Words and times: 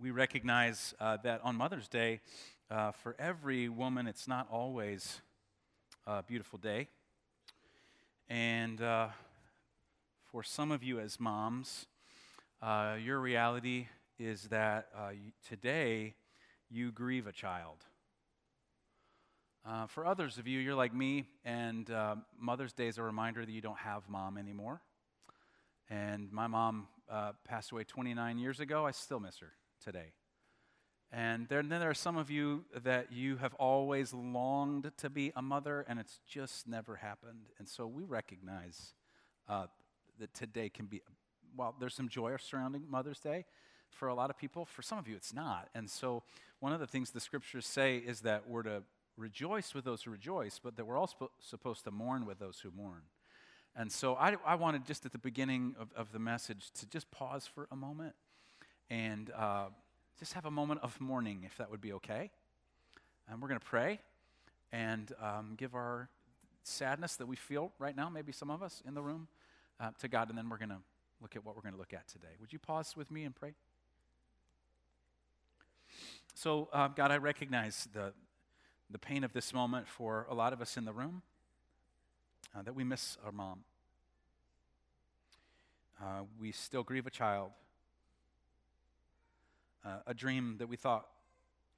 we 0.00 0.10
recognize 0.10 0.94
uh, 1.00 1.16
that 1.22 1.40
on 1.42 1.56
Mother's 1.56 1.88
Day, 1.88 2.20
uh, 2.70 2.92
for 2.92 3.16
every 3.18 3.68
woman, 3.68 4.06
it's 4.06 4.28
not 4.28 4.46
always 4.50 5.20
a 6.06 6.22
beautiful 6.22 6.58
day. 6.58 6.88
And 8.28 8.80
uh, 8.82 9.08
for 10.30 10.42
some 10.42 10.70
of 10.70 10.82
you 10.82 11.00
as 11.00 11.18
moms, 11.18 11.86
uh, 12.60 12.96
your 13.02 13.20
reality 13.20 13.86
is 14.18 14.44
that 14.44 14.88
uh, 14.94 15.10
today 15.48 16.14
you 16.70 16.92
grieve 16.92 17.26
a 17.26 17.32
child. 17.32 17.78
Uh, 19.66 19.86
for 19.86 20.04
others 20.04 20.36
of 20.36 20.46
you, 20.46 20.60
you're 20.60 20.74
like 20.74 20.94
me, 20.94 21.26
and 21.44 21.90
Mother's 22.38 22.72
Day 22.72 22.86
is 22.86 22.98
a 22.98 23.02
reminder 23.02 23.44
that 23.44 23.52
you 23.52 23.62
don't 23.62 23.78
have 23.78 24.08
mom 24.08 24.36
anymore. 24.36 24.80
And 25.88 26.30
my 26.30 26.46
mom 26.46 26.86
passed 27.44 27.72
away 27.72 27.84
29 27.84 28.38
years 28.38 28.60
ago. 28.60 28.86
I 28.86 28.90
still 28.90 29.20
miss 29.20 29.38
her 29.38 29.52
today. 29.82 30.12
And 31.12 31.48
then 31.48 31.68
there 31.68 31.88
are 31.88 31.94
some 31.94 32.16
of 32.16 32.30
you 32.30 32.64
that 32.82 33.12
you 33.12 33.36
have 33.36 33.54
always 33.54 34.12
longed 34.12 34.90
to 34.98 35.08
be 35.08 35.32
a 35.36 35.42
mother, 35.42 35.84
and 35.88 35.98
it's 35.98 36.20
just 36.28 36.66
never 36.66 36.96
happened. 36.96 37.46
And 37.58 37.68
so 37.68 37.86
we 37.86 38.02
recognize 38.02 38.94
uh, 39.48 39.66
that 40.18 40.34
today 40.34 40.68
can 40.68 40.86
be, 40.86 41.02
well, 41.56 41.74
there's 41.78 41.94
some 41.94 42.08
joy 42.08 42.36
surrounding 42.38 42.82
Mother's 42.90 43.20
Day 43.20 43.44
for 43.88 44.08
a 44.08 44.14
lot 44.14 44.30
of 44.30 44.36
people. 44.36 44.64
For 44.64 44.82
some 44.82 44.98
of 44.98 45.06
you, 45.06 45.14
it's 45.14 45.32
not. 45.32 45.68
And 45.74 45.88
so 45.88 46.24
one 46.58 46.72
of 46.72 46.80
the 46.80 46.86
things 46.86 47.10
the 47.10 47.20
scriptures 47.20 47.66
say 47.66 47.98
is 47.98 48.20
that 48.22 48.48
we're 48.48 48.64
to 48.64 48.82
rejoice 49.16 49.74
with 49.74 49.84
those 49.84 50.02
who 50.02 50.10
rejoice, 50.10 50.60
but 50.62 50.76
that 50.76 50.84
we're 50.84 50.98
also 50.98 51.30
supposed 51.40 51.84
to 51.84 51.90
mourn 51.90 52.26
with 52.26 52.38
those 52.38 52.58
who 52.60 52.70
mourn. 52.70 53.02
And 53.74 53.92
so 53.92 54.14
I, 54.16 54.36
I 54.44 54.54
wanted 54.56 54.86
just 54.86 55.06
at 55.06 55.12
the 55.12 55.18
beginning 55.18 55.76
of, 55.78 55.92
of 55.94 56.12
the 56.12 56.18
message 56.18 56.70
to 56.80 56.86
just 56.86 57.10
pause 57.10 57.46
for 57.46 57.68
a 57.70 57.76
moment 57.76 58.14
and 58.90 59.30
uh, 59.30 59.66
just 60.18 60.32
have 60.32 60.46
a 60.46 60.50
moment 60.50 60.80
of 60.82 60.98
mourning, 61.00 61.42
if 61.44 61.56
that 61.58 61.70
would 61.70 61.80
be 61.80 61.92
okay. 61.94 62.30
And 63.28 63.42
we're 63.42 63.48
going 63.48 63.60
to 63.60 63.66
pray 63.66 64.00
and 64.72 65.12
um, 65.20 65.54
give 65.56 65.74
our 65.74 66.08
sadness 66.62 67.16
that 67.16 67.26
we 67.26 67.36
feel 67.36 67.72
right 67.78 67.96
now, 67.96 68.08
maybe 68.08 68.32
some 68.32 68.50
of 68.50 68.62
us 68.62 68.82
in 68.86 68.94
the 68.94 69.02
room, 69.02 69.28
uh, 69.80 69.90
to 70.00 70.08
God, 70.08 70.28
and 70.28 70.38
then 70.38 70.48
we're 70.48 70.58
going 70.58 70.70
to 70.70 70.80
look 71.20 71.36
at 71.36 71.44
what 71.44 71.56
we're 71.56 71.62
going 71.62 71.74
to 71.74 71.78
look 71.78 71.92
at 71.92 72.06
today. 72.08 72.36
Would 72.40 72.52
you 72.52 72.58
pause 72.58 72.94
with 72.96 73.10
me 73.10 73.24
and 73.24 73.34
pray? 73.34 73.54
So, 76.34 76.68
uh, 76.72 76.88
God, 76.88 77.10
I 77.10 77.16
recognize 77.16 77.88
the, 77.92 78.12
the 78.90 78.98
pain 78.98 79.24
of 79.24 79.32
this 79.32 79.54
moment 79.54 79.88
for 79.88 80.26
a 80.28 80.34
lot 80.34 80.52
of 80.52 80.60
us 80.60 80.76
in 80.76 80.84
the 80.84 80.92
room, 80.92 81.22
uh, 82.56 82.62
that 82.62 82.74
we 82.74 82.84
miss 82.84 83.16
our 83.24 83.32
mom. 83.32 83.60
Uh, 86.00 86.22
we 86.38 86.52
still 86.52 86.82
grieve 86.82 87.06
a 87.06 87.10
child 87.10 87.52
uh, 89.86 89.98
a 90.06 90.14
dream 90.14 90.56
that 90.58 90.68
we 90.68 90.76
thought 90.76 91.06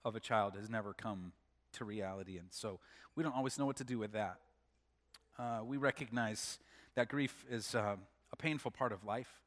of 0.04 0.16
a 0.16 0.20
child 0.20 0.54
has 0.56 0.70
never 0.70 0.94
come 0.94 1.32
to 1.72 1.84
reality. 1.84 2.38
And 2.38 2.48
so 2.50 2.80
we 3.14 3.22
don't 3.22 3.34
always 3.34 3.58
know 3.58 3.66
what 3.66 3.76
to 3.76 3.84
do 3.84 3.98
with 3.98 4.12
that. 4.12 4.38
Uh, 5.38 5.60
we 5.64 5.76
recognize 5.76 6.58
that 6.94 7.08
grief 7.08 7.44
is 7.50 7.74
uh, 7.74 7.96
a 8.32 8.36
painful 8.36 8.70
part 8.70 8.92
of 8.92 9.04
life. 9.04 9.40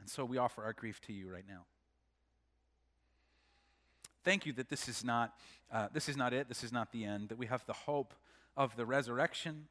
And 0.00 0.08
so 0.08 0.24
we 0.24 0.38
offer 0.38 0.62
our 0.64 0.72
grief 0.72 1.00
to 1.02 1.12
you 1.12 1.30
right 1.30 1.44
now. 1.48 1.64
Thank 4.24 4.46
you 4.46 4.52
that 4.54 4.70
this 4.70 4.88
is 4.88 5.04
not, 5.04 5.34
uh, 5.72 5.88
this 5.92 6.08
is 6.08 6.16
not 6.16 6.32
it, 6.32 6.48
this 6.48 6.64
is 6.64 6.72
not 6.72 6.92
the 6.92 7.04
end, 7.04 7.28
that 7.28 7.38
we 7.38 7.46
have 7.46 7.64
the 7.66 7.72
hope 7.74 8.14
of 8.56 8.74
the 8.76 8.86
resurrection, 8.86 9.66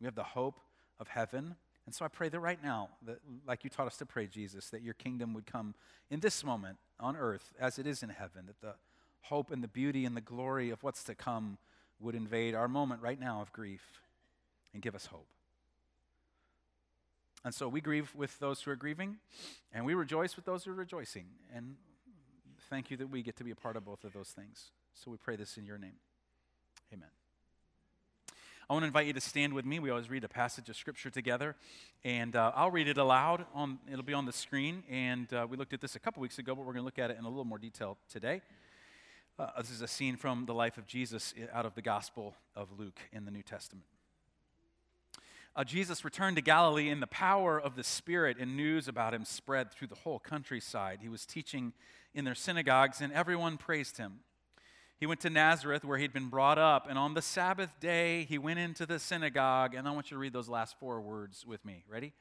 we 0.00 0.04
have 0.04 0.16
the 0.16 0.22
hope 0.24 0.60
of 0.98 1.08
heaven, 1.08 1.54
and 1.86 1.94
so 1.94 2.04
I 2.04 2.08
pray 2.08 2.28
that 2.28 2.40
right 2.40 2.62
now, 2.62 2.88
that, 3.06 3.20
like 3.46 3.62
you 3.62 3.70
taught 3.70 3.86
us 3.86 3.96
to 3.98 4.06
pray, 4.06 4.26
Jesus, 4.26 4.70
that 4.70 4.82
your 4.82 4.94
kingdom 4.94 5.32
would 5.34 5.46
come 5.46 5.74
in 6.10 6.20
this 6.20 6.44
moment 6.44 6.78
on 6.98 7.16
earth 7.16 7.54
as 7.60 7.78
it 7.78 7.86
is 7.86 8.02
in 8.02 8.08
heaven, 8.08 8.46
that 8.46 8.60
the 8.60 8.74
hope 9.22 9.50
and 9.50 9.62
the 9.62 9.68
beauty 9.68 10.04
and 10.04 10.16
the 10.16 10.20
glory 10.20 10.70
of 10.70 10.82
what's 10.82 11.04
to 11.04 11.14
come 11.14 11.58
would 12.00 12.14
invade 12.14 12.54
our 12.54 12.68
moment 12.68 13.00
right 13.02 13.18
now 13.18 13.40
of 13.40 13.52
grief 13.52 14.00
and 14.74 14.82
give 14.82 14.94
us 14.94 15.06
hope. 15.06 15.26
And 17.44 17.54
so 17.54 17.68
we 17.68 17.80
grieve 17.80 18.12
with 18.16 18.36
those 18.40 18.60
who 18.60 18.72
are 18.72 18.76
grieving, 18.76 19.18
and 19.72 19.86
we 19.86 19.94
rejoice 19.94 20.34
with 20.34 20.44
those 20.44 20.64
who 20.64 20.72
are 20.72 20.74
rejoicing. 20.74 21.26
And 21.54 21.76
thank 22.68 22.90
you 22.90 22.96
that 22.96 23.08
we 23.08 23.22
get 23.22 23.36
to 23.36 23.44
be 23.44 23.52
a 23.52 23.56
part 23.56 23.76
of 23.76 23.84
both 23.84 24.02
of 24.02 24.12
those 24.12 24.30
things. 24.30 24.72
So 24.94 25.12
we 25.12 25.16
pray 25.16 25.36
this 25.36 25.56
in 25.56 25.64
your 25.64 25.78
name. 25.78 25.98
Amen. 26.92 27.15
I 28.68 28.72
want 28.72 28.82
to 28.82 28.88
invite 28.88 29.06
you 29.06 29.12
to 29.12 29.20
stand 29.20 29.54
with 29.54 29.64
me. 29.64 29.78
We 29.78 29.90
always 29.90 30.10
read 30.10 30.24
a 30.24 30.28
passage 30.28 30.68
of 30.68 30.76
Scripture 30.76 31.08
together, 31.08 31.54
and 32.02 32.34
uh, 32.34 32.50
I'll 32.52 32.72
read 32.72 32.88
it 32.88 32.98
aloud. 32.98 33.46
On 33.54 33.78
it'll 33.88 34.02
be 34.02 34.12
on 34.12 34.26
the 34.26 34.32
screen, 34.32 34.82
and 34.90 35.32
uh, 35.32 35.46
we 35.48 35.56
looked 35.56 35.72
at 35.72 35.80
this 35.80 35.94
a 35.94 36.00
couple 36.00 36.20
weeks 36.20 36.40
ago, 36.40 36.52
but 36.52 36.62
we're 36.62 36.72
going 36.72 36.82
to 36.82 36.84
look 36.84 36.98
at 36.98 37.12
it 37.12 37.16
in 37.16 37.24
a 37.24 37.28
little 37.28 37.44
more 37.44 37.58
detail 37.58 37.96
today. 38.10 38.42
Uh, 39.38 39.50
this 39.58 39.70
is 39.70 39.82
a 39.82 39.86
scene 39.86 40.16
from 40.16 40.46
the 40.46 40.52
life 40.52 40.78
of 40.78 40.86
Jesus 40.88 41.32
out 41.52 41.64
of 41.64 41.76
the 41.76 41.82
Gospel 41.82 42.34
of 42.56 42.76
Luke 42.76 42.98
in 43.12 43.24
the 43.24 43.30
New 43.30 43.44
Testament. 43.44 43.86
Uh, 45.54 45.62
Jesus 45.62 46.04
returned 46.04 46.34
to 46.34 46.42
Galilee 46.42 46.88
in 46.88 46.98
the 46.98 47.06
power 47.06 47.60
of 47.60 47.76
the 47.76 47.84
Spirit, 47.84 48.36
and 48.40 48.56
news 48.56 48.88
about 48.88 49.14
him 49.14 49.24
spread 49.24 49.70
through 49.70 49.86
the 49.86 49.94
whole 49.94 50.18
countryside. 50.18 50.98
He 51.02 51.08
was 51.08 51.24
teaching 51.24 51.72
in 52.14 52.24
their 52.24 52.34
synagogues, 52.34 53.00
and 53.00 53.12
everyone 53.12 53.58
praised 53.58 53.96
him. 53.96 54.22
He 54.98 55.04
went 55.04 55.20
to 55.20 55.30
Nazareth 55.30 55.84
where 55.84 55.98
he'd 55.98 56.14
been 56.14 56.30
brought 56.30 56.58
up, 56.58 56.86
and 56.88 56.98
on 56.98 57.12
the 57.12 57.20
Sabbath 57.20 57.70
day, 57.80 58.24
he 58.24 58.38
went 58.38 58.58
into 58.58 58.86
the 58.86 58.98
synagogue. 58.98 59.74
And 59.74 59.86
I 59.86 59.90
want 59.90 60.10
you 60.10 60.14
to 60.14 60.18
read 60.18 60.32
those 60.32 60.48
last 60.48 60.78
four 60.80 61.02
words 61.02 61.44
with 61.46 61.62
me. 61.66 61.84
Ready? 61.86 62.14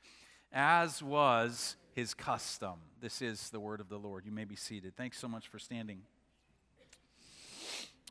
As 0.52 1.02
was 1.02 1.78
his 1.94 2.14
custom. 2.14 2.74
This 3.00 3.22
is 3.22 3.50
the 3.50 3.62
word 3.62 3.80
of 3.80 3.88
the 3.88 3.98
Lord. 3.98 4.26
You 4.26 4.34
may 4.34 4.44
be 4.44 4.58
seated. 4.58 4.98
Thanks 4.98 5.18
so 5.18 5.30
much 5.30 5.48
for 5.48 5.58
standing. 5.58 6.02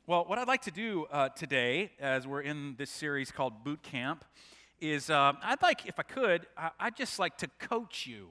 Well, 0.06 0.25
what 0.25 0.38
I'd 0.38 0.48
like 0.48 0.62
to 0.62 0.70
do 0.70 1.06
uh, 1.12 1.28
today, 1.31 1.92
as 2.00 2.26
we're 2.26 2.41
in 2.41 2.75
this 2.78 2.91
series 2.91 3.31
called 3.31 3.64
Boot 3.64 3.82
Camp, 3.82 4.25
is 4.81 5.10
uh, 5.10 5.34
I'd 5.42 5.60
like, 5.60 5.86
if 5.86 5.98
I 5.98 6.02
could, 6.02 6.46
I'd 6.81 6.96
just 6.96 7.19
like 7.19 7.36
to 7.38 7.48
coach 7.58 8.06
you 8.06 8.28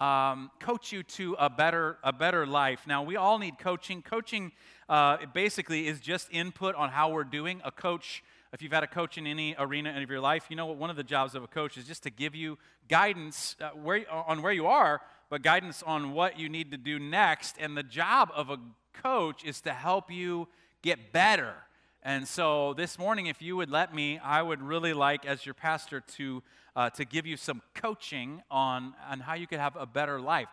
um, 0.00 0.50
coach 0.60 0.92
you 0.92 1.02
to 1.02 1.36
a 1.38 1.50
better, 1.50 1.98
a 2.02 2.12
better 2.12 2.46
life. 2.46 2.80
Now, 2.86 3.02
we 3.02 3.16
all 3.16 3.38
need 3.38 3.58
coaching. 3.58 4.02
Coaching 4.02 4.52
uh, 4.88 5.18
basically 5.34 5.88
is 5.88 6.00
just 6.00 6.28
input 6.30 6.74
on 6.74 6.90
how 6.90 7.10
we're 7.10 7.24
doing. 7.24 7.60
A 7.64 7.70
coach, 7.70 8.22
if 8.52 8.62
you've 8.62 8.72
had 8.72 8.84
a 8.84 8.88
coach 8.88 9.18
in 9.18 9.26
any 9.26 9.54
arena 9.58 10.00
of 10.00 10.08
your 10.08 10.20
life, 10.20 10.46
you 10.48 10.56
know 10.56 10.66
what 10.66 10.76
one 10.76 10.90
of 10.90 10.96
the 10.96 11.02
jobs 11.02 11.34
of 11.34 11.42
a 11.42 11.48
coach 11.48 11.76
is 11.76 11.84
just 11.84 12.04
to 12.04 12.10
give 12.10 12.34
you 12.34 12.58
guidance 12.88 13.56
uh, 13.60 13.70
where, 13.70 14.04
on 14.10 14.40
where 14.42 14.52
you 14.52 14.66
are, 14.66 15.00
but 15.30 15.42
guidance 15.42 15.82
on 15.82 16.12
what 16.12 16.38
you 16.38 16.48
need 16.48 16.70
to 16.70 16.78
do 16.78 16.98
next. 16.98 17.56
And 17.58 17.76
the 17.76 17.82
job 17.82 18.30
of 18.34 18.50
a 18.50 18.58
coach 18.92 19.44
is 19.44 19.60
to 19.62 19.72
help 19.72 20.10
you 20.10 20.48
get 20.82 21.12
better. 21.12 21.54
And 22.02 22.26
so 22.26 22.74
this 22.74 22.98
morning, 22.98 23.26
if 23.26 23.42
you 23.42 23.56
would 23.56 23.70
let 23.70 23.92
me, 23.92 24.18
I 24.18 24.40
would 24.40 24.62
really 24.62 24.92
like, 24.92 25.26
as 25.26 25.44
your 25.44 25.54
pastor, 25.54 26.00
to 26.16 26.42
uh, 26.78 26.88
to 26.88 27.04
give 27.04 27.26
you 27.26 27.36
some 27.36 27.60
coaching 27.74 28.40
on, 28.52 28.94
on 29.10 29.18
how 29.18 29.34
you 29.34 29.48
could 29.48 29.58
have 29.58 29.74
a 29.74 29.84
better 29.84 30.20
life. 30.20 30.46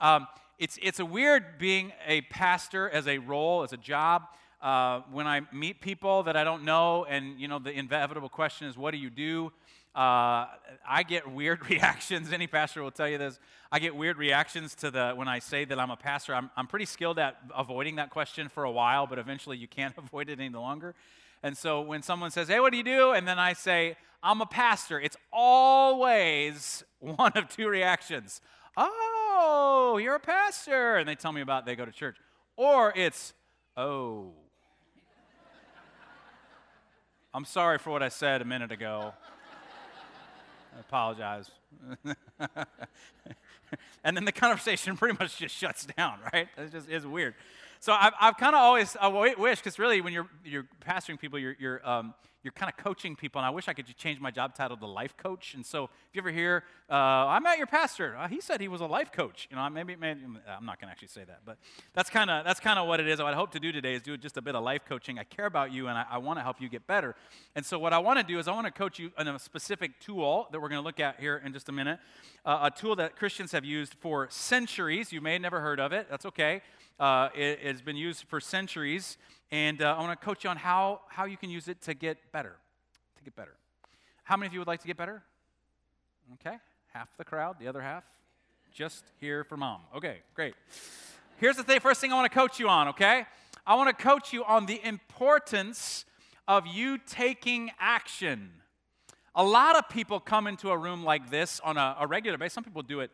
Um, 0.00 0.26
it's, 0.58 0.78
it's 0.80 1.00
a 1.00 1.04
weird 1.04 1.58
being 1.58 1.92
a 2.06 2.22
pastor 2.22 2.88
as 2.88 3.06
a 3.06 3.18
role, 3.18 3.62
as 3.62 3.74
a 3.74 3.76
job. 3.76 4.22
Uh, 4.62 5.02
when 5.12 5.26
I 5.26 5.42
meet 5.52 5.82
people 5.82 6.22
that 6.22 6.34
I 6.34 6.44
don't 6.44 6.64
know, 6.64 7.04
and 7.04 7.38
you 7.38 7.46
know 7.46 7.58
the 7.58 7.72
inevitable 7.72 8.30
question 8.30 8.66
is, 8.66 8.76
"What 8.78 8.92
do 8.92 8.96
you 8.96 9.10
do?" 9.10 9.52
Uh, 9.94 10.46
I 10.88 11.04
get 11.06 11.30
weird 11.30 11.68
reactions. 11.70 12.32
Any 12.32 12.46
pastor 12.46 12.82
will 12.82 12.90
tell 12.90 13.06
you 13.06 13.18
this. 13.18 13.38
I 13.70 13.78
get 13.78 13.94
weird 13.94 14.16
reactions 14.16 14.74
to 14.76 14.90
the 14.90 15.12
when 15.14 15.28
I 15.28 15.40
say 15.40 15.66
that 15.66 15.78
I'm 15.78 15.90
a 15.90 15.96
pastor. 15.96 16.34
I'm, 16.34 16.50
I'm 16.56 16.66
pretty 16.66 16.86
skilled 16.86 17.18
at 17.18 17.36
avoiding 17.54 17.96
that 17.96 18.08
question 18.08 18.48
for 18.48 18.64
a 18.64 18.70
while, 18.70 19.06
but 19.06 19.18
eventually 19.18 19.58
you 19.58 19.68
can't 19.68 19.94
avoid 19.98 20.30
it 20.30 20.40
any 20.40 20.48
longer. 20.48 20.94
And 21.46 21.56
so 21.56 21.80
when 21.80 22.02
someone 22.02 22.32
says, 22.32 22.48
"Hey, 22.48 22.58
what 22.58 22.72
do 22.72 22.76
you 22.76 22.82
do?" 22.82 23.12
and 23.12 23.26
then 23.26 23.38
I 23.38 23.52
say, 23.52 23.96
I'm 24.26 24.40
a 24.40 24.46
pastor, 24.46 25.00
it's 25.00 25.16
always 25.32 26.82
one 26.98 27.30
of 27.36 27.48
two 27.48 27.68
reactions. 27.68 28.40
Oh, 28.76 30.00
you're 30.02 30.16
a 30.16 30.20
pastor. 30.20 30.96
And 30.96 31.08
they 31.08 31.14
tell 31.14 31.30
me 31.30 31.40
about 31.42 31.64
they 31.64 31.76
go 31.76 31.84
to 31.84 31.92
church. 31.92 32.16
Or 32.56 32.92
it's, 32.96 33.34
oh. 33.76 34.32
I'm 37.34 37.44
sorry 37.44 37.78
for 37.78 37.90
what 37.90 38.02
I 38.02 38.08
said 38.08 38.42
a 38.42 38.44
minute 38.44 38.72
ago. 38.72 39.14
I 40.76 40.80
apologize. 40.80 41.48
and 44.04 44.16
then 44.16 44.24
the 44.24 44.32
conversation 44.32 44.96
pretty 44.96 45.16
much 45.20 45.38
just 45.38 45.54
shuts 45.54 45.86
down, 45.96 46.18
right? 46.32 46.48
It 46.58 46.72
just 46.72 46.88
is 46.88 47.06
weird. 47.06 47.34
So 47.86 47.92
I've, 47.92 48.14
I've 48.20 48.36
kind 48.36 48.56
of 48.56 48.62
always 48.62 48.96
I 49.00 49.06
wish, 49.06 49.60
because 49.60 49.78
really 49.78 50.00
when 50.00 50.12
you're, 50.12 50.26
you're 50.44 50.66
pastoring 50.84 51.20
people, 51.20 51.38
you're, 51.38 51.54
you're 51.60 51.88
um, 51.88 52.14
you're 52.42 52.52
kind 52.52 52.72
of 52.72 52.76
coaching 52.76 53.16
people, 53.16 53.40
and 53.40 53.46
I 53.46 53.50
wish 53.50 53.66
I 53.66 53.74
could 53.74 53.86
change 53.96 54.20
my 54.20 54.30
job 54.30 54.54
title 54.54 54.76
to 54.76 54.86
life 54.86 55.16
coach. 55.16 55.54
And 55.54 55.66
so, 55.66 55.84
if 55.84 55.90
you 56.14 56.20
ever 56.20 56.30
hear, 56.30 56.64
uh, 56.90 56.94
"I'm 56.94 57.44
at 57.46 57.58
your 57.58 57.66
pastor," 57.66 58.16
uh, 58.16 58.28
he 58.28 58.40
said 58.40 58.60
he 58.60 58.68
was 58.68 58.80
a 58.80 58.86
life 58.86 59.10
coach. 59.10 59.48
You 59.50 59.56
know, 59.56 59.68
maybe, 59.68 59.96
maybe 59.96 60.20
I'm 60.48 60.64
not 60.64 60.80
going 60.80 60.88
to 60.88 60.92
actually 60.92 61.08
say 61.08 61.24
that, 61.24 61.40
but 61.44 61.58
that's 61.92 62.08
kind 62.10 62.30
of 62.30 62.44
that's 62.44 62.60
kind 62.60 62.78
of 62.78 62.86
what 62.86 63.00
it 63.00 63.08
is. 63.08 63.20
What 63.20 63.34
I 63.34 63.36
hope 63.36 63.50
to 63.52 63.60
do 63.60 63.72
today 63.72 63.94
is 63.94 64.02
do 64.02 64.16
just 64.16 64.36
a 64.36 64.42
bit 64.42 64.54
of 64.54 64.64
life 64.64 64.82
coaching. 64.88 65.18
I 65.18 65.24
care 65.24 65.46
about 65.46 65.72
you, 65.72 65.88
and 65.88 65.98
I, 65.98 66.06
I 66.10 66.18
want 66.18 66.38
to 66.38 66.42
help 66.44 66.60
you 66.60 66.68
get 66.68 66.86
better. 66.86 67.16
And 67.56 67.66
so, 67.66 67.78
what 67.80 67.92
I 67.92 67.98
want 67.98 68.18
to 68.18 68.24
do 68.24 68.38
is 68.38 68.46
I 68.48 68.52
want 68.52 68.66
to 68.66 68.72
coach 68.72 69.00
you 69.00 69.10
in 69.18 69.26
a 69.26 69.38
specific 69.40 69.98
tool 70.00 70.48
that 70.52 70.60
we're 70.60 70.68
going 70.68 70.80
to 70.80 70.86
look 70.86 71.00
at 71.00 71.18
here 71.18 71.42
in 71.44 71.52
just 71.52 71.68
a 71.68 71.72
minute. 71.72 71.98
Uh, 72.44 72.70
a 72.72 72.76
tool 72.76 72.94
that 72.96 73.16
Christians 73.16 73.50
have 73.50 73.64
used 73.64 73.94
for 73.98 74.28
centuries. 74.30 75.12
You 75.12 75.20
may 75.20 75.32
have 75.32 75.42
never 75.42 75.60
heard 75.60 75.80
of 75.80 75.92
it. 75.92 76.06
That's 76.08 76.26
okay. 76.26 76.62
Uh, 76.98 77.28
it, 77.34 77.60
has 77.60 77.82
been 77.82 77.96
used 77.96 78.24
for 78.26 78.40
centuries, 78.40 79.18
and 79.50 79.82
uh, 79.82 79.96
I 79.98 80.00
want 80.00 80.18
to 80.18 80.24
coach 80.24 80.44
you 80.44 80.50
on 80.50 80.56
how, 80.56 81.02
how 81.08 81.26
you 81.26 81.36
can 81.36 81.50
use 81.50 81.68
it 81.68 81.82
to 81.82 81.92
get 81.92 82.16
better. 82.32 82.56
To 83.18 83.22
get 83.22 83.36
better. 83.36 83.54
How 84.24 84.38
many 84.38 84.46
of 84.46 84.54
you 84.54 84.60
would 84.60 84.66
like 84.66 84.80
to 84.80 84.86
get 84.86 84.96
better? 84.96 85.22
Okay, 86.34 86.56
half 86.94 87.14
the 87.18 87.24
crowd, 87.24 87.56
the 87.60 87.68
other 87.68 87.82
half, 87.82 88.02
just 88.72 89.04
here 89.20 89.44
for 89.44 89.58
mom. 89.58 89.82
Okay, 89.94 90.20
great. 90.34 90.54
Here's 91.36 91.56
the 91.56 91.62
thing, 91.62 91.80
first 91.80 92.00
thing 92.00 92.12
I 92.12 92.16
want 92.16 92.32
to 92.32 92.38
coach 92.38 92.58
you 92.58 92.68
on, 92.70 92.88
okay? 92.88 93.26
I 93.66 93.74
want 93.74 93.96
to 93.96 94.02
coach 94.02 94.32
you 94.32 94.42
on 94.44 94.64
the 94.64 94.80
importance 94.82 96.06
of 96.48 96.66
you 96.66 96.96
taking 96.96 97.72
action. 97.78 98.50
A 99.34 99.44
lot 99.44 99.76
of 99.76 99.90
people 99.90 100.18
come 100.18 100.46
into 100.46 100.70
a 100.70 100.78
room 100.78 101.04
like 101.04 101.28
this 101.28 101.60
on 101.62 101.76
a, 101.76 101.94
a 102.00 102.06
regular 102.06 102.38
basis. 102.38 102.54
Some 102.54 102.64
people 102.64 102.82
do 102.82 103.00
it 103.00 103.10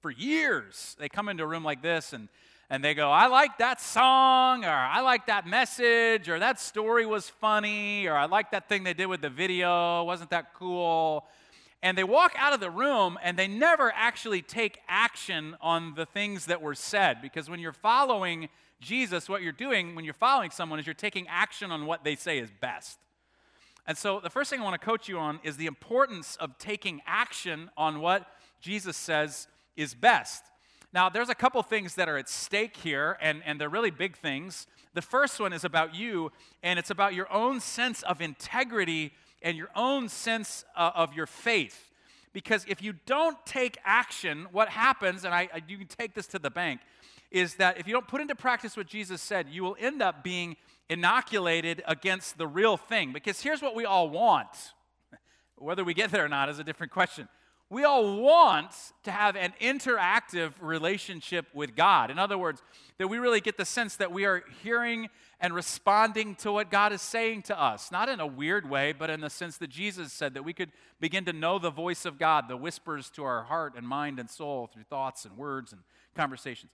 for 0.00 0.10
years. 0.10 0.96
They 0.98 1.08
come 1.08 1.28
into 1.28 1.44
a 1.44 1.46
room 1.46 1.62
like 1.62 1.82
this 1.82 2.12
and, 2.12 2.28
and 2.70 2.82
they 2.82 2.94
go, 2.94 3.10
I 3.10 3.26
like 3.26 3.58
that 3.58 3.80
song, 3.80 4.64
or 4.64 4.70
I 4.70 5.00
like 5.02 5.26
that 5.26 5.46
message, 5.46 6.28
or 6.28 6.38
that 6.38 6.58
story 6.58 7.04
was 7.04 7.28
funny, 7.28 8.06
or 8.06 8.14
I 8.14 8.24
like 8.26 8.52
that 8.52 8.68
thing 8.68 8.84
they 8.84 8.94
did 8.94 9.06
with 9.06 9.20
the 9.20 9.30
video, 9.30 10.04
wasn't 10.04 10.30
that 10.30 10.54
cool? 10.54 11.26
And 11.82 11.98
they 11.98 12.04
walk 12.04 12.32
out 12.38 12.52
of 12.52 12.60
the 12.60 12.70
room 12.70 13.18
and 13.22 13.36
they 13.36 13.48
never 13.48 13.92
actually 13.94 14.40
take 14.40 14.78
action 14.88 15.56
on 15.60 15.94
the 15.94 16.06
things 16.06 16.46
that 16.46 16.62
were 16.62 16.76
said. 16.76 17.20
Because 17.20 17.50
when 17.50 17.58
you're 17.58 17.72
following 17.72 18.48
Jesus, 18.80 19.28
what 19.28 19.42
you're 19.42 19.52
doing 19.52 19.94
when 19.94 20.04
you're 20.04 20.14
following 20.14 20.50
someone 20.50 20.78
is 20.78 20.86
you're 20.86 20.94
taking 20.94 21.26
action 21.28 21.70
on 21.70 21.86
what 21.86 22.04
they 22.04 22.14
say 22.14 22.38
is 22.38 22.50
best. 22.60 22.98
And 23.86 23.98
so, 23.98 24.20
the 24.20 24.30
first 24.30 24.48
thing 24.50 24.60
I 24.60 24.64
want 24.64 24.80
to 24.80 24.84
coach 24.84 25.08
you 25.08 25.18
on 25.18 25.40
is 25.42 25.56
the 25.56 25.66
importance 25.66 26.36
of 26.36 26.56
taking 26.58 27.00
action 27.04 27.70
on 27.76 28.00
what 28.00 28.26
Jesus 28.60 28.96
says 28.96 29.48
is 29.76 29.94
best. 29.94 30.44
Now, 30.92 31.08
there's 31.08 31.30
a 31.30 31.34
couple 31.34 31.62
things 31.62 31.94
that 31.94 32.08
are 32.08 32.18
at 32.18 32.28
stake 32.28 32.76
here, 32.76 33.16
and, 33.20 33.42
and 33.46 33.58
they're 33.58 33.70
really 33.70 33.90
big 33.90 34.16
things. 34.16 34.66
The 34.92 35.00
first 35.00 35.40
one 35.40 35.54
is 35.54 35.64
about 35.64 35.94
you, 35.94 36.32
and 36.62 36.78
it's 36.78 36.90
about 36.90 37.14
your 37.14 37.32
own 37.32 37.60
sense 37.60 38.02
of 38.02 38.20
integrity 38.20 39.12
and 39.40 39.56
your 39.56 39.70
own 39.74 40.10
sense 40.10 40.64
uh, 40.76 40.90
of 40.94 41.14
your 41.14 41.26
faith. 41.26 41.90
Because 42.34 42.64
if 42.68 42.82
you 42.82 42.94
don't 43.06 43.38
take 43.46 43.78
action, 43.84 44.46
what 44.52 44.68
happens, 44.68 45.24
and 45.24 45.34
I, 45.34 45.48
I, 45.52 45.62
you 45.66 45.78
can 45.78 45.86
take 45.86 46.14
this 46.14 46.26
to 46.28 46.38
the 46.38 46.50
bank, 46.50 46.80
is 47.30 47.54
that 47.54 47.78
if 47.78 47.86
you 47.86 47.94
don't 47.94 48.06
put 48.06 48.20
into 48.20 48.34
practice 48.34 48.76
what 48.76 48.86
Jesus 48.86 49.22
said, 49.22 49.48
you 49.50 49.62
will 49.62 49.76
end 49.80 50.02
up 50.02 50.22
being 50.22 50.56
inoculated 50.90 51.82
against 51.86 52.36
the 52.36 52.46
real 52.46 52.76
thing. 52.76 53.12
Because 53.12 53.40
here's 53.40 53.62
what 53.62 53.74
we 53.74 53.86
all 53.86 54.10
want. 54.10 54.74
Whether 55.56 55.84
we 55.84 55.94
get 55.94 56.10
there 56.10 56.24
or 56.24 56.28
not 56.28 56.50
is 56.50 56.58
a 56.58 56.64
different 56.64 56.92
question. 56.92 57.28
We 57.72 57.84
all 57.84 58.20
want 58.20 58.70
to 59.04 59.10
have 59.10 59.34
an 59.34 59.54
interactive 59.58 60.52
relationship 60.60 61.46
with 61.54 61.74
God. 61.74 62.10
In 62.10 62.18
other 62.18 62.36
words, 62.36 62.62
that 62.98 63.08
we 63.08 63.16
really 63.16 63.40
get 63.40 63.56
the 63.56 63.64
sense 63.64 63.96
that 63.96 64.12
we 64.12 64.26
are 64.26 64.44
hearing 64.62 65.08
and 65.40 65.54
responding 65.54 66.34
to 66.34 66.52
what 66.52 66.70
God 66.70 66.92
is 66.92 67.00
saying 67.00 67.44
to 67.44 67.58
us. 67.58 67.90
Not 67.90 68.10
in 68.10 68.20
a 68.20 68.26
weird 68.26 68.68
way, 68.68 68.92
but 68.92 69.08
in 69.08 69.22
the 69.22 69.30
sense 69.30 69.56
that 69.56 69.70
Jesus 69.70 70.12
said 70.12 70.34
that 70.34 70.44
we 70.44 70.52
could 70.52 70.70
begin 71.00 71.24
to 71.24 71.32
know 71.32 71.58
the 71.58 71.70
voice 71.70 72.04
of 72.04 72.18
God, 72.18 72.46
the 72.46 72.58
whispers 72.58 73.08
to 73.12 73.24
our 73.24 73.44
heart 73.44 73.72
and 73.74 73.88
mind 73.88 74.18
and 74.18 74.28
soul 74.28 74.68
through 74.70 74.84
thoughts 74.90 75.24
and 75.24 75.38
words 75.38 75.72
and 75.72 75.80
conversations. 76.14 76.72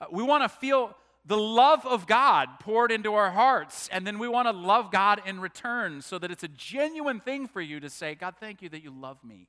Uh, 0.00 0.06
we 0.10 0.22
want 0.22 0.44
to 0.44 0.48
feel 0.48 0.96
the 1.26 1.36
love 1.36 1.84
of 1.84 2.06
God 2.06 2.48
poured 2.58 2.90
into 2.90 3.12
our 3.12 3.32
hearts, 3.32 3.90
and 3.92 4.06
then 4.06 4.18
we 4.18 4.28
want 4.28 4.48
to 4.48 4.52
love 4.52 4.90
God 4.90 5.20
in 5.26 5.40
return 5.40 6.00
so 6.00 6.18
that 6.18 6.30
it's 6.30 6.42
a 6.42 6.48
genuine 6.48 7.20
thing 7.20 7.46
for 7.46 7.60
you 7.60 7.80
to 7.80 7.90
say, 7.90 8.14
God, 8.14 8.36
thank 8.40 8.62
you 8.62 8.70
that 8.70 8.82
you 8.82 8.90
love 8.90 9.22
me. 9.22 9.46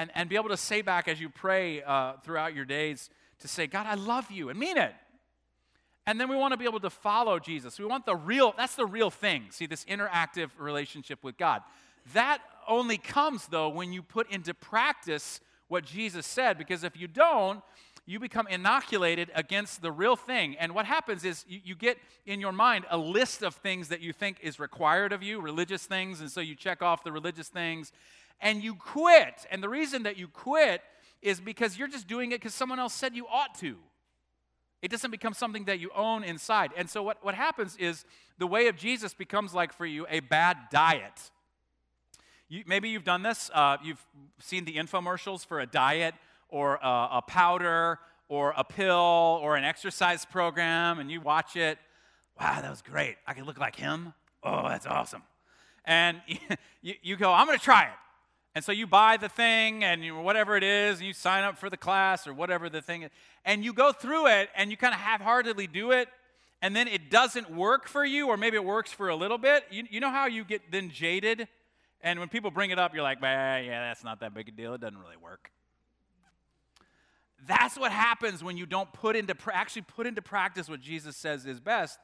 And, 0.00 0.10
and 0.14 0.30
be 0.30 0.36
able 0.36 0.48
to 0.48 0.56
say 0.56 0.80
back 0.80 1.08
as 1.08 1.20
you 1.20 1.28
pray 1.28 1.82
uh, 1.82 2.14
throughout 2.24 2.54
your 2.54 2.64
days 2.64 3.10
to 3.40 3.48
say, 3.48 3.66
God, 3.66 3.84
I 3.86 3.96
love 3.96 4.30
you, 4.30 4.48
and 4.48 4.58
mean 4.58 4.78
it. 4.78 4.94
And 6.06 6.18
then 6.18 6.30
we 6.30 6.36
want 6.36 6.52
to 6.52 6.56
be 6.56 6.64
able 6.64 6.80
to 6.80 6.88
follow 6.88 7.38
Jesus. 7.38 7.78
We 7.78 7.84
want 7.84 8.06
the 8.06 8.16
real, 8.16 8.54
that's 8.56 8.76
the 8.76 8.86
real 8.86 9.10
thing. 9.10 9.48
See, 9.50 9.66
this 9.66 9.84
interactive 9.84 10.48
relationship 10.58 11.22
with 11.22 11.36
God. 11.36 11.60
That 12.14 12.38
only 12.66 12.96
comes, 12.96 13.46
though, 13.48 13.68
when 13.68 13.92
you 13.92 14.02
put 14.02 14.30
into 14.30 14.54
practice 14.54 15.38
what 15.68 15.84
Jesus 15.84 16.26
said, 16.26 16.56
because 16.56 16.82
if 16.82 16.96
you 16.96 17.06
don't, 17.06 17.60
you 18.06 18.18
become 18.18 18.48
inoculated 18.48 19.30
against 19.34 19.82
the 19.82 19.92
real 19.92 20.16
thing. 20.16 20.56
And 20.56 20.74
what 20.74 20.86
happens 20.86 21.26
is 21.26 21.44
you, 21.46 21.60
you, 21.62 21.74
get 21.74 21.98
in 22.24 22.40
your 22.40 22.52
mind 22.52 22.86
a 22.88 22.96
list 22.96 23.42
of 23.42 23.54
things 23.56 23.88
that 23.88 24.00
you 24.00 24.14
think 24.14 24.38
is 24.42 24.58
required 24.58 25.12
of 25.12 25.22
you, 25.22 25.42
religious 25.42 25.84
things, 25.84 26.22
and 26.22 26.30
so 26.30 26.40
you 26.40 26.54
check 26.54 26.80
off 26.80 27.04
the 27.04 27.12
religious 27.12 27.48
things 27.48 27.92
and 28.40 28.62
you 28.62 28.74
quit. 28.74 29.46
And 29.50 29.62
the 29.62 29.68
reason 29.68 30.04
that 30.04 30.16
you 30.16 30.28
quit 30.28 30.82
is 31.22 31.40
because 31.40 31.78
you're 31.78 31.88
just 31.88 32.06
doing 32.06 32.32
it 32.32 32.40
because 32.40 32.54
someone 32.54 32.78
else 32.78 32.94
said 32.94 33.14
you 33.14 33.26
ought 33.26 33.54
to. 33.58 33.76
It 34.82 34.90
doesn't 34.90 35.10
become 35.10 35.34
something 35.34 35.66
that 35.66 35.78
you 35.78 35.90
own 35.94 36.24
inside. 36.24 36.70
And 36.76 36.88
so 36.88 37.02
what, 37.02 37.22
what 37.22 37.34
happens 37.34 37.76
is 37.76 38.04
the 38.38 38.46
way 38.46 38.68
of 38.68 38.76
Jesus 38.76 39.12
becomes 39.12 39.52
like 39.52 39.72
for 39.72 39.84
you 39.84 40.06
a 40.08 40.20
bad 40.20 40.56
diet. 40.70 41.30
You, 42.48 42.64
maybe 42.66 42.88
you've 42.88 43.04
done 43.04 43.22
this. 43.22 43.50
Uh, 43.52 43.76
you've 43.82 44.04
seen 44.38 44.64
the 44.64 44.76
infomercials 44.76 45.44
for 45.44 45.60
a 45.60 45.66
diet 45.66 46.14
or 46.48 46.76
a, 46.82 47.08
a 47.12 47.22
powder 47.26 47.98
or 48.28 48.54
a 48.56 48.64
pill 48.64 49.38
or 49.42 49.56
an 49.56 49.64
exercise 49.64 50.24
program 50.24 50.98
and 50.98 51.10
you 51.10 51.20
watch 51.20 51.56
it. 51.56 51.78
Wow, 52.40 52.60
that 52.62 52.70
was 52.70 52.80
great. 52.80 53.16
I 53.26 53.34
can 53.34 53.44
look 53.44 53.58
like 53.58 53.76
him. 53.76 54.14
Oh, 54.42 54.66
that's 54.66 54.86
awesome. 54.86 55.22
And 55.84 56.22
you, 56.82 56.94
you 57.02 57.16
go, 57.16 57.30
I'm 57.32 57.46
going 57.46 57.58
to 57.58 57.64
try 57.64 57.84
it. 57.84 57.90
And 58.54 58.64
so 58.64 58.72
you 58.72 58.86
buy 58.86 59.16
the 59.16 59.28
thing 59.28 59.84
and 59.84 60.04
you, 60.04 60.16
whatever 60.16 60.56
it 60.56 60.64
is, 60.64 60.98
and 60.98 61.06
you 61.06 61.12
sign 61.12 61.44
up 61.44 61.56
for 61.56 61.70
the 61.70 61.76
class 61.76 62.26
or 62.26 62.34
whatever 62.34 62.68
the 62.68 62.82
thing 62.82 63.02
is, 63.02 63.10
and 63.44 63.64
you 63.64 63.72
go 63.72 63.92
through 63.92 64.26
it 64.26 64.50
and 64.56 64.70
you 64.70 64.76
kind 64.76 64.92
of 64.92 65.00
half 65.00 65.20
heartedly 65.20 65.66
do 65.66 65.92
it, 65.92 66.08
and 66.60 66.74
then 66.74 66.88
it 66.88 67.10
doesn't 67.10 67.50
work 67.50 67.88
for 67.88 68.04
you, 68.04 68.28
or 68.28 68.36
maybe 68.36 68.56
it 68.56 68.64
works 68.64 68.92
for 68.92 69.08
a 69.08 69.16
little 69.16 69.38
bit. 69.38 69.64
You, 69.70 69.84
you 69.88 70.00
know 70.00 70.10
how 70.10 70.26
you 70.26 70.44
get 70.44 70.70
then 70.70 70.90
jaded? 70.90 71.48
And 72.02 72.18
when 72.18 72.28
people 72.28 72.50
bring 72.50 72.70
it 72.70 72.78
up, 72.78 72.92
you're 72.94 73.02
like, 73.02 73.18
yeah, 73.22 73.88
that's 73.88 74.04
not 74.04 74.20
that 74.20 74.34
big 74.34 74.48
a 74.48 74.52
deal. 74.52 74.74
It 74.74 74.80
doesn't 74.80 74.98
really 74.98 75.16
work. 75.16 75.50
That's 77.46 77.78
what 77.78 77.92
happens 77.92 78.44
when 78.44 78.56
you 78.56 78.66
don't 78.66 78.92
put 78.92 79.16
into 79.16 79.34
actually 79.52 79.82
put 79.82 80.06
into 80.06 80.22
practice 80.22 80.68
what 80.68 80.80
Jesus 80.80 81.16
says 81.16 81.46
is 81.46 81.60
best. 81.60 81.98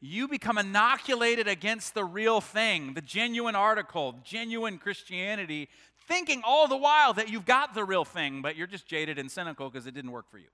You 0.00 0.28
become 0.28 0.56
inoculated 0.56 1.46
against 1.46 1.94
the 1.94 2.04
real 2.04 2.40
thing, 2.40 2.94
the 2.94 3.02
genuine 3.02 3.54
article, 3.54 4.16
genuine 4.24 4.78
Christianity, 4.78 5.68
thinking 6.10 6.42
all 6.44 6.66
the 6.66 6.76
while 6.76 7.12
that 7.14 7.28
you've 7.28 7.46
got 7.46 7.72
the 7.72 7.84
real 7.84 8.04
thing, 8.04 8.42
but 8.42 8.56
you're 8.56 8.66
just 8.66 8.84
jaded 8.84 9.16
and 9.16 9.30
cynical 9.30 9.70
because 9.70 9.86
it 9.86 9.94
didn't 9.94 10.10
work 10.10 10.28
for 10.28 10.38
you. 10.38 10.48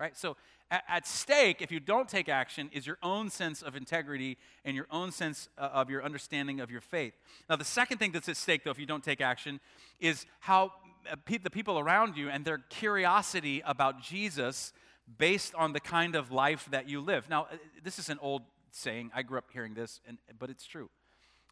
Right? 0.00 0.16
So 0.16 0.38
at, 0.70 0.82
at, 0.88 1.06
stake, 1.06 1.60
if 1.60 1.70
you 1.70 1.78
don't 1.78 2.08
take 2.08 2.30
action, 2.30 2.70
is 2.72 2.86
your 2.86 2.96
own 3.02 3.28
sense 3.28 3.60
of 3.60 3.76
integrity 3.76 4.38
and 4.64 4.74
your 4.74 4.86
own 4.90 5.12
sense 5.12 5.50
uh, 5.58 5.68
of 5.74 5.90
your 5.90 6.02
understanding 6.02 6.58
of 6.58 6.70
your 6.70 6.80
faith. 6.80 7.12
Now, 7.50 7.56
the 7.56 7.66
second 7.66 7.98
thing 7.98 8.12
that's 8.12 8.30
at 8.30 8.36
stake, 8.38 8.64
though, 8.64 8.70
if 8.70 8.78
you 8.78 8.86
don't 8.86 9.04
take 9.04 9.20
action, 9.20 9.60
is 10.00 10.24
how 10.40 10.72
uh, 11.10 11.16
the 11.42 11.50
people 11.50 11.78
around 11.78 12.16
you 12.16 12.30
and 12.30 12.42
their 12.42 12.58
curiosity 12.70 13.62
about 13.66 14.02
Jesus 14.02 14.72
based 15.18 15.54
on 15.54 15.74
the 15.74 15.80
kind 15.80 16.16
of 16.16 16.32
life 16.32 16.66
that 16.70 16.88
you 16.88 17.02
live. 17.02 17.28
Now, 17.28 17.42
uh, 17.42 17.56
this 17.84 17.98
is 17.98 18.08
an 18.08 18.18
old 18.22 18.40
saying. 18.70 19.10
I 19.14 19.22
grew 19.22 19.36
up 19.36 19.50
hearing 19.52 19.74
this, 19.74 20.00
and, 20.08 20.16
but 20.38 20.48
it's 20.48 20.66
true. 20.66 20.88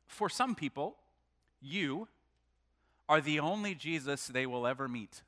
For 0.07 0.31
some 0.31 0.55
people, 0.55 0.97
you 1.61 2.09
are 3.11 3.21
the 3.21 3.41
only 3.41 3.75
Jesus 3.75 4.29
they 4.29 4.47
will 4.47 4.69
ever 4.69 4.87
meet. 4.87 5.23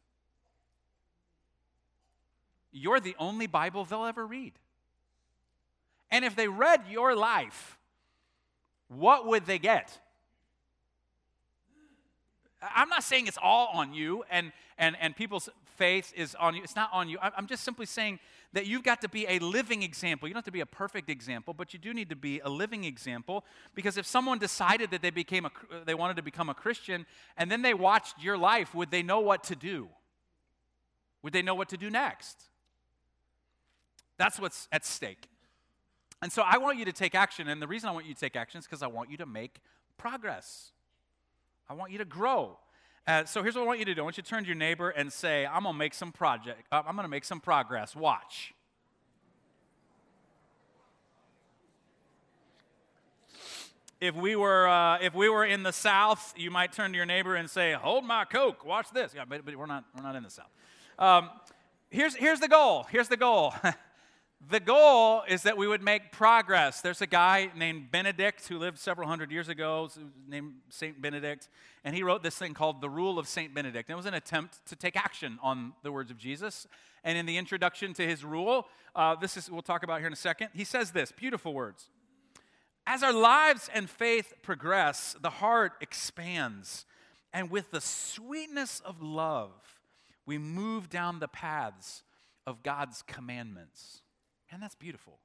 You're 2.71 3.01
the 3.01 3.17
only 3.19 3.49
Bible 3.49 3.85
they'll 3.85 4.05
ever 4.05 4.25
read. 4.25 4.53
And 6.09 6.25
if 6.25 6.37
they 6.37 6.47
read 6.47 6.83
your 6.89 7.17
life, 7.17 7.77
what 8.87 9.27
would 9.27 9.47
they 9.47 9.59
get? 9.59 9.99
I'm 12.63 12.89
not 12.89 13.03
saying 13.03 13.27
it's 13.27 13.39
all 13.43 13.71
on 13.75 13.93
you 13.93 14.23
and, 14.31 14.53
and, 14.79 14.97
and 15.01 15.17
people's 15.17 15.49
faith 15.77 16.13
is 16.17 16.37
on 16.37 16.55
you. 16.55 16.63
It's 16.63 16.77
not 16.77 16.89
on 16.93 17.09
you. 17.09 17.19
I'm 17.21 17.49
just 17.49 17.65
simply 17.65 17.87
saying 17.87 18.21
that 18.53 18.67
you've 18.67 18.83
got 18.83 19.01
to 19.01 19.09
be 19.09 19.27
a 19.27 19.39
living 19.39 19.83
example. 19.83 20.29
You 20.29 20.35
don't 20.35 20.39
have 20.39 20.45
to 20.47 20.53
be 20.53 20.61
a 20.61 20.67
perfect 20.67 21.09
example, 21.09 21.55
but 21.55 21.73
you 21.73 21.79
do 21.79 21.95
need 21.95 22.11
to 22.11 22.17
be 22.17 22.41
a 22.41 22.49
living 22.49 22.85
example 22.85 23.45
because 23.75 23.97
if 23.97 24.07
someone 24.07 24.39
decided 24.39 24.91
that 24.91 25.01
they, 25.01 25.11
became 25.11 25.47
a, 25.47 25.49
uh, 25.49 25.85
they 25.85 25.95
wanted 25.95 26.17
to 26.17 26.23
become 26.23 26.49
a 26.49 26.55
Christian 26.55 27.07
and 27.37 27.51
then 27.51 27.63
they 27.63 27.75
watched 27.75 28.23
your 28.23 28.37
life, 28.37 28.75
would 28.75 28.91
they 28.91 29.03
know 29.03 29.21
what 29.21 29.45
to 29.45 29.57
do? 29.57 29.89
Would 31.23 31.33
they 31.33 31.43
know 31.43 31.55
what 31.55 31.69
to 31.71 31.77
do 31.77 31.89
next? 31.89 32.37
That's 34.19 34.39
what's 34.39 34.69
at 34.71 34.85
stake. 34.85 35.29
And 36.21 36.31
so 36.31 36.43
I 36.43 36.59
want 36.59 36.79
you 36.79 36.85
to 36.85 36.93
take 36.93 37.15
action. 37.15 37.49
And 37.49 37.61
the 37.61 37.67
reason 37.67 37.89
I 37.89 37.93
want 37.93 38.07
you 38.07 38.15
to 38.15 38.21
take 38.21 38.37
action 38.37 38.59
is 38.59 38.67
because 38.67 38.83
I 38.83 38.87
want 38.87 39.11
you 39.11 39.17
to 39.17 39.27
make 39.27 39.61
progress. 39.97 40.73
I 41.69 41.75
want 41.75 41.91
you 41.91 41.99
to 41.99 42.05
grow. 42.05 42.59
Uh, 43.05 43.25
so 43.25 43.43
here's 43.43 43.57
what 43.57 43.63
I 43.63 43.67
want 43.67 43.81
you 43.81 43.85
to 43.87 43.95
do. 43.95 44.01
I 44.01 44.05
want 44.05 44.17
you 44.17 44.23
to 44.23 44.29
turn 44.29 44.45
to 44.45 44.47
your 44.47 44.57
neighbor 44.57 44.91
and 44.91 45.13
say, 45.13 45.45
"I'm 45.45 45.65
gonna 45.65 45.77
make 45.77 45.93
some 45.93 46.13
project. 46.13 46.67
Uh, 46.71 46.83
I'm 46.87 46.95
gonna 46.95 47.09
make 47.09 47.25
some 47.25 47.41
progress. 47.41 47.97
Watch." 47.97 48.55
If 54.01 54.15
we 54.15 54.37
were 54.37 54.69
uh, 54.69 54.99
if 55.01 55.15
we 55.15 55.29
were 55.29 55.45
in 55.45 55.65
the 55.65 55.73
South, 55.73 56.33
you 56.37 56.51
might 56.53 56.73
turn 56.73 56.93
to 56.93 56.97
your 56.97 57.07
neighbor 57.07 57.35
and 57.35 57.51
say, 57.51 57.73
"Hold 57.73 58.05
my 58.05 58.25
coke. 58.25 58.65
Watch 58.65 58.91
this." 58.93 59.13
Yeah, 59.15 59.25
but, 59.29 59.45
but 59.45 59.57
we're 59.57 59.67
not 59.67 59.85
we're 59.97 60.03
not 60.05 60.15
in 60.15 60.23
the 60.23 60.31
South. 60.31 60.51
Um, 60.97 61.29
here's 61.91 62.15
here's 62.15 62.39
the 62.39 62.49
goal. 62.49 62.85
Here's 62.85 63.09
the 63.09 63.17
goal. 63.17 63.53
the 64.51 64.61
goal 64.61 65.23
is 65.29 65.43
that 65.43 65.57
we 65.57 65.69
would 65.69 65.83
make 65.83 66.11
progress. 66.11 66.81
There's 66.81 67.01
a 67.01 67.07
guy 67.07 67.51
named 67.55 67.91
Benedict 67.91 68.47
who 68.49 68.59
lived 68.59 68.79
several 68.79 69.09
hundred 69.09 69.31
years 69.31 69.49
ago, 69.49 69.89
named 70.27 70.55
Saint 70.69 71.01
Benedict, 71.01 71.49
and 71.85 71.95
he 71.95 72.03
wrote 72.03 72.23
this 72.23 72.37
thing 72.37 72.53
called 72.53 72.81
The 72.81 72.91
Rule 72.91 73.19
of 73.19 73.29
Saint 73.29 73.55
Benedict. 73.55 73.89
And 73.89 73.95
it 73.95 73.97
was 73.97 74.07
an 74.07 74.15
attempt 74.15 74.67
to 74.67 74.77
take 74.77 74.97
action 74.97 75.39
on 75.43 75.75
the 75.83 75.93
words 75.93 76.11
of 76.11 76.19
Jesus. 76.19 76.67
And 77.05 77.17
in 77.17 77.27
the 77.27 77.37
introduction 77.37 77.95
to 77.95 78.07
his 78.07 78.25
rule, 78.25 78.67
uh, 78.95 79.15
this 79.15 79.37
is 79.37 79.51
we'll 79.51 79.63
talk 79.63 79.83
about 79.83 79.99
here 79.99 80.07
in 80.07 80.13
a 80.13 80.17
second. 80.17 80.49
He 80.55 80.65
says 80.65 80.91
this 80.91 81.13
beautiful 81.13 81.55
words. 81.55 81.89
As 82.87 83.03
our 83.03 83.13
lives 83.13 83.71
and 83.73 83.89
faith 83.89 84.35
progress, 84.43 85.15
the 85.21 85.31
heart 85.31 85.73
expands, 85.81 86.85
and 87.33 87.49
with 87.49 87.71
the 87.71 87.81
sweetness 87.81 88.81
of 88.85 89.01
love, 89.01 89.53
we 90.27 90.37
move 90.37 90.89
down 90.89 91.21
the 91.21 91.29
paths 91.29 92.03
of 92.45 92.63
God's 92.65 93.03
commandments. 93.03 94.02
And 94.53 94.63
that's 94.63 94.75
beautiful. 94.75 95.19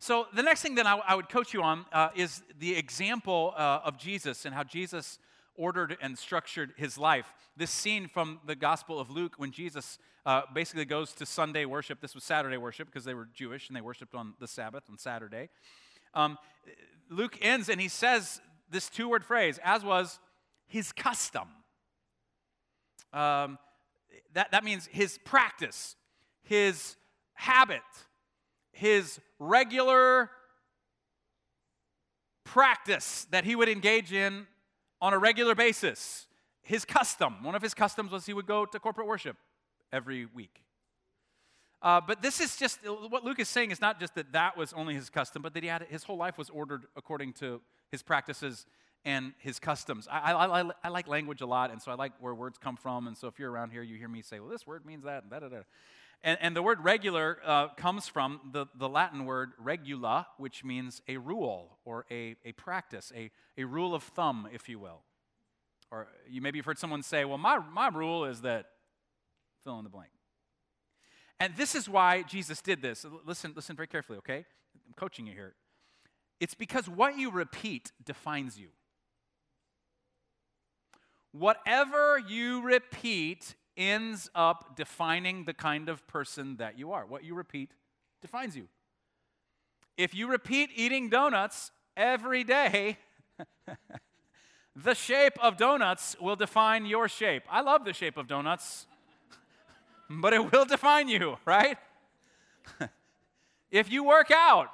So, 0.00 0.26
the 0.34 0.42
next 0.42 0.62
thing 0.62 0.74
that 0.76 0.86
I, 0.86 0.98
I 1.06 1.14
would 1.14 1.28
coach 1.28 1.54
you 1.54 1.62
on 1.62 1.84
uh, 1.92 2.08
is 2.14 2.42
the 2.58 2.76
example 2.76 3.54
uh, 3.56 3.80
of 3.84 3.98
Jesus 3.98 4.44
and 4.44 4.54
how 4.54 4.64
Jesus 4.64 5.18
ordered 5.56 5.96
and 6.00 6.18
structured 6.18 6.72
his 6.76 6.98
life. 6.98 7.32
This 7.56 7.70
scene 7.70 8.08
from 8.08 8.40
the 8.46 8.54
Gospel 8.54 9.00
of 9.00 9.10
Luke 9.10 9.34
when 9.38 9.50
Jesus 9.50 9.98
uh, 10.26 10.42
basically 10.54 10.84
goes 10.84 11.12
to 11.14 11.26
Sunday 11.26 11.64
worship. 11.64 12.00
This 12.00 12.14
was 12.14 12.24
Saturday 12.24 12.56
worship 12.56 12.86
because 12.86 13.04
they 13.04 13.14
were 13.14 13.28
Jewish 13.34 13.68
and 13.68 13.76
they 13.76 13.80
worshiped 13.80 14.14
on 14.14 14.34
the 14.40 14.46
Sabbath 14.46 14.84
on 14.88 14.98
Saturday. 14.98 15.48
Um, 16.14 16.38
Luke 17.10 17.38
ends 17.40 17.68
and 17.68 17.80
he 17.80 17.88
says 17.88 18.40
this 18.70 18.88
two 18.88 19.08
word 19.08 19.24
phrase, 19.24 19.58
as 19.64 19.84
was 19.84 20.20
his 20.66 20.92
custom. 20.92 21.48
Um, 23.12 23.58
that, 24.34 24.52
that 24.52 24.62
means 24.62 24.86
his 24.86 25.18
practice, 25.24 25.96
his 26.42 26.96
habit, 27.38 27.82
his 28.72 29.20
regular 29.38 30.28
practice 32.44 33.26
that 33.30 33.44
he 33.44 33.54
would 33.54 33.68
engage 33.68 34.12
in 34.12 34.46
on 35.00 35.12
a 35.12 35.18
regular 35.18 35.54
basis. 35.54 36.26
His 36.62 36.84
custom, 36.84 37.44
one 37.44 37.54
of 37.54 37.62
his 37.62 37.74
customs 37.74 38.10
was 38.10 38.26
he 38.26 38.32
would 38.32 38.46
go 38.46 38.66
to 38.66 38.78
corporate 38.80 39.06
worship 39.06 39.36
every 39.92 40.26
week. 40.26 40.62
Uh, 41.80 42.00
but 42.04 42.20
this 42.20 42.40
is 42.40 42.56
just 42.56 42.80
what 42.84 43.24
Luke 43.24 43.38
is 43.38 43.48
saying 43.48 43.70
is 43.70 43.80
not 43.80 44.00
just 44.00 44.16
that 44.16 44.32
that 44.32 44.56
was 44.56 44.72
only 44.72 44.94
his 44.94 45.08
custom, 45.08 45.40
but 45.40 45.54
that 45.54 45.62
he 45.62 45.68
had 45.68 45.82
his 45.82 46.02
whole 46.02 46.16
life 46.16 46.36
was 46.36 46.50
ordered 46.50 46.86
according 46.96 47.32
to 47.34 47.60
his 47.92 48.02
practices 48.02 48.66
and 49.04 49.32
his 49.38 49.60
customs. 49.60 50.08
I, 50.10 50.32
I, 50.32 50.60
I, 50.60 50.70
I 50.82 50.88
like 50.88 51.06
language 51.06 51.40
a 51.40 51.46
lot, 51.46 51.70
and 51.70 51.80
so 51.80 51.92
I 51.92 51.94
like 51.94 52.12
where 52.18 52.34
words 52.34 52.58
come 52.58 52.76
from. 52.76 53.06
And 53.06 53.16
so 53.16 53.28
if 53.28 53.38
you're 53.38 53.50
around 53.50 53.70
here, 53.70 53.82
you 53.82 53.96
hear 53.96 54.08
me 54.08 54.22
say, 54.22 54.40
well, 54.40 54.50
this 54.50 54.66
word 54.66 54.84
means 54.84 55.04
that, 55.04 55.22
and 55.22 55.30
da 55.30 55.38
da 55.38 55.48
da. 55.48 55.62
And, 56.22 56.36
and 56.40 56.56
the 56.56 56.62
word 56.62 56.82
regular 56.82 57.38
uh, 57.44 57.68
comes 57.76 58.08
from 58.08 58.40
the, 58.52 58.66
the 58.76 58.88
Latin 58.88 59.24
word 59.24 59.52
regula, 59.58 60.26
which 60.36 60.64
means 60.64 61.00
a 61.06 61.16
rule 61.16 61.78
or 61.84 62.06
a, 62.10 62.34
a 62.44 62.52
practice, 62.52 63.12
a, 63.14 63.30
a 63.56 63.64
rule 63.64 63.94
of 63.94 64.02
thumb, 64.02 64.48
if 64.52 64.68
you 64.68 64.78
will. 64.78 65.02
Or 65.90 66.08
you 66.28 66.42
maybe 66.42 66.58
you've 66.58 66.66
heard 66.66 66.78
someone 66.78 67.02
say, 67.02 67.24
well, 67.24 67.38
my, 67.38 67.58
my 67.72 67.88
rule 67.88 68.24
is 68.24 68.40
that 68.42 68.66
fill 69.62 69.78
in 69.78 69.84
the 69.84 69.90
blank. 69.90 70.10
And 71.40 71.54
this 71.56 71.74
is 71.74 71.88
why 71.88 72.22
Jesus 72.22 72.60
did 72.60 72.82
this. 72.82 73.06
Listen, 73.24 73.52
listen 73.54 73.76
very 73.76 73.86
carefully, 73.86 74.18
okay? 74.18 74.44
I'm 74.86 74.94
coaching 74.96 75.26
you 75.26 75.32
here. 75.32 75.54
It's 76.40 76.54
because 76.54 76.88
what 76.88 77.16
you 77.16 77.30
repeat 77.30 77.92
defines 78.04 78.58
you. 78.58 78.68
Whatever 81.32 82.18
you 82.18 82.62
repeat 82.62 83.54
ends 83.78 84.28
up 84.34 84.76
defining 84.76 85.44
the 85.44 85.54
kind 85.54 85.88
of 85.88 86.06
person 86.06 86.56
that 86.56 86.78
you 86.78 86.92
are. 86.92 87.06
What 87.06 87.24
you 87.24 87.34
repeat 87.34 87.70
defines 88.20 88.56
you. 88.56 88.68
If 89.96 90.14
you 90.14 90.28
repeat 90.28 90.70
eating 90.74 91.08
donuts 91.08 91.70
every 91.96 92.44
day, 92.44 92.98
the 94.76 94.94
shape 94.94 95.34
of 95.40 95.56
donuts 95.56 96.16
will 96.20 96.36
define 96.36 96.86
your 96.86 97.08
shape. 97.08 97.44
I 97.50 97.60
love 97.60 97.84
the 97.84 97.92
shape 97.92 98.16
of 98.16 98.26
donuts, 98.26 98.86
but 100.10 100.32
it 100.32 100.52
will 100.52 100.64
define 100.64 101.08
you, 101.08 101.38
right? 101.44 101.78
if 103.70 103.90
you 103.90 104.04
work 104.04 104.30
out 104.30 104.68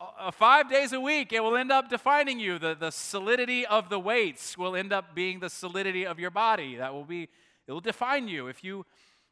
uh, 0.00 0.30
five 0.30 0.70
days 0.70 0.92
a 0.92 1.00
week, 1.00 1.32
it 1.32 1.42
will 1.42 1.56
end 1.56 1.72
up 1.72 1.88
defining 1.88 2.38
you. 2.38 2.58
The, 2.58 2.74
the 2.74 2.90
solidity 2.90 3.66
of 3.66 3.88
the 3.88 3.98
weights 3.98 4.58
will 4.58 4.76
end 4.76 4.92
up 4.92 5.14
being 5.14 5.40
the 5.40 5.50
solidity 5.50 6.06
of 6.06 6.18
your 6.18 6.30
body. 6.30 6.76
That 6.76 6.92
will 6.92 7.04
be 7.04 7.28
It'll 7.66 7.80
define 7.80 8.28
you. 8.28 8.46
If 8.46 8.62
you 8.62 8.84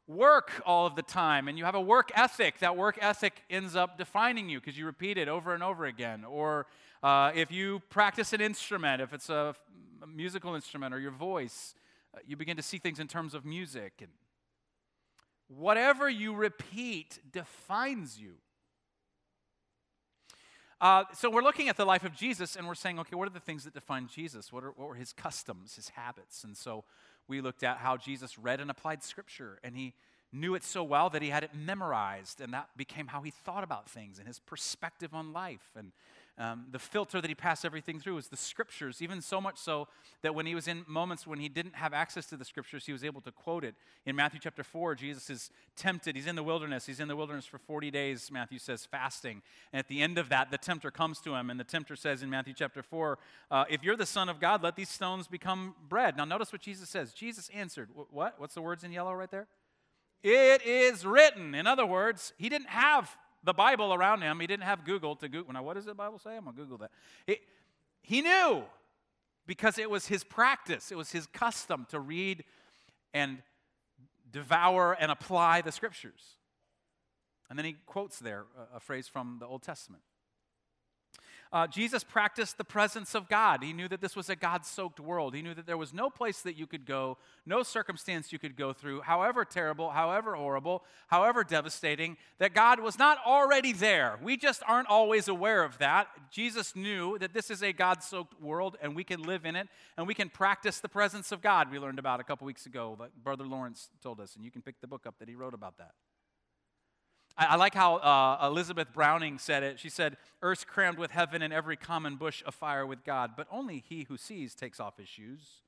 work 0.06 0.62
all 0.66 0.86
of 0.86 0.96
the 0.96 1.02
time 1.02 1.48
and 1.48 1.58
you 1.58 1.64
have 1.64 1.74
a 1.74 1.80
work 1.80 2.10
ethic, 2.14 2.58
that 2.58 2.76
work 2.76 2.98
ethic 3.00 3.42
ends 3.48 3.76
up 3.76 3.98
defining 3.98 4.48
you 4.48 4.60
because 4.60 4.76
you 4.76 4.86
repeat 4.86 5.18
it 5.18 5.28
over 5.28 5.54
and 5.54 5.62
over 5.62 5.84
again. 5.84 6.24
Or 6.24 6.66
uh, 7.02 7.32
if 7.34 7.50
you 7.50 7.80
practice 7.90 8.32
an 8.32 8.40
instrument, 8.40 9.00
if 9.00 9.12
it's 9.12 9.28
a, 9.28 9.54
musical 10.06 10.56
instrument 10.56 10.92
or 10.92 10.98
your 10.98 11.12
voice, 11.12 11.74
uh, 12.14 12.18
you 12.26 12.36
begin 12.36 12.56
to 12.56 12.62
see 12.62 12.78
things 12.78 12.98
in 12.98 13.06
terms 13.06 13.34
of 13.34 13.44
music. 13.44 13.92
And 14.00 14.10
whatever 15.48 16.10
you 16.10 16.34
repeat 16.34 17.20
defines 17.30 18.18
you. 18.20 18.32
Uh, 20.80 21.04
so 21.14 21.30
we're 21.30 21.42
looking 21.42 21.68
at 21.68 21.76
the 21.76 21.84
life 21.84 22.02
of 22.02 22.12
Jesus 22.12 22.56
and 22.56 22.66
we're 22.66 22.74
saying, 22.74 22.98
okay, 22.98 23.14
what 23.14 23.28
are 23.28 23.32
the 23.32 23.38
things 23.38 23.62
that 23.62 23.72
define 23.72 24.08
Jesus? 24.08 24.52
What, 24.52 24.64
are, 24.64 24.72
what 24.72 24.88
were 24.88 24.96
his 24.96 25.12
customs, 25.12 25.76
his 25.76 25.90
habits? 25.90 26.42
And 26.42 26.56
so 26.56 26.82
we 27.28 27.40
looked 27.40 27.62
at 27.62 27.78
how 27.78 27.96
Jesus 27.96 28.38
read 28.38 28.60
and 28.60 28.70
applied 28.70 29.02
Scripture, 29.02 29.58
and 29.62 29.76
he 29.76 29.94
knew 30.32 30.54
it 30.54 30.64
so 30.64 30.82
well 30.82 31.10
that 31.10 31.22
he 31.22 31.28
had 31.28 31.44
it 31.44 31.54
memorized, 31.54 32.40
and 32.40 32.54
that 32.54 32.68
became 32.76 33.08
how 33.08 33.22
he 33.22 33.30
thought 33.30 33.64
about 33.64 33.88
things 33.88 34.18
and 34.18 34.26
his 34.26 34.38
perspective 34.38 35.12
on 35.14 35.32
life. 35.32 35.70
And 35.76 35.92
um, 36.38 36.64
the 36.70 36.78
filter 36.78 37.20
that 37.20 37.28
he 37.28 37.34
passed 37.34 37.64
everything 37.64 38.00
through 38.00 38.14
was 38.14 38.28
the 38.28 38.38
scriptures, 38.38 39.02
even 39.02 39.20
so 39.20 39.38
much 39.38 39.58
so 39.58 39.86
that 40.22 40.34
when 40.34 40.46
he 40.46 40.54
was 40.54 40.66
in 40.66 40.84
moments 40.88 41.26
when 41.26 41.38
he 41.38 41.48
didn't 41.48 41.74
have 41.74 41.92
access 41.92 42.24
to 42.26 42.38
the 42.38 42.44
scriptures, 42.44 42.86
he 42.86 42.92
was 42.92 43.04
able 43.04 43.20
to 43.20 43.30
quote 43.30 43.64
it. 43.64 43.74
In 44.06 44.16
Matthew 44.16 44.40
chapter 44.42 44.64
4, 44.64 44.94
Jesus 44.94 45.28
is 45.28 45.50
tempted. 45.76 46.16
He's 46.16 46.26
in 46.26 46.34
the 46.34 46.42
wilderness. 46.42 46.86
He's 46.86 47.00
in 47.00 47.08
the 47.08 47.16
wilderness 47.16 47.44
for 47.44 47.58
40 47.58 47.90
days, 47.90 48.30
Matthew 48.32 48.58
says, 48.58 48.86
fasting. 48.86 49.42
And 49.74 49.80
at 49.80 49.88
the 49.88 50.00
end 50.00 50.16
of 50.16 50.30
that, 50.30 50.50
the 50.50 50.56
tempter 50.56 50.90
comes 50.90 51.20
to 51.20 51.34
him, 51.34 51.50
and 51.50 51.60
the 51.60 51.64
tempter 51.64 51.96
says 51.96 52.22
in 52.22 52.30
Matthew 52.30 52.54
chapter 52.54 52.82
4, 52.82 53.18
uh, 53.50 53.64
If 53.68 53.84
you're 53.84 53.96
the 53.96 54.06
Son 54.06 54.30
of 54.30 54.40
God, 54.40 54.62
let 54.62 54.74
these 54.74 54.88
stones 54.88 55.28
become 55.28 55.74
bread. 55.86 56.16
Now, 56.16 56.24
notice 56.24 56.50
what 56.50 56.62
Jesus 56.62 56.88
says. 56.88 57.12
Jesus 57.12 57.50
answered, 57.52 57.90
What? 58.10 58.40
What's 58.40 58.54
the 58.54 58.62
words 58.62 58.84
in 58.84 58.92
yellow 58.92 59.12
right 59.12 59.30
there? 59.30 59.48
It 60.22 60.64
is 60.64 61.04
written. 61.04 61.54
In 61.54 61.66
other 61.66 61.84
words, 61.84 62.32
he 62.38 62.48
didn't 62.48 62.68
have 62.68 63.16
the 63.44 63.52
Bible 63.52 63.92
around 63.92 64.22
him. 64.22 64.40
He 64.40 64.46
didn't 64.46 64.64
have 64.64 64.84
Google 64.84 65.16
to 65.16 65.28
Google. 65.28 65.52
Now, 65.52 65.62
what 65.62 65.75
does 65.75 65.84
the 65.84 65.94
Bible 65.94 66.18
say? 66.18 66.37
I'm 66.37 66.44
going 66.44 66.56
to 66.56 66.62
Google 66.62 66.78
that. 66.78 66.90
He, 67.26 67.38
he 68.02 68.22
knew 68.22 68.64
because 69.46 69.78
it 69.78 69.90
was 69.90 70.06
his 70.06 70.25
practice, 70.25 70.92
it 70.92 70.96
was 70.96 71.11
his 71.11 71.26
custom 71.26 71.87
to 71.90 72.00
read 72.00 72.44
and 73.12 73.42
devour 74.30 74.96
and 74.99 75.11
apply 75.11 75.61
the 75.61 75.72
scriptures. 75.72 76.37
And 77.50 77.58
then 77.58 77.66
he 77.66 77.76
quotes 77.87 78.18
there 78.18 78.46
a, 78.72 78.76
a 78.76 78.80
phrase 78.80 79.08
from 79.08 79.37
the 79.40 79.46
Old 79.46 79.62
Testament. 79.62 80.02
Uh, 81.52 81.66
Jesus 81.66 82.02
practiced 82.02 82.56
the 82.56 82.64
presence 82.64 83.14
of 83.14 83.28
God. 83.28 83.62
He 83.62 83.75
knew 83.75 83.87
that 83.88 84.00
this 84.00 84.16
was 84.16 84.30
a 84.30 84.37
God 84.37 84.64
soaked 84.64 84.99
world. 84.99 85.35
He 85.35 85.42
knew 85.42 85.52
that 85.52 85.66
there 85.66 85.76
was 85.76 85.92
no 85.92 86.09
place 86.09 86.40
that 86.42 86.56
you 86.56 86.66
could 86.66 86.87
go, 86.87 87.18
no 87.44 87.62
circumstance 87.62 88.32
you 88.32 88.38
could 88.38 88.56
go 88.56 88.73
through, 88.73 89.02
however 89.02 89.44
terrible, 89.44 89.90
however 89.90 90.35
horrible, 90.35 90.82
however 91.09 91.44
devastating, 91.44 92.16
that 92.38 92.54
God 92.54 92.80
was 92.80 92.99
not 92.99 93.18
already 93.26 93.75
there. 93.75 94.18
We 94.23 94.38
just 94.38 94.62
aren't 94.66 94.88
always 94.88 95.28
aware 95.28 95.62
of 95.62 95.76
that. 95.76 96.09
Jesus 96.30 96.75
knew 96.75 97.18
that 97.18 97.35
this 97.35 97.50
is 97.50 97.62
a 97.62 97.75
God 97.75 98.02
soaked 98.02 98.40
world 98.40 98.78
and 98.80 98.97
we 98.97 99.04
can 99.04 99.23
live 99.23 99.44
in 99.44 99.54
it 99.54 99.68
and 99.99 100.06
we 100.06 100.14
can 100.14 100.30
practice 100.30 100.80
the 100.80 100.88
presence 100.88 101.32
of 101.32 101.42
God. 101.42 101.71
We 101.71 101.78
learned 101.78 101.99
about 101.99 102.18
a 102.18 102.25
couple 102.25 102.47
weeks 102.47 102.64
ago, 102.64 102.97
that 102.99 103.11
Brother 103.23 103.44
Lawrence 103.44 103.90
told 104.02 104.21
us, 104.21 104.37
and 104.37 104.44
you 104.44 104.50
can 104.50 104.62
pick 104.62 104.80
the 104.80 104.87
book 104.87 105.06
up 105.06 105.18
that 105.18 105.28
he 105.28 105.35
wrote 105.35 105.52
about 105.52 105.76
that. 105.76 105.92
I, 107.36 107.46
I 107.46 107.56
like 107.56 107.74
how 107.74 107.96
uh, 107.96 108.46
Elizabeth 108.46 108.92
Browning 108.92 109.38
said 109.38 109.62
it. 109.62 109.78
She 109.78 109.88
said, 109.88 110.16
Earth's 110.42 110.64
crammed 110.64 110.98
with 110.98 111.10
heaven 111.10 111.42
and 111.42 111.52
every 111.52 111.76
common 111.76 112.16
bush 112.16 112.42
afire 112.46 112.86
with 112.86 113.04
God, 113.04 113.32
but 113.36 113.46
only 113.50 113.82
he 113.86 114.04
who 114.04 114.16
sees 114.16 114.54
takes 114.54 114.80
off 114.80 114.98
his 114.98 115.08
shoes. 115.08 115.62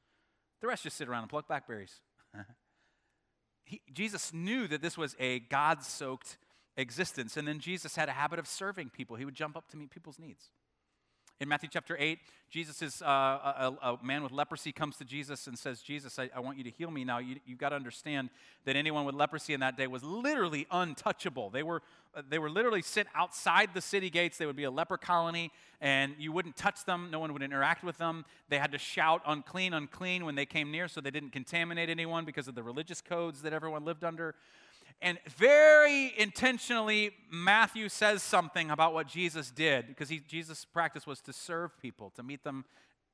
The 0.60 0.66
rest 0.66 0.84
just 0.84 0.96
sit 0.96 1.08
around 1.08 1.22
and 1.22 1.30
pluck 1.30 1.48
blackberries. 1.48 2.00
he, 3.64 3.80
Jesus 3.92 4.32
knew 4.32 4.66
that 4.68 4.82
this 4.82 4.96
was 4.96 5.16
a 5.18 5.40
God 5.40 5.82
soaked 5.82 6.38
existence. 6.76 7.36
And 7.36 7.46
then 7.46 7.58
Jesus 7.58 7.96
had 7.96 8.08
a 8.08 8.12
habit 8.12 8.38
of 8.38 8.46
serving 8.46 8.90
people. 8.90 9.16
He 9.16 9.24
would 9.24 9.34
jump 9.34 9.56
up 9.56 9.68
to 9.70 9.76
meet 9.76 9.90
people's 9.90 10.18
needs. 10.18 10.50
In 11.40 11.48
Matthew 11.48 11.68
chapter 11.72 11.96
8, 11.98 12.20
Jesus 12.48 12.80
is 12.80 13.02
uh, 13.02 13.06
a, 13.06 13.76
a, 13.82 13.98
man 14.04 14.22
with 14.22 14.30
leprosy 14.30 14.70
comes 14.70 14.96
to 14.98 15.04
Jesus 15.04 15.48
and 15.48 15.58
says, 15.58 15.80
Jesus, 15.80 16.16
I, 16.16 16.30
I 16.32 16.38
want 16.38 16.58
you 16.58 16.64
to 16.64 16.70
heal 16.70 16.92
me. 16.92 17.02
Now, 17.02 17.18
you, 17.18 17.38
have 17.48 17.58
got 17.58 17.70
to 17.70 17.74
understand 17.74 18.30
that 18.66 18.76
anyone 18.76 19.04
with 19.04 19.16
leprosy 19.16 19.52
in 19.52 19.58
that 19.58 19.76
day 19.76 19.88
was 19.88 20.04
literally 20.04 20.64
untouchable. 20.70 21.50
They 21.50 21.64
were, 21.64 21.82
they 22.28 22.38
were 22.38 22.48
literally 22.48 22.82
sent 22.82 23.08
outside 23.16 23.70
the 23.74 23.80
city 23.80 24.10
gates. 24.10 24.38
They 24.38 24.46
would 24.46 24.54
be 24.54 24.62
a 24.62 24.70
leper 24.70 24.96
colony, 24.96 25.50
and 25.80 26.14
you 26.20 26.30
wouldn't 26.30 26.56
touch 26.56 26.84
them. 26.84 27.08
No 27.10 27.18
one 27.18 27.32
would 27.32 27.42
interact 27.42 27.82
with 27.82 27.98
them. 27.98 28.24
They 28.48 28.58
had 28.58 28.70
to 28.70 28.78
shout, 28.78 29.20
unclean, 29.26 29.74
unclean, 29.74 30.24
when 30.24 30.36
they 30.36 30.46
came 30.46 30.70
near 30.70 30.86
so 30.86 31.00
they 31.00 31.10
didn't 31.10 31.30
contaminate 31.30 31.90
anyone 31.90 32.24
because 32.24 32.46
of 32.46 32.54
the 32.54 32.62
religious 32.62 33.00
codes 33.00 33.42
that 33.42 33.52
everyone 33.52 33.84
lived 33.84 34.04
under. 34.04 34.36
And 35.02 35.18
very 35.36 36.14
intentionally, 36.16 37.10
Matthew 37.30 37.88
says 37.88 38.22
something 38.22 38.70
about 38.70 38.94
what 38.94 39.06
Jesus 39.06 39.50
did 39.50 39.86
because 39.86 40.08
he, 40.08 40.20
Jesus' 40.20 40.64
practice 40.64 41.06
was 41.06 41.20
to 41.22 41.32
serve 41.32 41.78
people, 41.80 42.10
to 42.16 42.22
meet 42.22 42.42
them 42.42 42.64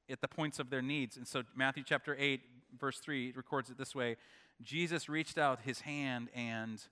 at 0.09 0.21
the 0.21 0.29
points 0.29 0.59
of 0.59 0.71
their 0.71 0.83
needs. 0.83 1.17
And 1.17 1.27
so, 1.27 1.43
Matthew 1.57 1.83
chapter 1.85 2.17
8, 2.19 2.41
verse 2.79 2.99
3 2.99 3.33
records 3.37 3.71
it 3.71 3.79
this 3.79 3.95
way 3.95 4.17
Jesus 4.63 5.09
reached 5.09 5.39
out 5.39 5.61
his 5.63 5.81
hand 5.81 6.29
and 6.35 6.83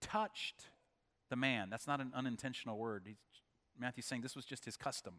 touched 0.00 0.66
the 1.28 1.36
man. 1.36 1.70
That's 1.70 1.86
not 1.86 2.00
an 2.00 2.12
unintentional 2.14 2.76
word. 2.76 3.04
He's, 3.06 3.16
Matthew's 3.78 4.06
saying 4.06 4.22
this 4.22 4.36
was 4.36 4.44
just 4.44 4.64
his 4.64 4.76
custom. 4.76 5.14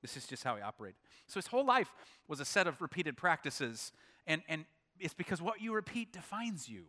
This 0.00 0.16
is 0.16 0.26
just 0.26 0.42
how 0.42 0.56
he 0.56 0.62
operated. 0.62 0.96
So 1.28 1.38
his 1.38 1.46
whole 1.46 1.64
life 1.64 1.92
was 2.26 2.40
a 2.40 2.44
set 2.44 2.66
of 2.66 2.80
repeated 2.80 3.16
practices, 3.16 3.92
and, 4.26 4.42
and 4.48 4.64
it's 4.98 5.14
because 5.14 5.40
what 5.40 5.60
you 5.60 5.72
repeat 5.72 6.12
defines 6.12 6.68
you. 6.68 6.84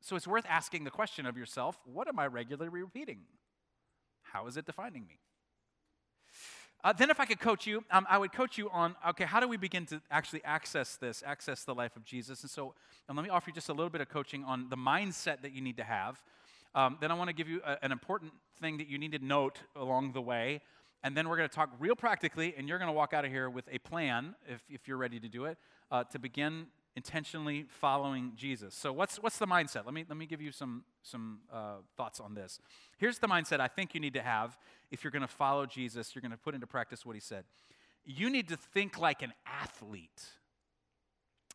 So 0.00 0.16
it's 0.16 0.26
worth 0.26 0.46
asking 0.48 0.84
the 0.84 0.90
question 0.90 1.26
of 1.26 1.36
yourself 1.36 1.78
what 1.84 2.08
am 2.08 2.18
I 2.18 2.26
regularly 2.26 2.82
repeating? 2.82 3.20
How 4.22 4.46
is 4.46 4.56
it 4.56 4.66
defining 4.66 5.06
me? 5.06 5.18
Uh, 6.82 6.94
then, 6.94 7.10
if 7.10 7.20
I 7.20 7.26
could 7.26 7.40
coach 7.40 7.66
you, 7.66 7.84
um, 7.90 8.06
I 8.08 8.16
would 8.16 8.32
coach 8.32 8.56
you 8.56 8.70
on 8.70 8.96
okay, 9.10 9.24
how 9.24 9.38
do 9.38 9.46
we 9.46 9.58
begin 9.58 9.84
to 9.86 10.00
actually 10.10 10.42
access 10.44 10.96
this, 10.96 11.22
access 11.26 11.64
the 11.64 11.74
life 11.74 11.94
of 11.94 12.04
Jesus? 12.04 12.40
And 12.40 12.50
so, 12.50 12.74
and 13.06 13.18
let 13.18 13.22
me 13.22 13.28
offer 13.28 13.50
you 13.50 13.54
just 13.54 13.68
a 13.68 13.74
little 13.74 13.90
bit 13.90 14.00
of 14.00 14.08
coaching 14.08 14.44
on 14.44 14.70
the 14.70 14.76
mindset 14.76 15.42
that 15.42 15.52
you 15.52 15.60
need 15.60 15.76
to 15.76 15.84
have. 15.84 16.22
Um, 16.74 16.96
then, 16.98 17.10
I 17.10 17.14
want 17.14 17.28
to 17.28 17.34
give 17.34 17.50
you 17.50 17.60
a, 17.66 17.76
an 17.84 17.92
important 17.92 18.32
thing 18.60 18.78
that 18.78 18.88
you 18.88 18.96
need 18.96 19.12
to 19.12 19.18
note 19.18 19.58
along 19.76 20.12
the 20.12 20.22
way. 20.22 20.62
And 21.02 21.14
then 21.14 21.28
we're 21.28 21.36
going 21.36 21.48
to 21.48 21.54
talk 21.54 21.70
real 21.78 21.96
practically, 21.96 22.54
and 22.56 22.66
you're 22.66 22.78
going 22.78 22.88
to 22.88 22.96
walk 22.96 23.12
out 23.12 23.26
of 23.26 23.30
here 23.30 23.50
with 23.50 23.66
a 23.70 23.78
plan, 23.78 24.34
if, 24.48 24.62
if 24.70 24.88
you're 24.88 24.98
ready 24.98 25.20
to 25.20 25.28
do 25.28 25.46
it, 25.46 25.58
uh, 25.90 26.04
to 26.04 26.18
begin 26.18 26.66
intentionally 26.96 27.66
following 27.68 28.32
Jesus. 28.36 28.74
So 28.74 28.92
what's 28.92 29.16
what's 29.16 29.38
the 29.38 29.46
mindset? 29.46 29.84
Let 29.84 29.94
me 29.94 30.04
let 30.08 30.18
me 30.18 30.26
give 30.26 30.40
you 30.40 30.52
some 30.52 30.84
some 31.02 31.40
uh, 31.52 31.76
thoughts 31.96 32.20
on 32.20 32.34
this. 32.34 32.58
Here's 32.98 33.18
the 33.18 33.28
mindset 33.28 33.60
I 33.60 33.68
think 33.68 33.94
you 33.94 34.00
need 34.00 34.14
to 34.14 34.22
have 34.22 34.58
if 34.90 35.04
you're 35.04 35.10
going 35.10 35.22
to 35.22 35.28
follow 35.28 35.66
Jesus. 35.66 36.14
You're 36.14 36.22
going 36.22 36.32
to 36.32 36.36
put 36.36 36.54
into 36.54 36.66
practice 36.66 37.06
what 37.06 37.14
he 37.14 37.20
said. 37.20 37.44
You 38.04 38.30
need 38.30 38.48
to 38.48 38.56
think 38.56 38.98
like 38.98 39.22
an 39.22 39.32
athlete. 39.46 40.22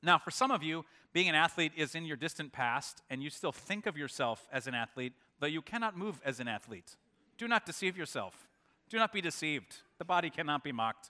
Now, 0.03 0.17
for 0.17 0.31
some 0.31 0.51
of 0.51 0.61
you, 0.61 0.85
being 1.13 1.29
an 1.29 1.35
athlete 1.35 1.71
is 1.75 1.95
in 1.95 2.05
your 2.05 2.17
distant 2.17 2.51
past, 2.51 3.01
and 3.09 3.23
you 3.23 3.29
still 3.29 3.51
think 3.51 3.87
of 3.87 3.97
yourself 3.97 4.47
as 4.51 4.67
an 4.67 4.75
athlete, 4.75 5.13
though 5.39 5.47
you 5.47 5.61
cannot 5.61 5.97
move 5.97 6.21
as 6.23 6.39
an 6.39 6.47
athlete. 6.47 6.95
Do 7.37 7.47
not 7.47 7.65
deceive 7.65 7.97
yourself. 7.97 8.47
Do 8.89 8.97
not 8.97 9.11
be 9.11 9.21
deceived. 9.21 9.77
The 9.97 10.05
body 10.05 10.29
cannot 10.29 10.63
be 10.63 10.71
mocked. 10.71 11.09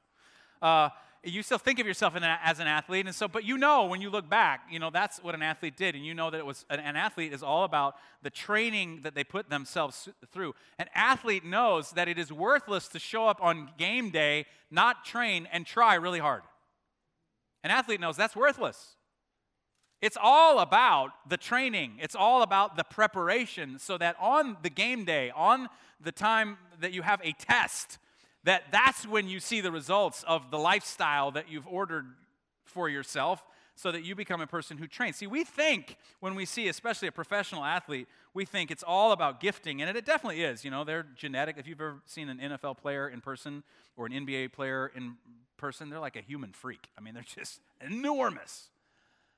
Uh, 0.62 0.89
you 1.25 1.41
still 1.44 1.58
think 1.58 1.79
of 1.79 1.88
yourself 1.88 2.15
as 2.15 2.60
an 2.60 2.67
athlete, 2.67 3.05
and 3.05 3.15
so, 3.15 3.27
but 3.27 3.44
you 3.44 3.58
know 3.58 3.86
when 3.86 4.01
you 4.01 4.10
look 4.10 4.29
back, 4.29 4.62
you 4.70 4.79
know 4.79 4.89
that's 4.89 5.24
what 5.24 5.34
an 5.34 5.41
athlete 5.41 5.75
did, 5.75 5.96
and 5.96 6.05
you 6.05 6.13
know 6.13 6.29
that 6.29 6.38
it 6.38 6.46
was 6.46 6.65
an, 6.70 6.79
an 6.79 6.96
athlete 6.96 7.34
is 7.34 7.41
all 7.41 7.63
about 7.63 7.96
the 8.22 8.29
training 8.29 9.01
that 9.03 9.15
they 9.15 9.24
put 9.24 9.50
themselves 9.50 10.08
through. 10.32 10.53
An 10.77 10.88
athlete 10.94 11.44
knows 11.44 11.91
that 11.91 12.08
it 12.08 12.20
is 12.20 12.32
worthless 12.32 12.88
to 12.89 13.00
show 13.00 13.27
up 13.27 13.39
on 13.41 13.70
game 13.77 14.12
day, 14.12 14.46
not 14.70 15.03
train, 15.03 15.48
and 15.51 15.65
try 15.65 15.96
really 15.96 16.20
hard. 16.20 16.44
An 17.63 17.72
athlete 17.72 18.00
knows 18.00 18.15
that's 18.15 18.36
worthless. 18.36 18.96
It's 20.01 20.17
all 20.22 20.60
about 20.60 21.12
the 21.27 21.38
training. 21.38 21.98
It's 22.00 22.15
all 22.15 22.44
about 22.44 22.77
the 22.77 22.84
preparation 22.84 23.79
so 23.79 23.98
that 23.98 24.15
on 24.20 24.58
the 24.62 24.70
game 24.70 25.05
day, 25.05 25.32
on 25.36 25.70
the 26.00 26.12
time 26.12 26.58
that 26.80 26.91
you 26.91 27.02
have 27.02 27.19
a 27.23 27.32
test, 27.32 27.97
that 28.45 28.63
that's 28.71 29.05
when 29.08 29.27
you 29.27 29.39
see 29.39 29.62
the 29.62 29.71
results 29.71 30.23
of 30.27 30.49
the 30.51 30.58
lifestyle 30.58 31.31
that 31.31 31.49
you've 31.49 31.67
ordered 31.67 32.05
for 32.63 32.88
yourself 32.88 33.43
so 33.75 33.91
that 33.91 34.03
you 34.03 34.15
become 34.15 34.39
a 34.39 34.47
person 34.47 34.77
who 34.77 34.88
trains. 34.88 35.17
See, 35.17 35.27
we 35.27 35.43
think 35.43 35.97
when 36.21 36.34
we 36.34 36.45
see, 36.45 36.69
especially 36.69 37.10
a 37.10 37.12
professional 37.12 37.63
athlete, 37.63 38.08
we 38.34 38.45
think 38.45 38.71
it's 38.71 38.84
all 38.84 39.12
about 39.12 39.41
gifting, 39.41 39.81
and 39.81 39.97
it 39.97 40.05
definitely 40.05 40.43
is. 40.43 40.63
You 40.63 40.71
know, 40.71 40.84
they're 40.84 41.05
genetic. 41.15 41.58
If 41.58 41.67
you've 41.67 41.81
ever 41.81 42.01
seen 42.05 42.29
an 42.29 42.39
NFL 42.39 42.77
player 42.77 43.10
in 43.10 43.19
person 43.19 43.63
or 43.97 44.05
an 44.05 44.13
NBA 44.13 44.53
player 44.53 44.91
in 44.95 45.15
person, 45.58 45.89
they're 45.89 45.99
like 45.99 46.15
a 46.15 46.21
human 46.21 46.53
freak. 46.53 46.88
I 46.97 47.01
mean, 47.01 47.13
they're 47.13 47.23
just 47.23 47.60
enormous. 47.81 48.69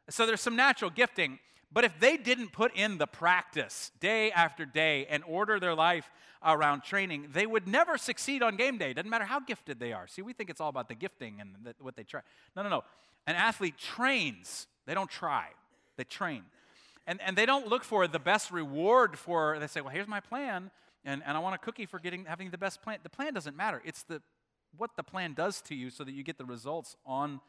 So 0.09 0.25
there's 0.25 0.41
some 0.41 0.55
natural 0.55 0.91
gifting. 0.91 1.39
But 1.71 1.83
if 1.83 1.99
they 1.99 2.17
didn't 2.17 2.53
put 2.53 2.73
in 2.75 2.97
the 2.97 3.07
practice 3.07 3.91
day 3.99 4.31
after 4.31 4.65
day 4.65 5.05
and 5.09 5.23
order 5.27 5.59
their 5.59 5.75
life 5.75 6.09
around 6.43 6.83
training, 6.83 7.27
they 7.33 7.45
would 7.45 7.67
never 7.67 7.97
succeed 7.97 8.41
on 8.41 8.55
game 8.55 8.77
day. 8.77 8.93
Doesn't 8.93 9.09
matter 9.09 9.25
how 9.25 9.39
gifted 9.39 9.79
they 9.79 9.91
are. 9.91 10.07
See, 10.07 10.21
we 10.21 10.33
think 10.33 10.49
it's 10.49 10.61
all 10.61 10.69
about 10.69 10.87
the 10.87 10.95
gifting 10.95 11.41
and 11.41 11.55
the, 11.63 11.75
what 11.79 11.95
they 11.95 12.03
try. 12.03 12.21
No, 12.55 12.63
no, 12.63 12.69
no. 12.69 12.83
An 13.25 13.35
athlete 13.35 13.77
trains, 13.77 14.67
they 14.85 14.93
don't 14.93 15.09
try, 15.09 15.47
they 15.97 16.05
train. 16.05 16.43
And, 17.05 17.19
and 17.21 17.37
they 17.37 17.45
don't 17.45 17.67
look 17.67 17.83
for 17.83 18.07
the 18.07 18.19
best 18.19 18.51
reward 18.51 19.17
for, 19.17 19.59
they 19.59 19.67
say, 19.67 19.81
well, 19.81 19.93
here's 19.93 20.07
my 20.07 20.19
plan, 20.19 20.71
and, 21.03 21.21
and 21.25 21.37
I 21.37 21.39
want 21.39 21.55
a 21.55 21.57
cookie 21.57 21.85
for 21.85 21.99
getting, 21.99 22.25
having 22.25 22.49
the 22.49 22.57
best 22.57 22.81
plan. 22.81 22.99
The 23.03 23.09
plan 23.09 23.33
doesn't 23.33 23.55
matter. 23.55 23.81
It's 23.85 24.03
the, 24.03 24.21
what 24.77 24.91
the 24.95 25.03
plan 25.03 25.33
does 25.33 25.61
to 25.63 25.75
you 25.75 25.89
so 25.89 26.03
that 26.03 26.13
you 26.13 26.23
get 26.23 26.37
the 26.37 26.45
results 26.45 26.95
on, 27.05 27.41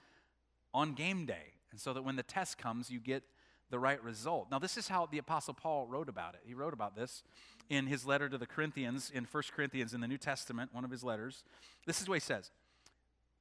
on 0.74 0.94
game 0.94 1.26
day. 1.26 1.54
And 1.70 1.80
so 1.80 1.92
that 1.92 2.02
when 2.02 2.16
the 2.16 2.22
test 2.22 2.58
comes, 2.58 2.90
you 2.90 3.00
get 3.00 3.22
the 3.70 3.78
right 3.78 4.02
result. 4.02 4.48
Now, 4.50 4.58
this 4.58 4.76
is 4.76 4.88
how 4.88 5.06
the 5.06 5.18
Apostle 5.18 5.54
Paul 5.54 5.86
wrote 5.86 6.08
about 6.08 6.34
it. 6.34 6.40
He 6.44 6.54
wrote 6.54 6.72
about 6.72 6.96
this 6.96 7.22
in 7.68 7.86
his 7.86 8.06
letter 8.06 8.28
to 8.28 8.38
the 8.38 8.46
Corinthians, 8.46 9.10
in 9.14 9.26
1 9.30 9.42
Corinthians 9.54 9.92
in 9.92 10.00
the 10.00 10.08
New 10.08 10.18
Testament, 10.18 10.70
one 10.72 10.84
of 10.84 10.90
his 10.90 11.04
letters. 11.04 11.44
This 11.86 12.00
is 12.00 12.08
what 12.08 12.14
he 12.14 12.20
says 12.20 12.50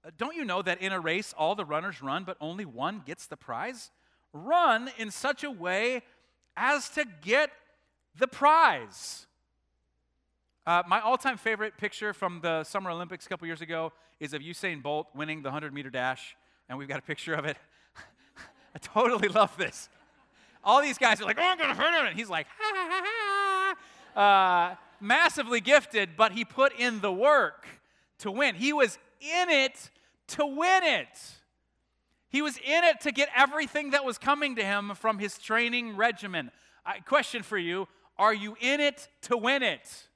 uh, 0.05 0.11
Don't 0.17 0.35
you 0.35 0.43
know 0.43 0.61
that 0.61 0.81
in 0.81 0.91
a 0.91 0.99
race 0.99 1.33
all 1.37 1.55
the 1.55 1.65
runners 1.65 2.01
run, 2.01 2.23
but 2.23 2.37
only 2.41 2.65
one 2.65 3.01
gets 3.05 3.25
the 3.25 3.37
prize? 3.37 3.91
Run 4.33 4.89
in 4.97 5.11
such 5.11 5.43
a 5.43 5.51
way 5.51 6.01
as 6.55 6.89
to 6.89 7.05
get 7.21 7.51
the 8.17 8.27
prize. 8.27 9.27
Uh, 10.65 10.83
my 10.85 10.99
all 10.99 11.17
time 11.17 11.37
favorite 11.37 11.77
picture 11.77 12.13
from 12.13 12.41
the 12.41 12.63
Summer 12.65 12.89
Olympics 12.89 13.25
a 13.25 13.29
couple 13.29 13.47
years 13.47 13.61
ago 13.61 13.93
is 14.19 14.33
of 14.33 14.41
Usain 14.41 14.83
Bolt 14.83 15.07
winning 15.15 15.41
the 15.41 15.47
100 15.47 15.73
meter 15.73 15.89
dash, 15.89 16.35
and 16.67 16.77
we've 16.77 16.89
got 16.89 16.99
a 16.99 17.03
picture 17.03 17.33
of 17.33 17.45
it. 17.45 17.55
I 18.75 18.79
totally 18.79 19.29
love 19.29 19.55
this 19.55 19.87
all 20.63 20.81
these 20.81 20.97
guys 20.97 21.21
are 21.21 21.25
like, 21.25 21.37
oh, 21.39 21.43
I'm 21.43 21.57
going 21.57 21.69
to 21.69 21.75
hurt 21.75 21.99
him. 21.99 22.07
And 22.07 22.17
he's 22.17 22.29
like, 22.29 22.47
ha, 22.57 22.73
ha, 22.75 22.89
ha, 22.91 23.75
ha. 24.15 24.71
Uh, 24.71 24.75
massively 24.99 25.61
gifted, 25.61 26.11
but 26.17 26.31
he 26.31 26.43
put 26.43 26.73
in 26.77 27.01
the 27.01 27.11
work 27.11 27.67
to 28.19 28.31
win. 28.31 28.55
He 28.55 28.73
was 28.73 28.97
in 29.21 29.49
it 29.49 29.89
to 30.29 30.45
win 30.45 30.83
it. 30.83 31.19
He 32.29 32.41
was 32.41 32.57
in 32.57 32.83
it 32.83 33.01
to 33.01 33.11
get 33.11 33.29
everything 33.35 33.91
that 33.91 34.03
was 34.03 34.17
coming 34.17 34.55
to 34.55 34.63
him 34.63 34.93
from 34.95 35.19
his 35.19 35.37
training 35.37 35.95
regimen. 35.95 36.51
Question 37.05 37.43
for 37.43 37.57
you 37.57 37.87
Are 38.17 38.33
you 38.33 38.57
in 38.59 38.79
it 38.79 39.07
to 39.23 39.37
win 39.37 39.63
it? 39.63 40.06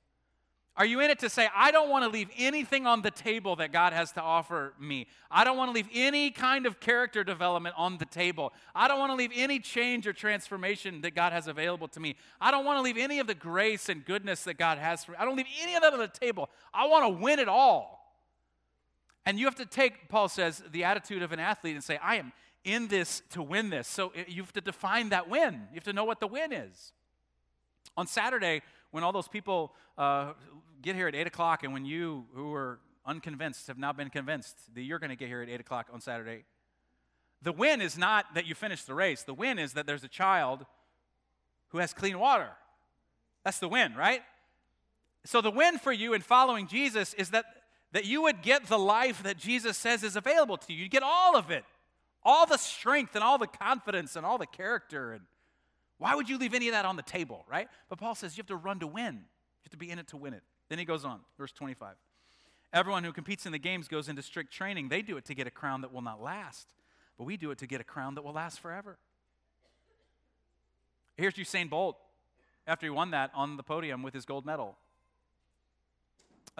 Are 0.77 0.86
you 0.86 1.01
in 1.01 1.12
it 1.12 1.19
to 1.19 1.29
say, 1.29 1.49
I 1.53 1.71
don't 1.71 1.89
want 1.89 2.05
to 2.05 2.10
leave 2.10 2.29
anything 2.38 2.88
on 2.88 3.01
the 3.01 3.12
table 3.12 3.57
that 3.57 3.73
God 3.73 3.91
has 3.91 4.13
to 4.13 4.21
offer 4.21 4.73
me? 4.79 5.07
I 5.29 5.43
don't 5.43 5.57
want 5.57 5.69
to 5.69 5.73
leave 5.73 5.89
any 5.93 6.31
kind 6.31 6.65
of 6.65 6.79
character 6.79 7.25
development 7.25 7.75
on 7.77 7.97
the 7.97 8.05
table. 8.05 8.53
I 8.73 8.88
don't 8.88 8.97
want 8.97 9.12
to 9.12 9.15
leave 9.17 9.31
any 9.36 9.60
change 9.60 10.07
or 10.07 10.13
transformation 10.13 11.01
that 11.01 11.13
God 11.13 11.34
has 11.34 11.47
available 11.47 11.89
to 11.89 11.99
me. 11.99 12.15
I 12.39 12.51
don't 12.51 12.63
want 12.63 12.77
to 12.77 12.81
leave 12.81 12.97
any 12.97 13.19
of 13.19 13.27
the 13.27 13.36
grace 13.36 13.89
and 13.89 14.05
goodness 14.05 14.45
that 14.45 14.53
God 14.53 14.77
has 14.77 15.03
for 15.03 15.12
me. 15.12 15.17
I 15.19 15.25
don't 15.25 15.36
leave 15.36 15.45
any 15.62 15.75
of 15.75 15.81
that 15.81 15.91
on 15.91 15.99
the 15.99 16.07
table. 16.07 16.49
I 16.73 16.88
want 16.88 17.03
to 17.03 17.21
win 17.21 17.39
it 17.39 17.49
all. 17.49 18.15
And 19.25 19.38
you 19.38 19.45
have 19.45 19.55
to 19.55 19.65
take, 19.65 20.07
Paul 20.07 20.29
says, 20.29 20.63
the 20.71 20.86
attitude 20.86 21.21
of 21.21 21.34
an 21.34 21.39
athlete 21.39 21.75
and 21.75 21.84
say, 21.84 21.99
I 22.01 22.15
am 22.15 22.31
in 22.63 22.88
this 22.88 23.21
to 23.31 23.43
win 23.43 23.69
this. 23.69 23.88
So 23.88 24.13
you 24.27 24.41
have 24.41 24.53
to 24.53 24.62
define 24.62 25.10
that 25.10 25.29
win. 25.29 25.53
You 25.71 25.75
have 25.75 25.84
to 25.84 25.93
know 25.93 26.05
what 26.05 26.21
the 26.21 26.27
win 26.27 26.53
is. 26.53 26.93
On 27.97 28.07
Saturday, 28.07 28.62
when 28.91 29.04
all 29.04 29.12
those 29.12 29.27
people 29.27 29.73
uh, 29.97 30.34
get 30.82 30.95
here 30.95 31.08
at 31.08 31.15
8 31.15 31.27
o'clock, 31.27 31.63
and 31.63 31.73
when 31.73 31.86
you 31.86 32.25
who 32.34 32.54
are 32.54 32.80
unconvinced 33.06 33.67
have 33.67 33.77
now 33.77 33.91
been 33.91 34.10
convinced 34.10 34.58
that 34.75 34.82
you're 34.82 34.99
going 34.99 35.10
to 35.10 35.15
get 35.15 35.27
here 35.27 35.41
at 35.41 35.49
8 35.49 35.60
o'clock 35.60 35.88
on 35.91 36.01
Saturday, 36.01 36.43
the 37.41 37.51
win 37.51 37.82
is 37.82 37.97
not 37.97 38.25
that 38.36 38.45
you 38.45 38.54
finish 38.54 38.84
the 38.84 38.93
race. 38.93 39.23
The 39.23 39.34
win 39.34 39.58
is 39.58 39.73
that 39.73 39.88
there's 39.88 40.04
a 40.04 40.10
child 40.10 40.65
who 41.69 41.80
has 41.80 41.93
clean 41.93 42.19
water. 42.19 42.49
That's 43.43 43.60
the 43.60 43.67
win, 43.67 43.95
right? 43.95 44.21
So 45.25 45.41
the 45.41 45.51
win 45.51 45.80
for 45.80 45.91
you 45.91 46.13
in 46.13 46.21
following 46.21 46.67
Jesus 46.67 47.13
is 47.15 47.32
that, 47.32 47.45
that 47.93 48.06
you 48.06 48.21
would 48.23 48.41
get 48.41 48.67
the 48.67 48.77
life 48.77 49.23
that 49.23 49.38
Jesus 49.38 49.77
says 49.77 50.04
is 50.04 50.15
available 50.15 50.58
to 50.58 50.73
you. 50.73 50.84
You 50.84 50.89
get 50.89 51.04
all 51.04 51.36
of 51.36 51.49
it. 51.49 51.63
All 52.23 52.45
the 52.45 52.58
strength 52.58 53.15
and 53.15 53.23
all 53.23 53.39
the 53.39 53.47
confidence 53.47 54.15
and 54.15 54.25
all 54.25 54.38
the 54.38 54.45
character 54.45 55.13
and 55.13 55.23
why 56.01 56.15
would 56.15 56.27
you 56.27 56.39
leave 56.39 56.55
any 56.55 56.67
of 56.67 56.73
that 56.73 56.83
on 56.83 56.95
the 56.95 57.03
table, 57.03 57.45
right? 57.47 57.67
But 57.87 57.99
Paul 57.99 58.15
says 58.15 58.35
you 58.35 58.41
have 58.41 58.47
to 58.47 58.55
run 58.55 58.79
to 58.79 58.87
win. 58.87 59.13
You 59.13 59.65
have 59.65 59.69
to 59.69 59.77
be 59.77 59.91
in 59.91 59.99
it 59.99 60.07
to 60.07 60.17
win 60.17 60.33
it. 60.33 60.41
Then 60.67 60.79
he 60.79 60.83
goes 60.83 61.05
on, 61.05 61.19
verse 61.37 61.51
25. 61.51 61.93
Everyone 62.73 63.03
who 63.03 63.13
competes 63.13 63.45
in 63.45 63.51
the 63.51 63.59
games 63.59 63.87
goes 63.87 64.09
into 64.09 64.23
strict 64.23 64.51
training. 64.51 64.89
They 64.89 65.03
do 65.03 65.15
it 65.17 65.25
to 65.25 65.35
get 65.35 65.45
a 65.45 65.51
crown 65.51 65.81
that 65.81 65.93
will 65.93 66.01
not 66.01 66.19
last, 66.19 66.65
but 67.19 67.25
we 67.25 67.37
do 67.37 67.51
it 67.51 67.59
to 67.59 67.67
get 67.67 67.81
a 67.81 67.83
crown 67.83 68.15
that 68.15 68.23
will 68.23 68.33
last 68.33 68.59
forever. 68.59 68.97
Here's 71.17 71.35
Usain 71.35 71.69
Bolt 71.69 71.97
after 72.65 72.87
he 72.87 72.89
won 72.89 73.11
that 73.11 73.29
on 73.35 73.55
the 73.55 73.63
podium 73.63 74.01
with 74.01 74.15
his 74.15 74.25
gold 74.25 74.43
medal. 74.43 74.77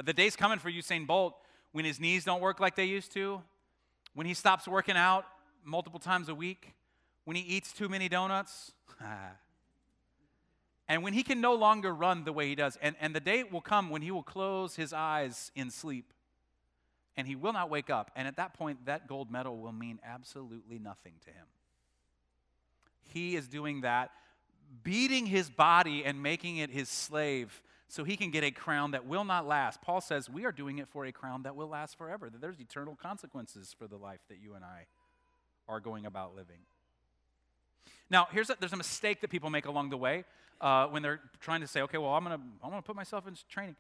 The 0.04 0.13
day's 0.13 0.36
coming 0.36 0.60
for 0.60 0.69
Usain 0.69 1.08
Bolt 1.08 1.36
when 1.71 1.84
his 1.84 1.99
knees 1.99 2.25
don't 2.25 2.41
work 2.41 2.60
like 2.60 2.75
they 2.75 2.86
used 2.86 3.12
to, 3.13 3.41
when 4.13 4.27
he 4.27 4.36
stops 4.36 4.67
working 4.67 4.97
out 4.97 5.25
multiple 5.65 5.99
times 5.99 6.30
a 6.30 6.36
week, 6.36 6.75
When 7.26 7.36
he 7.36 7.44
eats 7.44 7.74
too 7.74 7.90
many 7.90 8.10
donuts? 8.10 8.72
and 10.88 11.04
when 11.04 11.14
he 11.14 11.24
can 11.24 11.42
no 11.42 11.54
longer 11.54 11.94
run 11.94 12.24
the 12.24 12.34
way 12.34 12.48
he 12.48 12.56
does. 12.56 12.78
And, 12.82 12.96
and 13.00 13.16
the 13.16 13.20
day 13.20 13.44
will 13.44 13.62
come 13.62 13.90
when 13.90 14.02
he 14.02 14.12
will 14.12 14.24
close 14.24 14.76
his 14.76 14.94
eyes 14.94 15.52
in 15.56 15.70
sleep 15.70 16.14
and 17.18 17.28
he 17.28 17.36
will 17.36 17.54
not 17.54 17.70
wake 17.70 17.90
up. 17.90 18.12
And 18.16 18.28
at 18.28 18.38
that 18.38 18.54
point, 18.54 18.86
that 18.86 19.08
gold 19.08 19.32
medal 19.32 19.58
will 19.58 19.74
mean 19.74 20.00
absolutely 20.04 20.80
nothing 20.80 21.14
to 21.26 21.30
him. 21.30 21.46
He 23.04 23.36
is 23.36 23.48
doing 23.48 23.82
that, 23.82 24.12
beating 24.84 25.26
his 25.26 25.50
body 25.50 26.06
and 26.06 26.24
making 26.24 26.58
it 26.58 26.70
his 26.70 26.90
slave 26.90 27.62
so 27.88 28.06
he 28.06 28.16
can 28.16 28.32
get 28.32 28.44
a 28.46 28.52
crown 28.52 28.92
that 28.92 29.06
will 29.06 29.26
not 29.26 29.46
last. 29.46 29.82
Paul 29.82 30.00
says 30.00 30.30
we 30.30 30.46
are 30.46 30.52
doing 30.54 30.80
it 30.80 30.88
for 30.88 31.06
a 31.06 31.12
crown 31.12 31.44
that 31.44 31.58
will 31.58 31.68
last 31.68 31.98
forever, 31.98 32.30
that 32.30 32.40
there's 32.40 32.60
eternal 32.60 32.96
consequences 32.96 33.76
for 33.78 33.86
the 33.86 33.98
life 33.98 34.22
that 34.30 34.38
you 34.42 34.54
and 34.54 34.64
I 34.64 34.86
are 35.68 35.82
going 35.82 36.06
about 36.06 36.34
living. 36.34 36.60
Now, 38.10 38.28
here's 38.32 38.50
a, 38.50 38.58
there's 38.60 38.74
a 38.74 38.78
mistake 38.78 39.22
that 39.22 39.30
people 39.30 39.50
make 39.50 39.65
along 39.65 39.89
the 39.89 39.98
way 39.98 40.26
uh, 40.60 40.88
when 40.88 41.02
they're 41.02 41.22
trying 41.39 41.62
to 41.62 41.67
say, 41.67 41.82
okay, 41.82 41.98
well, 41.98 42.12
I'm 42.12 42.24
going 42.24 42.38
to 42.38 42.44
I'm 42.63 42.70
gonna 42.70 42.82
put 42.82 42.96
myself 42.96 43.28
in 43.28 43.36
training. 43.50 43.76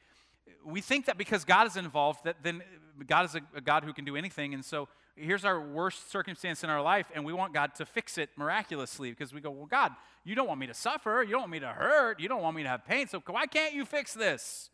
We 0.65 0.81
think 0.81 1.05
that 1.05 1.17
because 1.17 1.45
God 1.45 1.67
is 1.67 1.77
involved, 1.77 2.23
that 2.23 2.37
then 2.43 2.61
God 3.05 3.25
is 3.25 3.35
a, 3.35 3.41
a 3.55 3.61
God 3.61 3.83
who 3.83 3.93
can 3.93 4.05
do 4.05 4.15
anything. 4.15 4.53
And 4.53 4.65
so 4.65 4.87
here's 5.15 5.45
our 5.45 5.59
worst 5.59 6.11
circumstance 6.11 6.63
in 6.63 6.69
our 6.69 6.81
life, 6.81 7.07
and 7.13 7.23
we 7.23 7.33
want 7.33 7.53
God 7.53 7.75
to 7.75 7.85
fix 7.85 8.17
it 8.17 8.29
miraculously 8.35 9.11
because 9.11 9.33
we 9.33 9.41
go, 9.41 9.51
well, 9.51 9.67
God, 9.67 9.91
you 10.23 10.35
don't 10.35 10.47
want 10.47 10.59
me 10.59 10.67
to 10.67 10.73
suffer. 10.73 11.23
You 11.25 11.31
don't 11.31 11.41
want 11.41 11.51
me 11.51 11.59
to 11.59 11.67
hurt. 11.67 12.19
You 12.19 12.27
don't 12.27 12.41
want 12.41 12.55
me 12.55 12.63
to 12.63 12.69
have 12.69 12.85
pain. 12.85 13.07
So 13.07 13.21
why 13.27 13.45
can't 13.45 13.73
you 13.73 13.85
fix 13.85 14.13
this? 14.13 14.69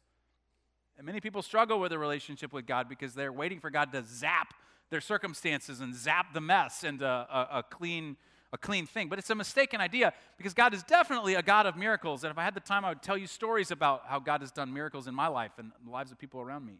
And 0.97 1.05
many 1.05 1.19
people 1.19 1.41
struggle 1.41 1.79
with 1.79 1.91
a 1.91 1.99
relationship 1.99 2.53
with 2.53 2.65
God 2.65 2.89
because 2.89 3.13
they're 3.13 3.31
waiting 3.31 3.59
for 3.59 3.69
God 3.69 3.91
to 3.91 4.03
zap 4.03 4.53
their 4.89 5.01
circumstances 5.01 5.79
and 5.79 5.93
zap 5.93 6.33
the 6.33 6.41
mess 6.41 6.83
into 6.83 7.05
a, 7.05 7.47
a, 7.51 7.63
clean 7.63 8.17
a 8.53 8.57
clean 8.57 8.85
thing. 8.85 9.09
But 9.09 9.19
it's 9.19 9.29
a 9.29 9.35
mistaken 9.35 9.81
idea 9.81 10.13
because 10.37 10.53
God 10.53 10.73
is 10.73 10.83
definitely 10.83 11.35
a 11.35 11.41
God 11.41 11.65
of 11.65 11.75
miracles. 11.75 12.23
And 12.23 12.31
if 12.31 12.37
I 12.37 12.43
had 12.43 12.53
the 12.53 12.59
time, 12.59 12.85
I 12.85 12.89
would 12.89 13.01
tell 13.01 13.17
you 13.17 13.27
stories 13.27 13.71
about 13.71 14.03
how 14.07 14.19
God 14.19 14.41
has 14.41 14.51
done 14.51 14.73
miracles 14.73 15.07
in 15.07 15.15
my 15.15 15.27
life 15.27 15.51
and 15.57 15.71
the 15.83 15.91
lives 15.91 16.11
of 16.11 16.17
people 16.17 16.41
around 16.41 16.65
me. 16.65 16.75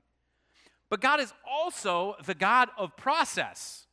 But 0.90 1.02
God 1.02 1.20
is 1.20 1.34
also 1.50 2.16
the 2.26 2.34
God 2.34 2.70
of 2.78 2.96
process. 2.96 3.88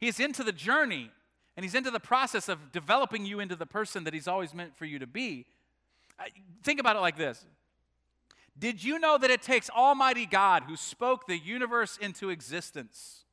He 0.00 0.08
is 0.08 0.18
into 0.18 0.42
the 0.42 0.52
journey 0.52 1.10
and 1.56 1.64
He's 1.64 1.74
into 1.74 1.90
the 1.90 2.00
process 2.00 2.48
of 2.48 2.72
developing 2.72 3.24
you 3.24 3.40
into 3.40 3.56
the 3.56 3.66
person 3.66 4.04
that 4.04 4.14
He's 4.14 4.28
always 4.28 4.52
meant 4.52 4.76
for 4.76 4.84
you 4.84 4.98
to 4.98 5.06
be. 5.06 5.46
Uh, 6.18 6.24
think 6.62 6.80
about 6.80 6.96
it 6.96 7.00
like 7.00 7.16
this 7.16 7.44
Did 8.58 8.82
you 8.82 8.98
know 8.98 9.16
that 9.18 9.30
it 9.30 9.42
takes 9.42 9.70
Almighty 9.70 10.26
God 10.26 10.64
who 10.64 10.76
spoke 10.76 11.26
the 11.26 11.38
universe 11.38 11.96
into 11.96 12.30
existence? 12.30 13.25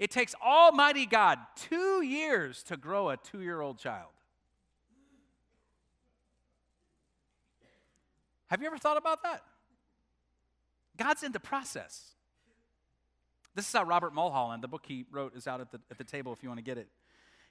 It 0.00 0.10
takes 0.10 0.34
Almighty 0.42 1.04
God 1.04 1.38
two 1.54 2.02
years 2.02 2.62
to 2.64 2.78
grow 2.78 3.10
a 3.10 3.18
two 3.18 3.42
year 3.42 3.60
old 3.60 3.78
child. 3.78 4.08
Have 8.46 8.62
you 8.62 8.66
ever 8.66 8.78
thought 8.78 8.96
about 8.96 9.22
that? 9.22 9.42
God's 10.96 11.22
in 11.22 11.32
the 11.32 11.38
process. 11.38 12.14
This 13.54 13.66
is 13.66 13.72
how 13.72 13.84
Robert 13.84 14.14
Mulholland, 14.14 14.62
the 14.62 14.68
book 14.68 14.84
he 14.86 15.04
wrote, 15.10 15.36
is 15.36 15.46
out 15.46 15.60
at 15.60 15.70
the, 15.70 15.80
at 15.90 15.98
the 15.98 16.04
table 16.04 16.32
if 16.32 16.42
you 16.42 16.48
want 16.48 16.58
to 16.58 16.64
get 16.64 16.78
it. 16.78 16.88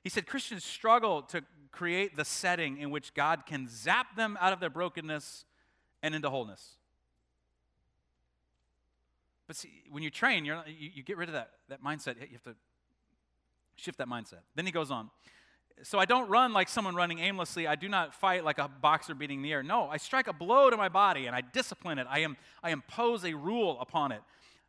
He 0.03 0.09
said 0.09 0.25
Christians 0.25 0.65
struggle 0.65 1.21
to 1.23 1.43
create 1.71 2.15
the 2.17 2.25
setting 2.25 2.79
in 2.79 2.89
which 2.89 3.13
God 3.13 3.45
can 3.45 3.67
zap 3.69 4.15
them 4.15 4.37
out 4.41 4.53
of 4.53 4.59
their 4.59 4.71
brokenness 4.71 5.45
and 6.01 6.15
into 6.15 6.31
wholeness. 6.31 6.78
But 9.49 9.55
see, 9.55 9.81
when 9.89 10.03
you 10.03 10.11
train, 10.11 10.45
you, 10.45 10.61
you 10.67 11.01
get 11.01 11.17
rid 11.17 11.27
of 11.27 11.33
that, 11.33 11.49
that 11.69 11.83
mindset. 11.83 12.17
You 12.21 12.33
have 12.33 12.43
to 12.43 12.55
shift 13.77 13.97
that 13.97 14.07
mindset. 14.07 14.41
Then 14.53 14.67
he 14.67 14.71
goes 14.71 14.91
on. 14.91 15.09
So 15.81 15.97
I 15.97 16.05
don't 16.05 16.29
run 16.29 16.53
like 16.53 16.69
someone 16.69 16.93
running 16.93 17.17
aimlessly. 17.17 17.65
I 17.65 17.73
do 17.73 17.89
not 17.89 18.13
fight 18.13 18.45
like 18.45 18.59
a 18.59 18.67
boxer 18.67 19.15
beating 19.15 19.41
the 19.41 19.51
air. 19.51 19.63
No, 19.63 19.89
I 19.89 19.97
strike 19.97 20.27
a 20.27 20.33
blow 20.33 20.69
to 20.69 20.77
my 20.77 20.87
body 20.87 21.25
and 21.25 21.35
I 21.35 21.41
discipline 21.41 21.97
it. 21.97 22.05
I, 22.07 22.19
am, 22.19 22.37
I 22.61 22.69
impose 22.69 23.25
a 23.25 23.33
rule 23.33 23.79
upon 23.81 24.11
it. 24.11 24.21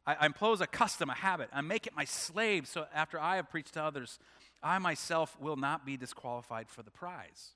I, 0.06 0.16
I 0.18 0.24
impose 0.24 0.62
a 0.62 0.66
custom, 0.66 1.10
a 1.10 1.14
habit. 1.14 1.50
I 1.52 1.60
make 1.60 1.86
it 1.86 1.92
my 1.94 2.06
slave 2.06 2.66
so 2.66 2.86
after 2.94 3.20
I 3.20 3.36
have 3.36 3.50
preached 3.50 3.74
to 3.74 3.82
others, 3.82 4.18
I 4.62 4.78
myself 4.78 5.36
will 5.38 5.56
not 5.56 5.84
be 5.84 5.98
disqualified 5.98 6.70
for 6.70 6.82
the 6.82 6.90
prize. 6.90 7.50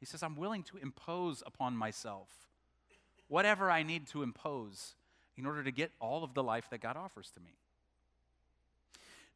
He 0.00 0.06
says, 0.06 0.22
I'm 0.22 0.36
willing 0.36 0.62
to 0.62 0.78
impose 0.78 1.42
upon 1.44 1.76
myself 1.76 2.30
whatever 3.28 3.70
I 3.70 3.82
need 3.82 4.06
to 4.06 4.22
impose 4.22 4.94
in 5.36 5.46
order 5.46 5.62
to 5.62 5.70
get 5.70 5.90
all 6.00 6.24
of 6.24 6.34
the 6.34 6.42
life 6.42 6.68
that 6.70 6.80
God 6.80 6.96
offers 6.96 7.30
to 7.32 7.40
me. 7.40 7.56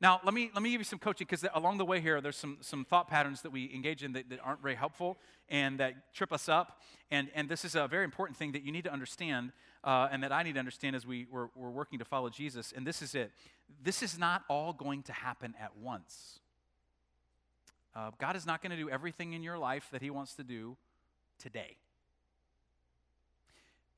Now, 0.01 0.19
let 0.25 0.33
me, 0.33 0.51
let 0.55 0.63
me 0.63 0.71
give 0.71 0.81
you 0.81 0.85
some 0.85 0.99
coaching 0.99 1.27
because 1.29 1.45
along 1.55 1.77
the 1.77 1.85
way 1.85 2.01
here, 2.01 2.23
there's 2.23 2.37
some, 2.37 2.57
some 2.63 2.87
thought 2.87 3.07
patterns 3.07 3.43
that 3.43 3.51
we 3.51 3.71
engage 3.75 4.03
in 4.03 4.15
that, 4.15 4.31
that 4.31 4.41
aren't 4.43 4.63
very 4.63 4.75
helpful 4.75 5.19
and 5.51 5.79
that 5.79 6.15
trip 6.15 6.33
us 6.33 6.49
up. 6.49 6.81
And, 7.11 7.29
and 7.35 7.51
this 7.51 7.67
is 7.67 7.75
a 7.75 7.87
very 7.87 8.05
important 8.05 8.39
thing 8.39 8.53
that 8.53 8.63
you 8.63 8.73
need 8.73 8.85
to 8.85 8.93
understand 8.93 9.53
uh, 9.85 10.09
and 10.11 10.23
that 10.23 10.33
I 10.33 10.43
need 10.43 10.55
to 10.55 10.59
understand 10.59 10.97
as 10.97 11.07
we, 11.07 11.27
we're, 11.31 11.49
we're 11.55 11.71
working 11.71 11.99
to 11.99 12.05
follow 12.07 12.31
Jesus. 12.31 12.73
And 12.75 12.87
this 12.87 13.03
is 13.03 13.15
it 13.15 13.31
this 13.83 14.03
is 14.03 14.19
not 14.19 14.43
all 14.49 14.73
going 14.73 15.03
to 15.05 15.13
happen 15.13 15.55
at 15.61 15.77
once. 15.77 16.41
Uh, 17.95 18.11
God 18.19 18.37
is 18.37 18.47
not 18.47 18.63
going 18.63 18.71
to 18.71 18.77
do 18.77 18.91
everything 18.91 19.33
in 19.33 19.43
your 19.43 19.59
life 19.59 19.89
that 19.93 20.03
He 20.03 20.11
wants 20.11 20.35
to 20.35 20.45
do 20.45 20.77
today. 21.39 21.77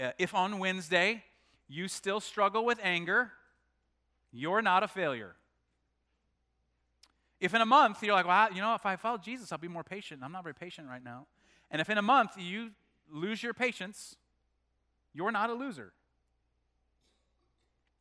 Uh, 0.01 0.11
if 0.19 0.35
on 0.35 0.59
Wednesday 0.59 1.23
you 1.73 1.89
still 1.89 2.21
struggle 2.21 2.65
with 2.65 2.79
anger, 2.83 3.33
you're 4.31 4.61
not 4.61 4.83
a 4.83 4.89
failure. 4.89 5.35
If 7.41 7.55
in 7.55 7.61
a 7.61 7.67
month 7.67 8.03
you're 8.03 8.15
like, 8.15 8.27
well, 8.27 8.53
you 8.53 8.61
know, 8.61 8.75
if 8.75 8.85
I 8.85 8.97
follow 8.97 9.19
Jesus, 9.19 9.51
I'll 9.53 9.59
be 9.59 9.69
more 9.69 9.83
patient. 9.83 10.21
I'm 10.23 10.33
not 10.33 10.45
very 10.45 10.55
patient 10.55 10.87
right 10.89 11.03
now. 11.03 11.27
And 11.71 11.81
if 11.81 11.89
in 11.89 11.97
a 11.97 12.03
month 12.03 12.33
you 12.37 12.71
lose 13.11 13.43
your 13.43 13.55
patience, 13.55 14.17
you're 15.15 15.33
not 15.33 15.49
a 15.51 15.55
loser. 15.55 15.93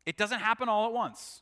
It 0.05 0.17
doesn't 0.17 0.39
happen 0.39 0.67
all 0.67 0.85
at 0.85 0.93
once. 0.93 1.41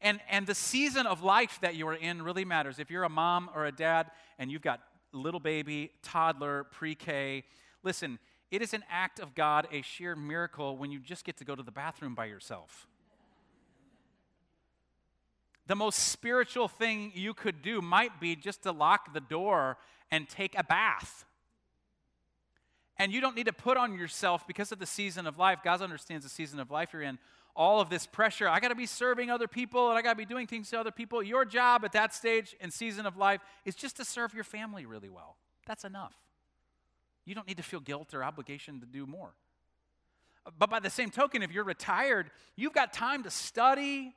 And, 0.00 0.20
and 0.30 0.46
the 0.46 0.54
season 0.54 1.06
of 1.06 1.24
life 1.24 1.58
that 1.60 1.74
you 1.74 1.88
are 1.88 1.94
in 1.94 2.22
really 2.22 2.44
matters. 2.44 2.78
If 2.78 2.88
you're 2.90 3.02
a 3.02 3.08
mom 3.08 3.50
or 3.54 3.66
a 3.66 3.72
dad 3.72 4.12
and 4.38 4.50
you've 4.50 4.62
got 4.62 4.80
little 5.12 5.40
baby, 5.40 5.90
toddler, 6.02 6.64
pre 6.70 6.94
K, 6.94 7.42
listen, 7.82 8.20
it 8.50 8.62
is 8.62 8.74
an 8.74 8.84
act 8.90 9.20
of 9.20 9.34
God, 9.34 9.68
a 9.72 9.82
sheer 9.82 10.16
miracle 10.16 10.76
when 10.76 10.90
you 10.90 10.98
just 10.98 11.24
get 11.24 11.36
to 11.38 11.44
go 11.44 11.54
to 11.54 11.62
the 11.62 11.72
bathroom 11.72 12.14
by 12.14 12.26
yourself 12.26 12.86
the 15.68 15.76
most 15.76 15.98
spiritual 15.98 16.66
thing 16.66 17.12
you 17.14 17.34
could 17.34 17.62
do 17.62 17.80
might 17.80 18.18
be 18.18 18.34
just 18.34 18.62
to 18.62 18.72
lock 18.72 19.12
the 19.12 19.20
door 19.20 19.76
and 20.10 20.28
take 20.28 20.58
a 20.58 20.64
bath. 20.64 21.26
And 22.96 23.12
you 23.12 23.20
don't 23.20 23.36
need 23.36 23.46
to 23.46 23.52
put 23.52 23.76
on 23.76 23.96
yourself 23.96 24.46
because 24.46 24.72
of 24.72 24.78
the 24.78 24.86
season 24.86 25.26
of 25.26 25.38
life. 25.38 25.60
God 25.62 25.82
understands 25.82 26.24
the 26.24 26.30
season 26.30 26.58
of 26.58 26.70
life 26.70 26.92
you're 26.92 27.02
in. 27.02 27.18
All 27.54 27.80
of 27.80 27.90
this 27.90 28.06
pressure. 28.06 28.48
I 28.48 28.60
got 28.60 28.68
to 28.68 28.74
be 28.74 28.86
serving 28.86 29.30
other 29.30 29.46
people 29.46 29.90
and 29.90 29.98
I 29.98 30.02
got 30.02 30.12
to 30.12 30.16
be 30.16 30.24
doing 30.24 30.46
things 30.46 30.70
to 30.70 30.80
other 30.80 30.90
people. 30.90 31.22
Your 31.22 31.44
job 31.44 31.84
at 31.84 31.92
that 31.92 32.14
stage 32.14 32.56
and 32.60 32.72
season 32.72 33.04
of 33.04 33.16
life 33.16 33.40
is 33.64 33.74
just 33.74 33.96
to 33.98 34.04
serve 34.04 34.32
your 34.32 34.44
family 34.44 34.86
really 34.86 35.10
well. 35.10 35.36
That's 35.66 35.84
enough. 35.84 36.14
You 37.28 37.34
don't 37.34 37.46
need 37.46 37.58
to 37.58 37.62
feel 37.62 37.80
guilt 37.80 38.14
or 38.14 38.24
obligation 38.24 38.80
to 38.80 38.86
do 38.86 39.06
more. 39.06 39.34
But 40.58 40.70
by 40.70 40.80
the 40.80 40.90
same 40.90 41.10
token, 41.10 41.42
if 41.42 41.52
you're 41.52 41.64
retired, 41.64 42.30
you've 42.56 42.72
got 42.72 42.92
time 42.92 43.22
to 43.24 43.30
study, 43.30 44.14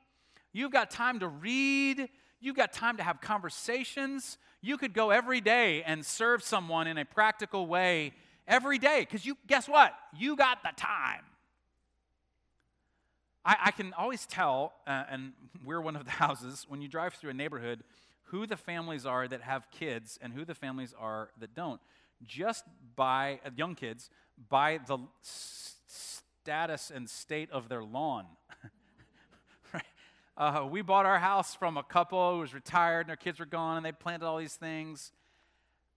You've 0.52 0.70
got 0.70 0.90
time 0.90 1.20
to 1.20 1.28
read. 1.28 2.08
You've 2.40 2.56
got 2.56 2.72
time 2.72 2.98
to 2.98 3.02
have 3.02 3.20
conversations. 3.20 4.38
You 4.60 4.76
could 4.76 4.92
go 4.92 5.10
every 5.10 5.40
day 5.40 5.82
and 5.82 6.04
serve 6.04 6.42
someone 6.42 6.86
in 6.86 6.98
a 6.98 7.04
practical 7.04 7.66
way 7.66 8.12
every 8.46 8.78
day 8.78 9.00
because 9.00 9.24
you, 9.24 9.36
guess 9.46 9.68
what? 9.68 9.94
You 10.16 10.36
got 10.36 10.62
the 10.62 10.70
time. 10.76 11.22
I, 13.44 13.56
I 13.64 13.70
can 13.70 13.92
always 13.94 14.26
tell, 14.26 14.74
uh, 14.86 15.04
and 15.10 15.32
we're 15.64 15.80
one 15.80 15.96
of 15.96 16.04
the 16.04 16.10
houses, 16.24 16.66
when 16.68 16.82
you 16.82 16.88
drive 16.88 17.14
through 17.14 17.30
a 17.30 17.34
neighborhood, 17.34 17.82
who 18.24 18.46
the 18.46 18.56
families 18.56 19.04
are 19.04 19.26
that 19.26 19.42
have 19.42 19.70
kids 19.70 20.18
and 20.22 20.32
who 20.32 20.44
the 20.44 20.54
families 20.54 20.94
are 20.98 21.30
that 21.40 21.54
don't. 21.54 21.80
Just 22.26 22.64
by 22.96 23.40
uh, 23.44 23.50
young 23.56 23.74
kids, 23.74 24.10
by 24.48 24.78
the 24.86 24.98
s- 25.22 25.76
status 25.86 26.90
and 26.94 27.08
state 27.08 27.50
of 27.50 27.68
their 27.68 27.82
lawn. 27.84 28.26
Uh, 30.34 30.66
we 30.68 30.80
bought 30.80 31.04
our 31.04 31.18
house 31.18 31.54
from 31.54 31.76
a 31.76 31.82
couple 31.82 32.32
who 32.32 32.40
was 32.40 32.54
retired 32.54 33.00
and 33.00 33.10
their 33.10 33.16
kids 33.16 33.38
were 33.38 33.46
gone 33.46 33.76
and 33.76 33.84
they 33.84 33.92
planted 33.92 34.24
all 34.24 34.38
these 34.38 34.54
things. 34.54 35.12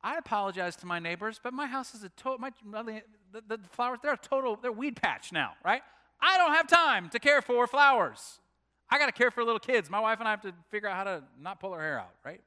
I 0.03 0.17
apologize 0.17 0.75
to 0.77 0.85
my 0.85 0.99
neighbors, 0.99 1.39
but 1.41 1.53
my 1.53 1.67
house 1.67 1.95
is 1.95 2.03
a 2.03 2.09
total, 2.09 2.39
my, 2.39 2.51
the, 3.31 3.41
the 3.47 3.59
flowers, 3.71 3.99
they're 4.03 4.13
a 4.13 4.17
total, 4.17 4.57
they're 4.61 4.71
weed 4.71 4.97
patch 4.97 5.31
now, 5.31 5.53
right? 5.63 5.81
I 6.21 6.37
don't 6.37 6.53
have 6.53 6.67
time 6.67 7.09
to 7.09 7.19
care 7.19 7.41
for 7.41 7.65
flowers. 7.65 8.39
I 8.89 8.99
got 8.99 9.07
to 9.07 9.11
care 9.11 9.31
for 9.31 9.43
little 9.43 9.59
kids. 9.59 9.89
My 9.89 9.99
wife 9.99 10.19
and 10.19 10.27
I 10.27 10.31
have 10.31 10.41
to 10.41 10.53
figure 10.69 10.89
out 10.89 10.95
how 10.95 11.03
to 11.05 11.23
not 11.41 11.59
pull 11.59 11.73
her 11.73 11.81
hair 11.81 11.99
out, 11.99 12.13
right? 12.23 12.41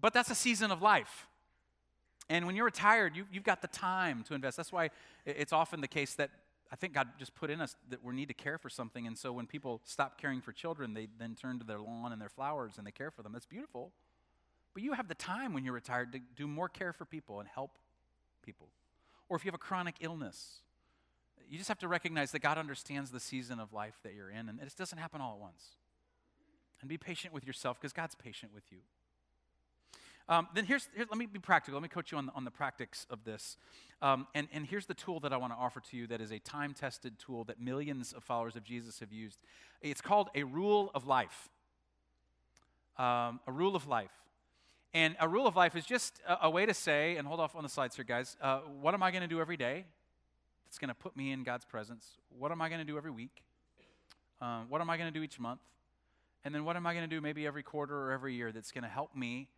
But 0.00 0.12
that's 0.12 0.30
a 0.30 0.34
season 0.34 0.70
of 0.70 0.82
life. 0.82 1.26
And 2.28 2.46
when 2.46 2.56
you're 2.56 2.64
retired, 2.64 3.16
you, 3.16 3.24
you've 3.32 3.44
got 3.44 3.62
the 3.62 3.68
time 3.68 4.24
to 4.24 4.34
invest. 4.34 4.56
That's 4.56 4.72
why 4.72 4.90
it's 5.24 5.52
often 5.52 5.80
the 5.80 5.88
case 5.88 6.14
that 6.14 6.30
I 6.72 6.76
think 6.76 6.92
God 6.92 7.08
just 7.18 7.34
put 7.34 7.50
in 7.50 7.60
us 7.60 7.76
that 7.90 8.04
we 8.04 8.14
need 8.14 8.28
to 8.28 8.34
care 8.34 8.58
for 8.58 8.68
something. 8.68 9.06
And 9.06 9.16
so 9.16 9.32
when 9.32 9.46
people 9.46 9.80
stop 9.84 10.20
caring 10.20 10.40
for 10.40 10.52
children, 10.52 10.94
they 10.94 11.06
then 11.18 11.36
turn 11.36 11.60
to 11.60 11.64
their 11.64 11.78
lawn 11.78 12.12
and 12.12 12.20
their 12.20 12.28
flowers 12.28 12.74
and 12.78 12.86
they 12.86 12.90
care 12.90 13.12
for 13.12 13.22
them. 13.22 13.32
That's 13.32 13.46
beautiful. 13.46 13.92
But 14.74 14.82
you 14.82 14.92
have 14.94 15.08
the 15.08 15.14
time 15.14 15.54
when 15.54 15.64
you're 15.64 15.74
retired 15.74 16.12
to 16.12 16.20
do 16.34 16.46
more 16.46 16.68
care 16.68 16.92
for 16.92 17.04
people 17.04 17.38
and 17.38 17.48
help 17.48 17.78
people. 18.42 18.68
Or 19.28 19.36
if 19.36 19.44
you 19.44 19.48
have 19.48 19.54
a 19.54 19.58
chronic 19.58 19.96
illness, 20.00 20.60
you 21.48 21.58
just 21.58 21.68
have 21.68 21.78
to 21.78 21.88
recognize 21.88 22.32
that 22.32 22.40
God 22.40 22.58
understands 22.58 23.10
the 23.10 23.20
season 23.20 23.60
of 23.60 23.72
life 23.72 23.94
that 24.02 24.14
you're 24.14 24.30
in, 24.30 24.48
and 24.48 24.60
it 24.60 24.74
doesn't 24.76 24.98
happen 24.98 25.20
all 25.20 25.34
at 25.34 25.38
once. 25.38 25.76
And 26.80 26.88
be 26.88 26.98
patient 26.98 27.32
with 27.32 27.46
yourself 27.46 27.80
because 27.80 27.92
God's 27.92 28.14
patient 28.14 28.52
with 28.54 28.64
you. 28.70 28.78
Um, 30.28 30.48
then 30.54 30.64
here's, 30.64 30.88
here, 30.94 31.06
let 31.08 31.18
me 31.18 31.26
be 31.26 31.38
practical. 31.38 31.78
Let 31.78 31.82
me 31.82 31.88
coach 31.88 32.10
you 32.10 32.18
on 32.18 32.26
the, 32.26 32.32
on 32.32 32.44
the 32.44 32.52
of 33.10 33.24
this. 33.24 33.56
Um, 34.02 34.26
and, 34.34 34.48
and 34.52 34.66
here's 34.66 34.86
the 34.86 34.94
tool 34.94 35.20
that 35.20 35.32
I 35.32 35.36
want 35.36 35.52
to 35.52 35.56
offer 35.56 35.80
to 35.80 35.96
you 35.96 36.06
that 36.08 36.20
is 36.20 36.32
a 36.32 36.38
time 36.38 36.74
tested 36.74 37.18
tool 37.18 37.44
that 37.44 37.60
millions 37.60 38.12
of 38.12 38.24
followers 38.24 38.56
of 38.56 38.64
Jesus 38.64 39.00
have 39.00 39.12
used. 39.12 39.38
It's 39.80 40.00
called 40.00 40.28
a 40.34 40.42
rule 40.42 40.90
of 40.94 41.06
life. 41.06 41.48
Um, 42.98 43.40
a 43.46 43.52
rule 43.52 43.76
of 43.76 43.86
life. 43.86 44.10
And 44.92 45.14
a 45.20 45.28
rule 45.28 45.46
of 45.46 45.56
life 45.56 45.76
is 45.76 45.84
just 45.84 46.20
a, 46.26 46.46
a, 46.46 46.50
way 46.50 46.66
to 46.66 46.74
say, 46.74 47.16
and 47.16 47.28
hold 47.28 47.38
off 47.38 47.54
on 47.54 47.62
the 47.62 47.68
slides 47.68 47.94
here, 47.96 48.04
guys. 48.04 48.36
Uh, 48.40 48.60
what 48.80 48.94
am 48.94 49.02
I 49.02 49.10
going 49.10 49.22
to 49.22 49.28
do 49.28 49.40
every 49.40 49.56
day 49.56 49.84
that's 50.64 50.78
going 50.78 50.88
to 50.88 50.94
put 50.94 51.16
me 51.16 51.32
in 51.32 51.44
God's 51.44 51.64
presence? 51.64 52.16
What 52.36 52.50
am 52.50 52.60
I 52.60 52.68
going 52.68 52.80
to 52.80 52.86
do 52.86 52.96
every 52.96 53.10
week? 53.10 53.42
Um, 54.40 54.66
what 54.68 54.80
am 54.80 54.90
I 54.90 54.96
going 54.96 55.12
to 55.12 55.16
do 55.16 55.22
each 55.22 55.38
month? 55.38 55.60
And 56.44 56.54
then 56.54 56.64
what 56.64 56.76
am 56.76 56.86
I 56.86 56.94
going 56.94 57.08
to 57.08 57.14
do 57.14 57.20
maybe 57.20 57.46
every 57.46 57.62
quarter 57.62 57.94
or 57.94 58.12
every 58.12 58.34
year 58.34 58.52
that's 58.52 58.72
going 58.72 58.84
to 58.84 58.90
help 58.90 59.14
me 59.14 59.48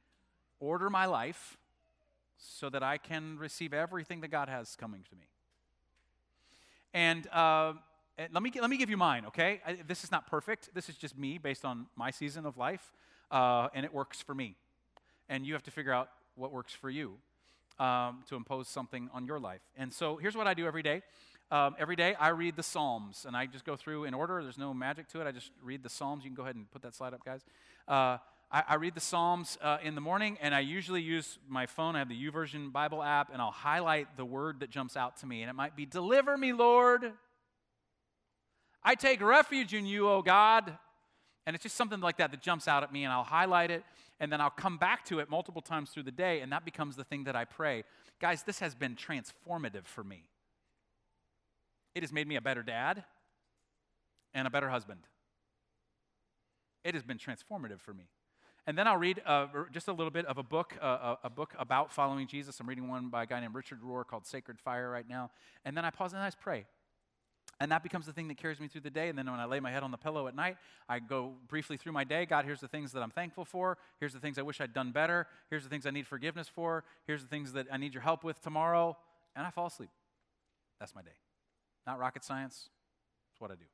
order 0.61 0.91
my 0.91 1.07
life 1.07 1.57
so 2.37 2.71
that 2.71 2.83
I 2.83 2.99
can 2.99 3.39
receive 3.39 3.75
everything 3.75 4.21
that 4.21 4.29
God 4.29 4.49
has 4.49 4.77
coming 4.77 5.05
to 5.11 5.17
me. 5.17 5.27
And 6.95 7.27
uh, 7.29 7.75
let, 8.33 8.43
me, 8.43 8.53
let 8.61 8.71
me 8.71 8.77
give 8.77 8.91
you 8.91 8.97
mine, 8.97 9.27
okay? 9.27 9.61
I, 9.67 9.79
this 9.87 10.05
is 10.05 10.11
not 10.11 10.27
perfect. 10.27 10.71
This 10.75 10.89
is 10.89 10.97
just 10.97 11.19
me 11.19 11.39
based 11.39 11.65
on 11.65 11.87
my 11.97 12.11
season 12.11 12.47
of 12.47 12.57
life, 12.57 12.93
uh, 13.31 13.69
and 13.75 13.85
it 13.85 13.93
works 13.93 14.23
for 14.23 14.35
me. 14.35 14.57
And 15.29 15.47
you 15.47 15.53
have 15.53 15.63
to 15.65 15.71
figure 15.71 15.93
out 15.93 16.09
what 16.35 16.53
works 16.53 16.73
for 16.73 16.89
you 16.89 17.15
um, 17.79 18.25
to 18.29 18.37
impose 18.37 18.69
something 18.69 19.11
on 19.13 19.27
your 19.27 19.39
life. 19.39 19.61
And 19.77 19.93
so 19.93 20.17
here's 20.17 20.37
what 20.37 20.47
I 20.47 20.55
do 20.55 20.67
every 20.67 20.83
day. 20.83 21.03
Um, 21.51 21.77
every 21.79 21.97
day 21.97 22.15
I 22.15 22.29
read 22.29 22.57
the 22.57 22.63
Psalms, 22.63 23.25
and 23.27 23.37
I 23.37 23.47
just 23.47 23.65
go 23.65 23.75
through 23.75 24.05
in 24.05 24.15
order. 24.15 24.43
There's 24.43 24.59
no 24.59 24.75
magic 24.75 25.09
to 25.09 25.21
it. 25.21 25.27
I 25.27 25.33
just 25.33 25.51
read 25.63 25.83
the 25.83 25.89
Psalms. 25.89 26.25
You 26.25 26.31
can 26.31 26.37
go 26.37 26.43
ahead 26.43 26.57
and 26.57 26.71
put 26.71 26.83
that 26.83 26.95
slide 26.95 27.15
up, 27.15 27.25
guys. 27.25 27.43
Uh, 27.87 28.19
I, 28.51 28.65
I 28.69 28.75
read 28.77 28.95
the 28.95 29.01
Psalms 29.01 29.59
uh, 29.61 29.79
in 29.83 29.95
the 29.95 30.01
morning, 30.01 30.39
and 30.41 30.55
I 30.55 30.61
usually 30.61 31.03
use 31.03 31.39
my 31.49 31.67
phone. 31.67 31.97
I 31.97 31.99
have 31.99 32.09
the 32.09 32.31
YouVersion 32.31 32.73
Bible 32.73 33.03
app, 33.03 33.31
and 33.33 33.43
I'll 33.43 33.51
highlight 33.51 34.17
the 34.17 34.25
word 34.25 34.61
that 34.61 34.71
jumps 34.71 34.97
out 34.97 35.19
to 35.19 35.27
me. 35.27 35.43
And 35.43 35.51
it 35.51 35.55
might 35.55 35.77
be, 35.77 35.85
Deliver 35.87 36.37
me, 36.37 36.53
Lord. 36.53 37.13
I 38.83 38.95
take 38.95 39.21
refuge 39.21 39.75
in 39.75 39.85
you, 39.85 40.09
O 40.09 40.23
God. 40.23 40.79
And 41.49 41.55
it's 41.55 41.63
just 41.63 41.77
something 41.77 42.01
like 42.01 42.19
that 42.19 42.31
that 42.31 42.43
jumps 42.43 42.69
out 42.69 42.83
at 42.83 42.93
me, 42.93 43.05
and 43.05 43.13
I'll 43.13 43.25
highlight 43.25 43.71
it, 43.71 43.83
and 44.21 44.31
then 44.31 44.39
I'll 44.39 44.51
come 44.51 44.77
back 44.77 45.07
to 45.07 45.19
it 45.19 45.31
multiple 45.31 45.63
times 45.63 45.89
through 45.89 46.03
the 46.03 46.11
day, 46.11 46.41
and 46.41 46.53
that 46.53 46.63
becomes 46.63 46.95
the 46.95 47.05
thing 47.05 47.25
that 47.25 47.35
I 47.35 47.47
pray. 47.47 47.85
Guys, 48.21 48.43
this 48.43 48.59
has 48.59 48.75
been 48.75 48.97
transformative 48.97 49.87
for 49.87 50.05
me. 50.05 50.25
It 51.95 52.03
has 52.03 52.13
made 52.13 52.29
me 52.29 52.37
a 52.37 52.43
better 52.43 52.63
dad 52.63 53.03
and 54.35 54.47
a 54.47 54.51
better 54.51 54.69
husband. 54.69 55.01
It 56.85 56.93
has 56.95 57.03
been 57.03 57.17
transformative 57.17 57.81
for 57.81 57.95
me. 57.95 58.09
And 58.69 58.77
then 58.77 58.87
I'll 58.87 58.99
read 58.99 59.23
uh, 59.25 59.47
just 59.73 59.89
a 59.89 59.93
little 59.95 60.11
bit 60.11 60.27
of 60.27 60.37
a 60.37 60.43
book, 60.43 60.75
uh, 60.79 61.15
a 61.25 61.31
book 61.31 61.55
about 61.59 61.91
following 61.91 62.27
Jesus. 62.27 62.61
I'm 62.61 62.69
reading 62.69 62.87
one 62.87 63.09
by 63.09 63.23
a 63.23 63.27
guy 63.27 63.41
named 63.41 63.55
Richard 63.55 63.81
Rohr 63.81 64.07
called 64.07 64.27
Sacred 64.27 64.61
Fire 64.61 64.91
right 64.91 65.09
now. 65.09 65.31
And 65.65 65.75
then 65.75 65.87
I 65.87 65.91
pause 65.91 66.13
and 66.13 66.21
I 66.21 66.27
just 66.27 66.39
pray. 66.39 66.67
And 67.61 67.73
that 67.73 67.83
becomes 67.83 68.05
the 68.05 68.13
thing 68.13 68.29
that 68.29 68.37
carries 68.37 68.61
me 68.61 68.69
through 68.69 68.83
the 68.83 68.91
day. 68.91 69.09
And 69.09 69.17
then 69.17 69.25
when 69.25 69.41
I 69.41 69.47
lay 69.47 69.59
my 69.59 69.71
head 69.71 69.83
on 69.83 69.91
the 69.91 69.97
pillow 69.97 70.29
at 70.29 70.37
night, 70.37 70.59
I 70.87 70.99
go 70.99 71.33
briefly 71.49 71.79
through 71.79 71.93
my 71.93 72.05
day. 72.05 72.27
God, 72.27 72.45
here's 72.45 72.61
the 72.61 72.69
things 72.69 72.93
that 72.93 73.03
I'm 73.03 73.09
thankful 73.09 73.47
for. 73.47 73.79
Here's 74.01 74.13
the 74.13 74.21
things 74.21 74.39
I 74.39 74.43
wish 74.43 74.61
I'd 74.61 74.75
done 74.75 74.93
better. 74.93 75.29
Here's 75.49 75.65
the 75.65 75.71
things 75.71 75.87
I 75.87 75.91
need 75.91 76.07
forgiveness 76.07 76.47
for. 76.47 76.85
Here's 77.07 77.23
the 77.23 77.29
things 77.29 77.55
that 77.55 77.69
I 77.73 77.79
need 77.79 77.95
your 77.95 78.03
help 78.03 78.23
with 78.23 78.39
tomorrow. 78.43 78.99
And 79.35 79.47
I 79.47 79.51
fall 79.51 79.69
asleep. 79.69 79.89
That's 80.79 80.95
my 80.95 81.01
day. 81.01 81.17
Not 81.87 81.99
rocket 81.99 82.23
science. 82.23 82.69
It's 83.33 83.41
what 83.41 83.51
I 83.51 83.55
do. 83.55 83.65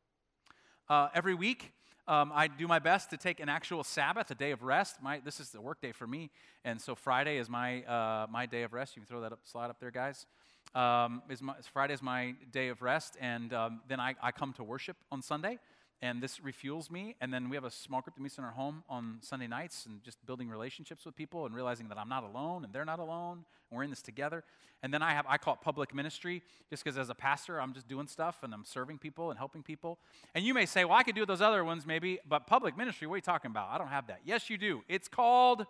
Uh, 0.90 1.08
every 1.14 1.34
week, 1.34 1.72
um, 2.06 2.30
I 2.34 2.46
do 2.46 2.68
my 2.68 2.78
best 2.78 3.08
to 3.08 3.16
take 3.16 3.40
an 3.40 3.48
actual 3.48 3.82
Sabbath, 3.82 4.30
a 4.30 4.34
day 4.34 4.50
of 4.50 4.62
rest. 4.62 4.96
My, 5.00 5.18
this 5.24 5.40
is 5.40 5.48
the 5.48 5.60
work 5.62 5.80
day 5.80 5.92
for 5.92 6.06
me, 6.06 6.30
and 6.62 6.78
so 6.78 6.94
Friday 6.94 7.38
is 7.38 7.48
my, 7.48 7.82
uh, 7.84 8.26
my 8.30 8.44
day 8.44 8.64
of 8.64 8.74
rest. 8.74 8.94
You 8.94 9.00
can 9.00 9.06
throw 9.06 9.22
that 9.22 9.32
up, 9.32 9.38
slide 9.44 9.70
up 9.70 9.80
there, 9.80 9.90
guys. 9.90 10.26
Um, 10.74 11.22
is 11.30 11.40
my, 11.40 11.54
Friday 11.72 11.94
is 11.94 12.02
my 12.02 12.34
day 12.52 12.68
of 12.68 12.82
rest, 12.82 13.16
and 13.18 13.54
um, 13.54 13.80
then 13.88 13.98
I, 13.98 14.14
I 14.22 14.30
come 14.30 14.52
to 14.54 14.62
worship 14.62 14.98
on 15.10 15.22
Sunday 15.22 15.58
and 16.04 16.22
this 16.22 16.38
refuels 16.40 16.90
me. 16.90 17.16
And 17.22 17.32
then 17.32 17.48
we 17.48 17.56
have 17.56 17.64
a 17.64 17.70
small 17.70 18.02
group 18.02 18.14
that 18.14 18.20
meets 18.20 18.36
in 18.36 18.44
our 18.44 18.50
home 18.50 18.84
on 18.90 19.16
Sunday 19.22 19.46
nights 19.46 19.86
and 19.86 20.02
just 20.02 20.18
building 20.26 20.50
relationships 20.50 21.06
with 21.06 21.16
people 21.16 21.46
and 21.46 21.54
realizing 21.54 21.88
that 21.88 21.96
I'm 21.96 22.10
not 22.10 22.24
alone 22.24 22.62
and 22.62 22.74
they're 22.74 22.84
not 22.84 22.98
alone. 22.98 23.46
And 23.70 23.78
we're 23.78 23.84
in 23.84 23.90
this 23.90 24.02
together. 24.02 24.44
And 24.82 24.92
then 24.92 25.00
I 25.00 25.12
have, 25.12 25.24
I 25.26 25.38
call 25.38 25.54
it 25.54 25.60
public 25.62 25.94
ministry 25.94 26.42
just 26.68 26.84
because 26.84 26.98
as 26.98 27.08
a 27.08 27.14
pastor, 27.14 27.58
I'm 27.58 27.72
just 27.72 27.88
doing 27.88 28.06
stuff 28.06 28.42
and 28.42 28.52
I'm 28.52 28.66
serving 28.66 28.98
people 28.98 29.30
and 29.30 29.38
helping 29.38 29.62
people. 29.62 29.98
And 30.34 30.44
you 30.44 30.52
may 30.52 30.66
say, 30.66 30.84
well, 30.84 30.98
I 30.98 31.04
could 31.04 31.14
do 31.14 31.24
those 31.24 31.40
other 31.40 31.64
ones 31.64 31.86
maybe, 31.86 32.18
but 32.28 32.46
public 32.46 32.76
ministry, 32.76 33.06
what 33.06 33.14
are 33.14 33.16
you 33.16 33.22
talking 33.22 33.50
about? 33.50 33.70
I 33.70 33.78
don't 33.78 33.88
have 33.88 34.08
that. 34.08 34.20
Yes, 34.26 34.50
you 34.50 34.58
do. 34.58 34.82
It's 34.88 35.08
called 35.08 35.64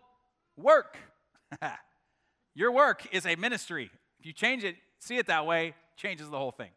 work. 0.57 0.97
Your 2.57 2.73
work 2.73 3.07
is 3.13 3.25
a 3.25 3.37
ministry. 3.37 3.89
If 4.19 4.27
you 4.27 4.33
change 4.33 4.65
it, 4.65 4.75
see 4.99 5.17
it 5.17 5.29
that 5.29 5.47
way, 5.47 5.75
changes 5.97 6.29
the 6.29 6.39
whole 6.39 6.51
thing. 6.51 6.71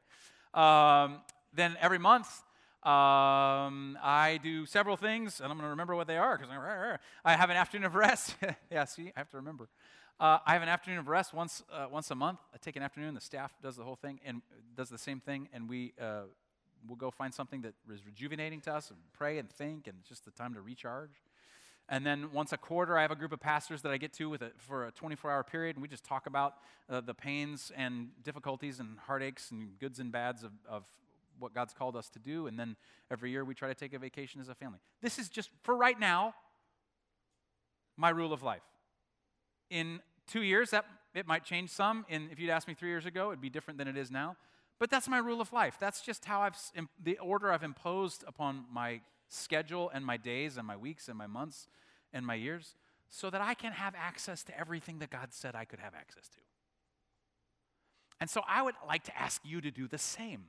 Um, 0.53 1.21
then 1.55 1.75
every 1.81 1.97
month, 1.97 2.43
um, 2.83 3.97
I 4.01 4.39
do 4.41 4.65
several 4.65 4.97
things, 4.97 5.39
and 5.41 5.51
I'm 5.51 5.57
going 5.57 5.65
to 5.65 5.71
remember 5.71 5.95
what 5.95 6.07
they 6.07 6.17
are 6.17 6.37
because 6.37 6.51
I 7.25 7.35
have 7.35 7.49
an 7.49 7.57
afternoon 7.57 7.85
of 7.85 7.95
rest. 7.95 8.35
yeah, 8.71 8.85
see, 8.85 9.11
I 9.15 9.19
have 9.19 9.29
to 9.31 9.37
remember. 9.37 9.67
Uh, 10.19 10.39
I 10.45 10.53
have 10.53 10.61
an 10.61 10.69
afternoon 10.69 10.99
of 10.99 11.07
rest 11.07 11.33
once 11.33 11.63
uh, 11.71 11.87
once 11.91 12.11
a 12.11 12.15
month. 12.15 12.39
I 12.53 12.57
take 12.57 12.75
an 12.75 12.83
afternoon. 12.83 13.13
The 13.13 13.21
staff 13.21 13.53
does 13.61 13.75
the 13.75 13.83
whole 13.83 13.95
thing 13.95 14.19
and 14.25 14.41
does 14.75 14.89
the 14.89 14.97
same 14.97 15.19
thing, 15.19 15.49
and 15.53 15.67
we 15.67 15.93
uh, 16.01 16.21
will 16.87 16.95
go 16.95 17.11
find 17.11 17.33
something 17.33 17.61
that 17.61 17.73
is 17.91 18.05
rejuvenating 18.05 18.61
to 18.61 18.73
us 18.73 18.89
and 18.89 18.99
pray 19.13 19.37
and 19.37 19.49
think, 19.49 19.87
and 19.87 19.97
just 20.07 20.25
the 20.25 20.31
time 20.31 20.53
to 20.53 20.61
recharge. 20.61 21.21
And 21.89 22.05
then 22.05 22.31
once 22.33 22.51
a 22.51 22.57
quarter, 22.57 22.97
I 22.97 23.01
have 23.01 23.11
a 23.11 23.15
group 23.15 23.31
of 23.31 23.39
pastors 23.39 23.81
that 23.83 23.91
I 23.91 23.97
get 23.97 24.11
to 24.13 24.29
with 24.29 24.41
a, 24.41 24.51
for 24.57 24.87
a 24.87 24.91
24 24.91 25.31
hour 25.31 25.43
period, 25.43 25.77
and 25.77 25.81
we 25.81 25.87
just 25.87 26.03
talk 26.03 26.27
about 26.27 26.55
uh, 26.89 27.01
the 27.01 27.13
pains 27.13 27.71
and 27.75 28.09
difficulties 28.23 28.79
and 28.79 28.99
heartaches 28.99 29.51
and 29.51 29.79
goods 29.79 29.99
and 29.99 30.11
bads 30.11 30.43
of, 30.43 30.51
of 30.69 30.83
what 31.39 31.53
God's 31.53 31.73
called 31.73 31.95
us 31.95 32.09
to 32.09 32.19
do. 32.19 32.47
And 32.47 32.57
then 32.59 32.75
every 33.11 33.31
year 33.31 33.43
we 33.45 33.53
try 33.53 33.67
to 33.67 33.75
take 33.75 33.93
a 33.93 33.99
vacation 33.99 34.41
as 34.41 34.49
a 34.49 34.55
family. 34.55 34.79
This 35.01 35.19
is 35.19 35.29
just, 35.29 35.49
for 35.63 35.75
right 35.75 35.99
now, 35.99 36.33
my 37.95 38.09
rule 38.09 38.33
of 38.33 38.43
life. 38.43 38.61
In 39.69 40.01
two 40.27 40.41
years, 40.41 40.71
that 40.71 40.85
it 41.13 41.27
might 41.27 41.43
change 41.43 41.69
some. 41.71 42.05
And 42.09 42.29
if 42.31 42.39
you'd 42.39 42.49
asked 42.49 42.67
me 42.67 42.73
three 42.73 42.89
years 42.89 43.05
ago, 43.05 43.29
it'd 43.29 43.41
be 43.41 43.49
different 43.49 43.77
than 43.77 43.87
it 43.87 43.97
is 43.97 44.11
now. 44.11 44.35
But 44.79 44.89
that's 44.89 45.07
my 45.07 45.17
rule 45.17 45.41
of 45.41 45.51
life. 45.51 45.77
That's 45.79 46.01
just 46.01 46.25
how 46.25 46.41
I've, 46.41 46.55
the 47.03 47.17
order 47.17 47.51
I've 47.51 47.63
imposed 47.63 48.23
upon 48.27 48.65
my 48.71 49.01
schedule 49.29 49.89
and 49.93 50.05
my 50.05 50.17
days 50.17 50.57
and 50.57 50.65
my 50.67 50.77
weeks 50.77 51.07
and 51.07 51.17
my 51.17 51.27
months 51.27 51.67
and 52.13 52.25
my 52.25 52.35
years 52.35 52.75
so 53.09 53.29
that 53.29 53.41
I 53.41 53.53
can 53.53 53.71
have 53.71 53.95
access 53.95 54.43
to 54.43 54.59
everything 54.59 54.99
that 54.99 55.09
God 55.09 55.29
said 55.31 55.55
I 55.55 55.65
could 55.65 55.79
have 55.79 55.93
access 55.95 56.27
to. 56.29 56.37
And 58.19 58.29
so 58.29 58.41
I 58.47 58.61
would 58.61 58.75
like 58.87 59.03
to 59.05 59.17
ask 59.17 59.41
you 59.45 59.61
to 59.61 59.71
do 59.71 59.87
the 59.87 59.97
same. 59.97 60.45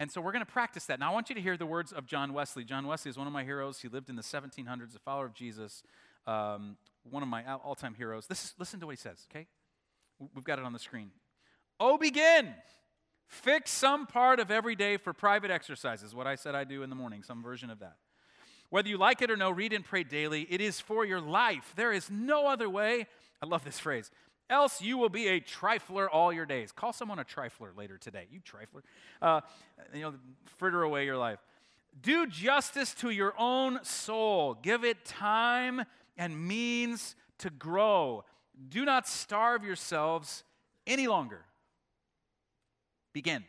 And 0.00 0.10
so 0.10 0.20
we're 0.20 0.32
going 0.32 0.44
to 0.44 0.50
practice 0.50 0.84
that. 0.86 1.00
Now, 1.00 1.10
I 1.10 1.14
want 1.14 1.28
you 1.28 1.34
to 1.34 1.40
hear 1.40 1.56
the 1.56 1.66
words 1.66 1.92
of 1.92 2.06
John 2.06 2.32
Wesley. 2.32 2.64
John 2.64 2.86
Wesley 2.86 3.10
is 3.10 3.18
one 3.18 3.26
of 3.26 3.32
my 3.32 3.42
heroes. 3.42 3.80
He 3.80 3.88
lived 3.88 4.08
in 4.08 4.16
the 4.16 4.22
1700s, 4.22 4.94
a 4.94 4.98
follower 5.00 5.26
of 5.26 5.34
Jesus, 5.34 5.82
um, 6.26 6.76
one 7.02 7.22
of 7.22 7.28
my 7.28 7.42
all 7.52 7.74
time 7.74 7.94
heroes. 7.94 8.26
This 8.26 8.44
is, 8.44 8.54
listen 8.58 8.78
to 8.80 8.86
what 8.86 8.92
he 8.92 8.96
says, 8.96 9.26
okay? 9.30 9.46
We've 10.34 10.44
got 10.44 10.58
it 10.58 10.64
on 10.64 10.72
the 10.72 10.78
screen. 10.78 11.10
Oh, 11.80 11.98
begin! 11.98 12.54
Fix 13.26 13.70
some 13.70 14.06
part 14.06 14.40
of 14.40 14.50
every 14.50 14.74
day 14.74 14.96
for 14.96 15.12
private 15.12 15.50
exercises, 15.50 16.14
what 16.14 16.26
I 16.26 16.34
said 16.34 16.54
I 16.54 16.64
do 16.64 16.82
in 16.82 16.90
the 16.90 16.96
morning, 16.96 17.22
some 17.22 17.42
version 17.42 17.68
of 17.68 17.80
that. 17.80 17.96
Whether 18.70 18.88
you 18.88 18.98
like 18.98 19.20
it 19.22 19.30
or 19.30 19.36
no, 19.36 19.50
read 19.50 19.72
and 19.72 19.84
pray 19.84 20.04
daily. 20.04 20.46
It 20.48 20.60
is 20.60 20.80
for 20.80 21.04
your 21.04 21.20
life. 21.20 21.72
There 21.76 21.92
is 21.92 22.10
no 22.10 22.46
other 22.46 22.68
way. 22.68 23.06
I 23.42 23.46
love 23.46 23.64
this 23.64 23.78
phrase 23.78 24.10
else 24.50 24.80
you 24.80 24.98
will 24.98 25.08
be 25.08 25.28
a 25.28 25.40
trifler 25.40 26.08
all 26.10 26.32
your 26.32 26.46
days. 26.46 26.72
Call 26.72 26.92
someone 26.92 27.18
a 27.18 27.24
trifler 27.24 27.76
later 27.76 27.98
today. 27.98 28.26
You 28.30 28.40
trifler. 28.40 28.82
Uh, 29.20 29.40
you 29.94 30.02
know, 30.02 30.14
fritter 30.58 30.82
away 30.82 31.04
your 31.04 31.16
life. 31.16 31.38
Do 32.00 32.26
justice 32.26 32.94
to 32.94 33.10
your 33.10 33.34
own 33.38 33.80
soul. 33.82 34.54
Give 34.54 34.84
it 34.84 35.04
time 35.04 35.82
and 36.16 36.46
means 36.46 37.16
to 37.38 37.50
grow. 37.50 38.24
Do 38.68 38.84
not 38.84 39.08
starve 39.08 39.64
yourselves 39.64 40.44
any 40.86 41.06
longer. 41.06 41.44
Begin. 43.12 43.44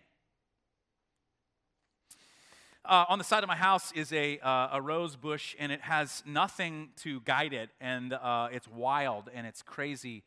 Uh, 2.85 3.05
on 3.07 3.19
the 3.19 3.23
side 3.23 3.43
of 3.43 3.47
my 3.47 3.55
house 3.55 3.91
is 3.91 4.11
a, 4.13 4.39
uh, 4.39 4.69
a 4.73 4.81
rose 4.81 5.15
bush, 5.15 5.55
and 5.59 5.71
it 5.71 5.81
has 5.81 6.23
nothing 6.25 6.89
to 6.95 7.19
guide 7.21 7.53
it, 7.53 7.69
and 7.79 8.13
uh, 8.13 8.47
it's 8.51 8.67
wild 8.67 9.29
and 9.31 9.45
it's 9.45 9.61
crazy. 9.61 10.23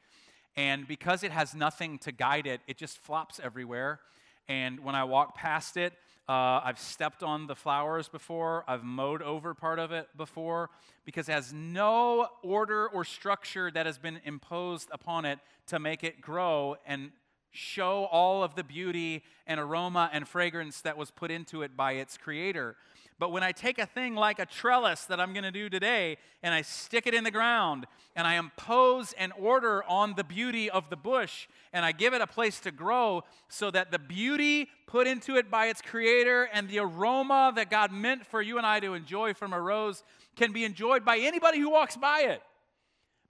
And 0.57 0.87
because 0.87 1.23
it 1.23 1.33
has 1.33 1.55
nothing 1.55 1.99
to 2.01 2.13
guide 2.13 2.47
it, 2.47 2.61
it 2.67 2.77
just 2.77 2.99
flops 2.99 3.41
everywhere. 3.43 4.01
And 4.49 4.81
when 4.81 4.95
I 4.95 5.05
walk 5.05 5.35
past 5.35 5.77
it, 5.77 5.95
uh, 6.29 6.61
I've 6.65 6.79
stepped 6.79 7.23
on 7.23 7.47
the 7.47 7.55
flowers 7.55 8.09
before, 8.09 8.65
I've 8.69 8.85
mowed 8.85 9.23
over 9.23 9.55
part 9.55 9.79
of 9.79 9.93
it 9.93 10.09
before, 10.17 10.71
because 11.05 11.29
it 11.29 11.33
has 11.33 11.53
no 11.53 12.29
order 12.43 12.89
or 12.89 13.05
structure 13.05 13.71
that 13.71 13.87
has 13.87 13.99
been 13.99 14.21
imposed 14.25 14.89
upon 14.93 15.25
it 15.25 15.41
to 15.67 15.79
make 15.79 16.05
it 16.05 16.21
grow 16.21 16.77
and 16.87 17.11
show 17.51 18.05
all 18.11 18.43
of 18.43 18.55
the 18.55 18.65
beauty 18.65 19.23
and 19.47 19.61
aroma 19.61 20.09
and 20.13 20.27
fragrance 20.27 20.81
that 20.81 20.97
was 20.97 21.11
put 21.11 21.31
into 21.31 21.63
it 21.63 21.77
by 21.77 21.93
its 21.93 22.17
creator. 22.17 22.77
But 23.23 23.31
when 23.31 23.45
I 23.45 23.53
take 23.53 23.79
a 23.79 23.87
thing 23.87 24.17
like 24.17 24.41
a 24.41 24.47
trellis 24.47 25.05
that 25.05 25.21
I'm 25.21 25.33
going 25.33 25.45
to 25.45 25.53
do 25.53 25.69
today 25.69 26.17
and 26.43 26.53
I 26.53 26.63
stick 26.63 27.07
it 27.07 27.15
in 27.15 27.23
the 27.23 27.31
ground 27.31 27.87
and 28.17 28.27
I 28.27 28.35
impose 28.35 29.13
an 29.13 29.31
order 29.39 29.85
on 29.85 30.15
the 30.17 30.25
beauty 30.25 30.69
of 30.69 30.91
the 30.91 30.97
bush 30.97 31.47
and 31.73 31.85
I 31.85 31.93
give 31.93 32.15
it 32.15 32.21
a 32.21 32.27
place 32.27 32.59
to 32.63 32.73
grow 32.73 33.23
so 33.49 33.71
that 33.71 33.93
the 33.93 34.01
beauty 34.01 34.69
put 34.89 35.07
into 35.07 35.37
it 35.37 35.53
by 35.53 35.67
its 35.67 35.81
creator 35.81 36.49
and 36.53 36.69
the 36.69 36.81
aroma 36.81 37.53
that 37.55 37.71
God 37.71 37.93
meant 37.93 38.27
for 38.27 38.43
you 38.43 38.59
and 38.59 38.67
I 38.67 38.81
to 38.81 38.93
enjoy 38.95 39.35
from 39.35 39.53
a 39.53 39.61
rose 39.61 40.03
can 40.35 40.51
be 40.51 40.65
enjoyed 40.65 41.05
by 41.05 41.19
anybody 41.19 41.61
who 41.61 41.71
walks 41.71 41.97
by 41.97 42.23
it. 42.23 42.43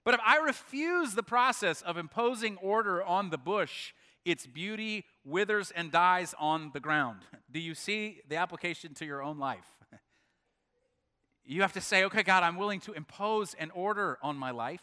But 0.03 0.15
if 0.15 0.21
I 0.25 0.37
refuse 0.37 1.13
the 1.13 1.21
process 1.21 1.83
of 1.83 1.97
imposing 1.97 2.57
order 2.57 3.03
on 3.03 3.29
the 3.29 3.37
bush, 3.37 3.93
its 4.25 4.47
beauty 4.47 5.05
withers 5.23 5.69
and 5.69 5.91
dies 5.91 6.33
on 6.39 6.71
the 6.73 6.79
ground. 6.79 7.19
Do 7.51 7.59
you 7.59 7.75
see 7.75 8.21
the 8.27 8.37
application 8.37 8.95
to 8.95 9.05
your 9.05 9.21
own 9.21 9.37
life? 9.37 9.67
You 11.45 11.61
have 11.61 11.73
to 11.73 11.81
say, 11.81 12.05
okay, 12.05 12.23
God, 12.23 12.43
I'm 12.43 12.55
willing 12.55 12.79
to 12.81 12.93
impose 12.93 13.53
an 13.55 13.71
order 13.71 14.17
on 14.21 14.37
my 14.37 14.51
life 14.51 14.81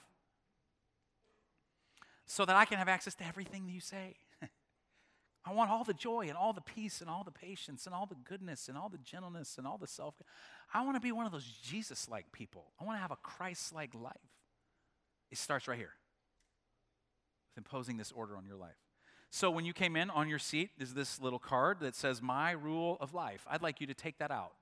so 2.27 2.45
that 2.45 2.55
I 2.55 2.65
can 2.65 2.79
have 2.79 2.89
access 2.89 3.15
to 3.17 3.27
everything 3.27 3.67
that 3.67 3.73
you 3.73 3.81
say. 3.81 4.17
I 5.45 5.53
want 5.53 5.71
all 5.71 5.85
the 5.85 5.95
joy 5.95 6.27
and 6.29 6.37
all 6.37 6.53
the 6.53 6.61
peace 6.61 7.01
and 7.01 7.09
all 7.09 7.25
the 7.25 7.31
patience 7.31 7.87
and 7.87 7.95
all 7.95 8.07
the 8.07 8.17
goodness 8.25 8.69
and 8.69 8.77
all 8.77 8.89
the 8.89 8.99
gentleness 8.99 9.57
and 9.59 9.67
all 9.67 9.79
the 9.79 9.87
self. 9.87 10.15
I 10.73 10.85
want 10.85 10.97
to 10.97 11.01
be 11.01 11.13
one 11.13 11.27
of 11.27 11.33
those 11.33 11.51
Jesus 11.63 12.09
like 12.09 12.31
people. 12.31 12.73
I 12.81 12.85
want 12.85 12.99
to 12.99 13.01
have 13.01 13.11
a 13.11 13.17
Christ 13.17 13.75
like 13.75 13.95
life. 13.95 14.15
It 15.31 15.39
starts 15.39 15.67
right 15.67 15.79
here 15.79 15.95
with 17.49 17.59
imposing 17.59 17.97
this 17.97 18.13
order 18.13 18.37
on 18.37 18.45
your 18.45 18.57
life. 18.57 18.77
So 19.31 19.51
when 19.51 19.65
you 19.65 19.73
came 19.73 19.97
in 19.97 20.11
on 20.11 20.29
your 20.29 20.41
seat 20.41 20.71
is 20.79 20.93
this 20.93 21.21
little 21.21 21.39
card 21.39 21.79
that 21.81 21.95
says 21.95 22.21
my 22.21 22.51
rule 22.51 22.99
of 23.01 23.15
life. 23.15 23.47
I'd 23.49 23.63
like 23.63 23.81
you 23.81 23.87
to 23.87 23.95
take 23.95 24.19
that 24.19 24.31
out. 24.31 24.53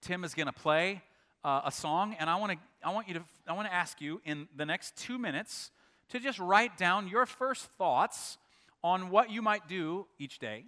Tim 0.00 0.24
is 0.24 0.34
going 0.34 0.46
to 0.46 0.52
play 0.52 1.02
uh, 1.44 1.62
a 1.64 1.72
song, 1.72 2.14
and 2.18 2.30
I 2.30 2.36
want 2.36 2.52
to 2.52 2.58
I 2.82 2.92
want 2.92 3.08
you 3.08 3.14
to 3.14 3.22
I 3.46 3.52
want 3.52 3.68
to 3.68 3.74
ask 3.74 4.00
you 4.00 4.20
in 4.24 4.48
the 4.56 4.64
next 4.64 4.96
two 4.96 5.18
minutes 5.18 5.70
to 6.10 6.20
just 6.20 6.38
write 6.38 6.76
down 6.76 7.08
your 7.08 7.26
first 7.26 7.66
thoughts 7.78 8.38
on 8.82 9.10
what 9.10 9.30
you 9.30 9.42
might 9.42 9.68
do 9.68 10.06
each 10.18 10.38
day, 10.38 10.64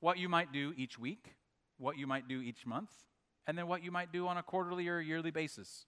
what 0.00 0.18
you 0.18 0.28
might 0.28 0.52
do 0.52 0.72
each 0.76 0.98
week, 0.98 1.34
what 1.78 1.98
you 1.98 2.06
might 2.06 2.26
do 2.26 2.40
each 2.40 2.66
month, 2.66 2.90
and 3.46 3.56
then 3.56 3.66
what 3.68 3.84
you 3.84 3.90
might 3.90 4.12
do 4.12 4.26
on 4.26 4.36
a 4.38 4.42
quarterly 4.42 4.88
or 4.88 5.00
yearly 5.00 5.30
basis. 5.30 5.86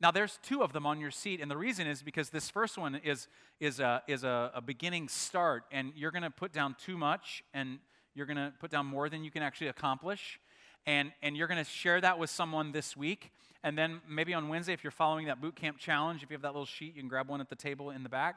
Now, 0.00 0.10
there's 0.10 0.40
two 0.42 0.62
of 0.62 0.72
them 0.72 0.84
on 0.84 0.98
your 0.98 1.12
seat, 1.12 1.40
and 1.40 1.48
the 1.48 1.56
reason 1.56 1.86
is 1.86 2.02
because 2.02 2.30
this 2.30 2.50
first 2.50 2.76
one 2.76 2.96
is, 2.96 3.28
is, 3.60 3.78
a, 3.78 4.02
is 4.08 4.24
a, 4.24 4.50
a 4.52 4.60
beginning 4.60 5.08
start, 5.08 5.62
and 5.70 5.92
you're 5.94 6.10
going 6.10 6.24
to 6.24 6.30
put 6.30 6.52
down 6.52 6.74
too 6.84 6.98
much, 6.98 7.44
and 7.54 7.78
you're 8.12 8.26
going 8.26 8.36
to 8.36 8.52
put 8.58 8.72
down 8.72 8.84
more 8.84 9.08
than 9.08 9.22
you 9.22 9.30
can 9.30 9.44
actually 9.44 9.68
accomplish 9.68 10.40
and, 10.86 11.12
and 11.22 11.36
you're 11.36 11.46
going 11.46 11.62
to 11.62 11.70
share 11.70 12.00
that 12.00 12.18
with 12.18 12.30
someone 12.30 12.72
this 12.72 12.96
week. 12.96 13.30
And 13.62 13.78
then 13.78 14.00
maybe 14.08 14.34
on 14.34 14.48
Wednesday, 14.48 14.72
if 14.72 14.82
you're 14.82 14.90
following 14.90 15.26
that 15.26 15.40
boot 15.40 15.54
camp 15.54 15.78
challenge, 15.78 16.22
if 16.22 16.30
you 16.30 16.34
have 16.34 16.42
that 16.42 16.52
little 16.52 16.66
sheet, 16.66 16.94
you 16.94 17.02
can 17.02 17.08
grab 17.08 17.28
one 17.28 17.40
at 17.40 17.48
the 17.48 17.56
table 17.56 17.90
in 17.90 18.02
the 18.02 18.08
back. 18.08 18.36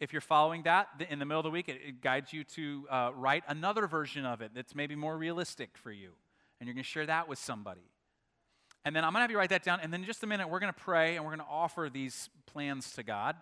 If 0.00 0.12
you're 0.12 0.22
following 0.22 0.62
that 0.62 0.88
in 1.10 1.18
the 1.18 1.24
middle 1.24 1.40
of 1.40 1.44
the 1.44 1.50
week, 1.50 1.68
it, 1.68 1.80
it 1.86 2.00
guides 2.00 2.32
you 2.32 2.44
to 2.44 2.86
uh, 2.90 3.10
write 3.14 3.44
another 3.46 3.86
version 3.86 4.24
of 4.24 4.40
it 4.40 4.52
that's 4.54 4.74
maybe 4.74 4.96
more 4.96 5.16
realistic 5.16 5.70
for 5.74 5.92
you. 5.92 6.12
And 6.58 6.66
you're 6.66 6.74
going 6.74 6.84
to 6.84 6.88
share 6.88 7.06
that 7.06 7.28
with 7.28 7.38
somebody. 7.38 7.82
And 8.84 8.96
then 8.96 9.04
I'm 9.04 9.12
going 9.12 9.18
to 9.18 9.22
have 9.22 9.30
you 9.30 9.38
write 9.38 9.50
that 9.50 9.62
down. 9.62 9.80
And 9.80 9.92
then 9.92 10.00
in 10.00 10.06
just 10.06 10.22
a 10.24 10.26
minute, 10.26 10.48
we're 10.48 10.58
going 10.58 10.72
to 10.72 10.80
pray 10.80 11.16
and 11.16 11.24
we're 11.24 11.30
going 11.36 11.46
to 11.46 11.52
offer 11.52 11.88
these 11.92 12.30
plans 12.46 12.92
to 12.92 13.02
God 13.02 13.36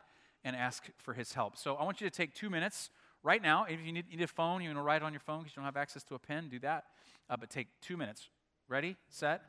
and 0.45 0.57
ask 0.57 0.85
for 0.99 1.15
His 1.15 1.33
help. 1.33 1.57
So 1.57 1.77
I 1.77 1.85
want 1.85 2.01
you 2.01 2.11
to 2.11 2.15
take 2.15 2.35
two 2.35 2.51
minutes 2.51 2.91
right 3.23 3.41
now. 3.41 3.65
If 3.65 3.81
you 3.85 3.93
need, 3.93 4.11
need 4.11 4.21
a 4.21 4.27
phone, 4.27 4.61
you 4.61 4.69
want 4.69 4.79
to 4.79 4.83
write 4.83 5.03
on 5.03 5.13
your 5.13 5.21
phone 5.21 5.41
because 5.41 5.53
you 5.55 5.61
don't 5.61 5.67
have 5.67 5.77
access 5.77 6.03
to 6.05 6.15
a 6.15 6.19
pen, 6.19 6.49
do 6.49 6.59
that. 6.61 6.85
Uh, 7.31 7.37
but 7.37 7.49
take 7.49 7.69
two 7.81 7.97
minutes 7.97 8.29
Ready, 8.71 8.95
set, 9.09 9.43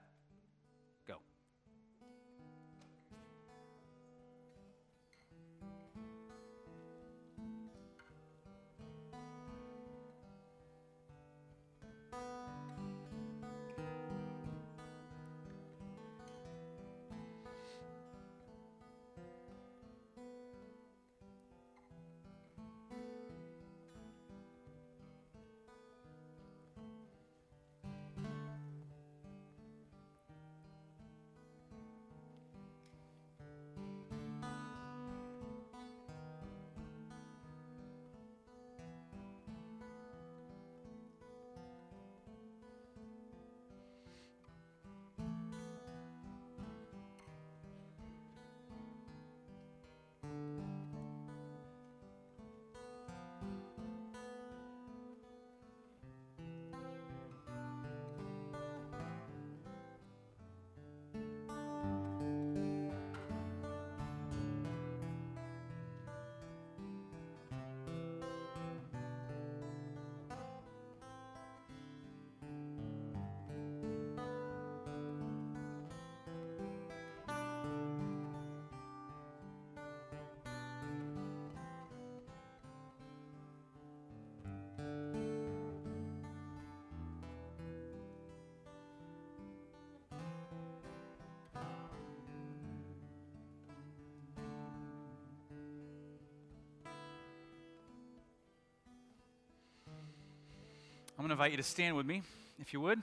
I'm 101.21 101.27
going 101.27 101.37
to 101.37 101.43
invite 101.43 101.51
you 101.51 101.57
to 101.57 101.63
stand 101.63 101.95
with 101.95 102.07
me, 102.07 102.23
if 102.59 102.73
you 102.73 102.81
would. 102.81 102.99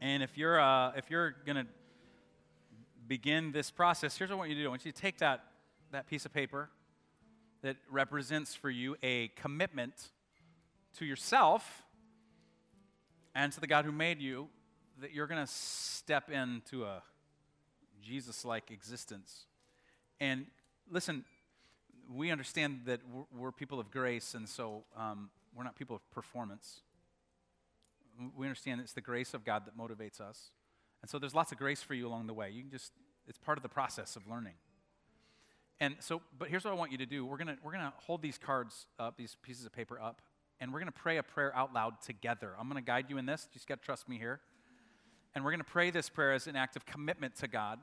And 0.00 0.22
if 0.22 0.38
you're, 0.38 0.58
uh, 0.58 0.92
if 0.96 1.10
you're 1.10 1.34
going 1.44 1.56
to 1.56 1.66
begin 3.06 3.52
this 3.52 3.70
process, 3.70 4.16
here's 4.16 4.30
what 4.30 4.36
I 4.36 4.38
want 4.38 4.48
you 4.48 4.56
to 4.56 4.62
do. 4.62 4.66
I 4.68 4.70
want 4.70 4.86
you 4.86 4.92
to 4.92 4.98
take 4.98 5.18
that, 5.18 5.44
that 5.92 6.06
piece 6.06 6.24
of 6.24 6.32
paper 6.32 6.70
that 7.60 7.76
represents 7.90 8.54
for 8.54 8.70
you 8.70 8.96
a 9.02 9.28
commitment 9.36 10.08
to 10.96 11.04
yourself 11.04 11.82
and 13.34 13.52
to 13.52 13.60
the 13.60 13.66
God 13.66 13.84
who 13.84 13.92
made 13.92 14.18
you 14.18 14.48
that 15.02 15.12
you're 15.12 15.26
going 15.26 15.44
to 15.44 15.52
step 15.52 16.30
into 16.30 16.84
a 16.84 17.02
Jesus 18.02 18.42
like 18.42 18.70
existence. 18.70 19.44
And 20.18 20.46
listen, 20.90 21.26
we 22.10 22.30
understand 22.30 22.84
that 22.86 23.00
we're, 23.12 23.24
we're, 23.38 23.52
people 23.52 23.80
of 23.80 23.90
grace, 23.90 24.32
and 24.32 24.48
so 24.48 24.84
um, 24.96 25.28
we're 25.54 25.64
not 25.64 25.76
people 25.76 25.94
of 25.94 26.10
performance 26.10 26.80
we 28.36 28.46
understand 28.46 28.80
it's 28.80 28.92
the 28.92 29.00
grace 29.00 29.34
of 29.34 29.44
God 29.44 29.64
that 29.66 29.76
motivates 29.76 30.20
us. 30.20 30.50
And 31.02 31.10
so 31.10 31.18
there's 31.18 31.34
lots 31.34 31.52
of 31.52 31.58
grace 31.58 31.82
for 31.82 31.94
you 31.94 32.06
along 32.06 32.26
the 32.26 32.34
way. 32.34 32.50
You 32.50 32.62
can 32.62 32.70
just, 32.70 32.92
it's 33.26 33.38
part 33.38 33.58
of 33.58 33.62
the 33.62 33.68
process 33.68 34.16
of 34.16 34.26
learning. 34.28 34.54
And 35.78 35.96
so, 36.00 36.22
but 36.38 36.48
here's 36.48 36.64
what 36.64 36.72
I 36.72 36.76
want 36.76 36.92
you 36.92 36.98
to 36.98 37.06
do. 37.06 37.26
We're 37.26 37.36
going 37.36 37.48
to 37.48 37.56
we're 37.62 37.72
to 37.72 37.92
hold 37.96 38.22
these 38.22 38.38
cards 38.38 38.86
up, 38.98 39.16
these 39.16 39.36
pieces 39.42 39.66
of 39.66 39.72
paper 39.72 40.00
up, 40.00 40.22
and 40.58 40.72
we're 40.72 40.80
going 40.80 40.92
to 40.92 40.98
pray 40.98 41.18
a 41.18 41.22
prayer 41.22 41.54
out 41.54 41.74
loud 41.74 42.00
together. 42.00 42.52
I'm 42.58 42.68
going 42.68 42.82
to 42.82 42.86
guide 42.86 43.06
you 43.08 43.18
in 43.18 43.26
this. 43.26 43.46
You 43.50 43.54
just 43.54 43.68
got 43.68 43.80
to 43.80 43.84
trust 43.84 44.08
me 44.08 44.16
here. 44.16 44.40
And 45.34 45.44
we're 45.44 45.50
going 45.50 45.60
to 45.60 45.64
pray 45.64 45.90
this 45.90 46.08
prayer 46.08 46.32
as 46.32 46.46
an 46.46 46.56
act 46.56 46.76
of 46.76 46.86
commitment 46.86 47.36
to 47.36 47.48
God. 47.48 47.78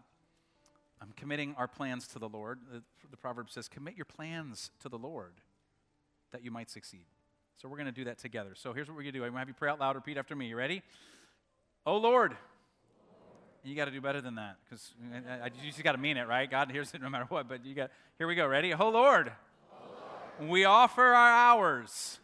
I'm 0.99 1.13
committing 1.15 1.53
our 1.57 1.67
plans 1.67 2.07
to 2.09 2.19
the 2.19 2.29
Lord. 2.29 2.59
The, 2.71 2.81
the 3.11 3.17
proverb 3.17 3.51
says, 3.51 3.67
Commit 3.67 3.95
your 3.95 4.05
plans 4.05 4.71
to 4.81 4.89
the 4.89 4.97
Lord 4.97 5.33
that 6.31 6.43
you 6.43 6.49
might 6.49 6.71
succeed. 6.71 7.05
So 7.61 7.69
we're 7.69 7.77
going 7.77 7.85
to 7.85 7.91
do 7.91 8.05
that 8.05 8.17
together. 8.17 8.51
So 8.55 8.73
here's 8.73 8.87
what 8.87 8.95
we're 8.95 9.03
going 9.03 9.13
to 9.13 9.19
do. 9.19 9.23
I'm 9.23 9.31
going 9.31 9.35
to 9.35 9.39
have 9.39 9.47
you 9.47 9.53
pray 9.53 9.69
out 9.69 9.79
loud. 9.79 9.95
Repeat 9.95 10.17
after 10.17 10.35
me. 10.35 10.47
You 10.47 10.55
ready? 10.55 10.81
Oh 11.85 11.97
Lord. 11.97 12.35
You 13.63 13.75
got 13.75 13.85
to 13.85 13.91
do 13.91 14.01
better 14.01 14.19
than 14.19 14.35
that 14.35 14.57
because 14.65 14.93
eh, 15.13 15.19
eh, 15.25 15.45
eh, 15.45 15.49
you 15.61 15.71
just 15.71 15.81
got 15.83 15.93
to 15.93 15.97
mean 15.97 16.17
it, 16.17 16.27
right? 16.27 16.49
God 16.51 16.69
hears 16.69 16.93
it 16.93 17.01
no 17.01 17.09
matter 17.09 17.25
what. 17.29 17.47
But 17.47 17.65
you 17.65 17.73
got. 17.73 17.91
Here 18.17 18.27
we 18.27 18.35
go. 18.35 18.45
Ready? 18.45 18.73
Oh 18.73 18.89
Lord. 18.89 19.31
Oh 19.71 19.85
Lord. 20.39 20.51
We 20.51 20.65
offer 20.65 21.01
our 21.01 21.31
hours, 21.31 22.19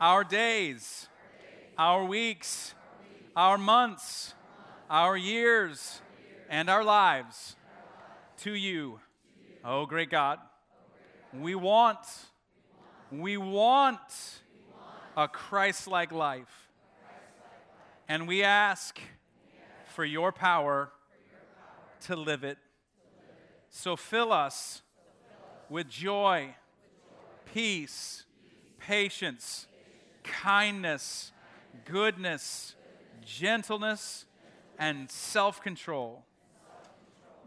our, 0.00 0.24
days, 0.24 1.08
our, 1.76 2.04
weeks, 2.04 2.74
our 3.36 3.56
months, 3.58 4.34
our 4.90 5.16
years, 5.16 6.00
and 6.48 6.68
our 6.68 6.82
lives 6.82 7.54
to 8.38 8.52
you. 8.52 9.00
Oh, 9.64 9.86
great 9.86 10.10
God. 10.10 10.38
We 11.32 11.54
want, 11.54 11.98
we 13.10 13.36
want 13.36 13.98
a 15.16 15.28
Christ 15.28 15.88
like 15.88 16.12
life. 16.12 16.70
And 18.08 18.26
we 18.26 18.42
ask 18.42 18.98
for 19.94 20.04
your 20.04 20.32
power 20.32 20.90
to 22.02 22.16
live 22.16 22.44
it. 22.44 22.58
So 23.70 23.96
fill 23.96 24.32
us 24.32 24.82
with 25.68 25.88
joy, 25.88 26.54
peace, 27.52 28.24
patience, 28.78 29.66
kindness, 30.22 31.32
goodness, 31.84 32.74
gentleness, 33.24 34.24
and 34.78 35.10
self 35.10 35.60
control 35.60 36.24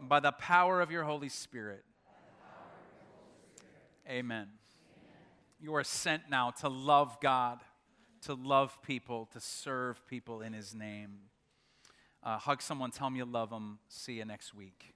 by 0.00 0.20
the 0.20 0.32
power 0.32 0.80
of 0.80 0.90
your 0.90 1.04
Holy 1.04 1.28
Spirit. 1.28 1.84
Amen. 4.08 4.61
You 5.64 5.76
are 5.76 5.84
sent 5.84 6.28
now 6.28 6.50
to 6.60 6.68
love 6.68 7.20
God, 7.20 7.60
to 8.22 8.34
love 8.34 8.82
people, 8.82 9.28
to 9.32 9.38
serve 9.38 10.04
people 10.08 10.42
in 10.42 10.52
His 10.52 10.74
name. 10.74 11.18
Uh, 12.20 12.36
hug 12.36 12.60
someone, 12.60 12.90
tell 12.90 13.06
them 13.06 13.14
you 13.14 13.24
love 13.24 13.50
them. 13.50 13.78
See 13.86 14.14
you 14.14 14.24
next 14.24 14.54
week. 14.54 14.92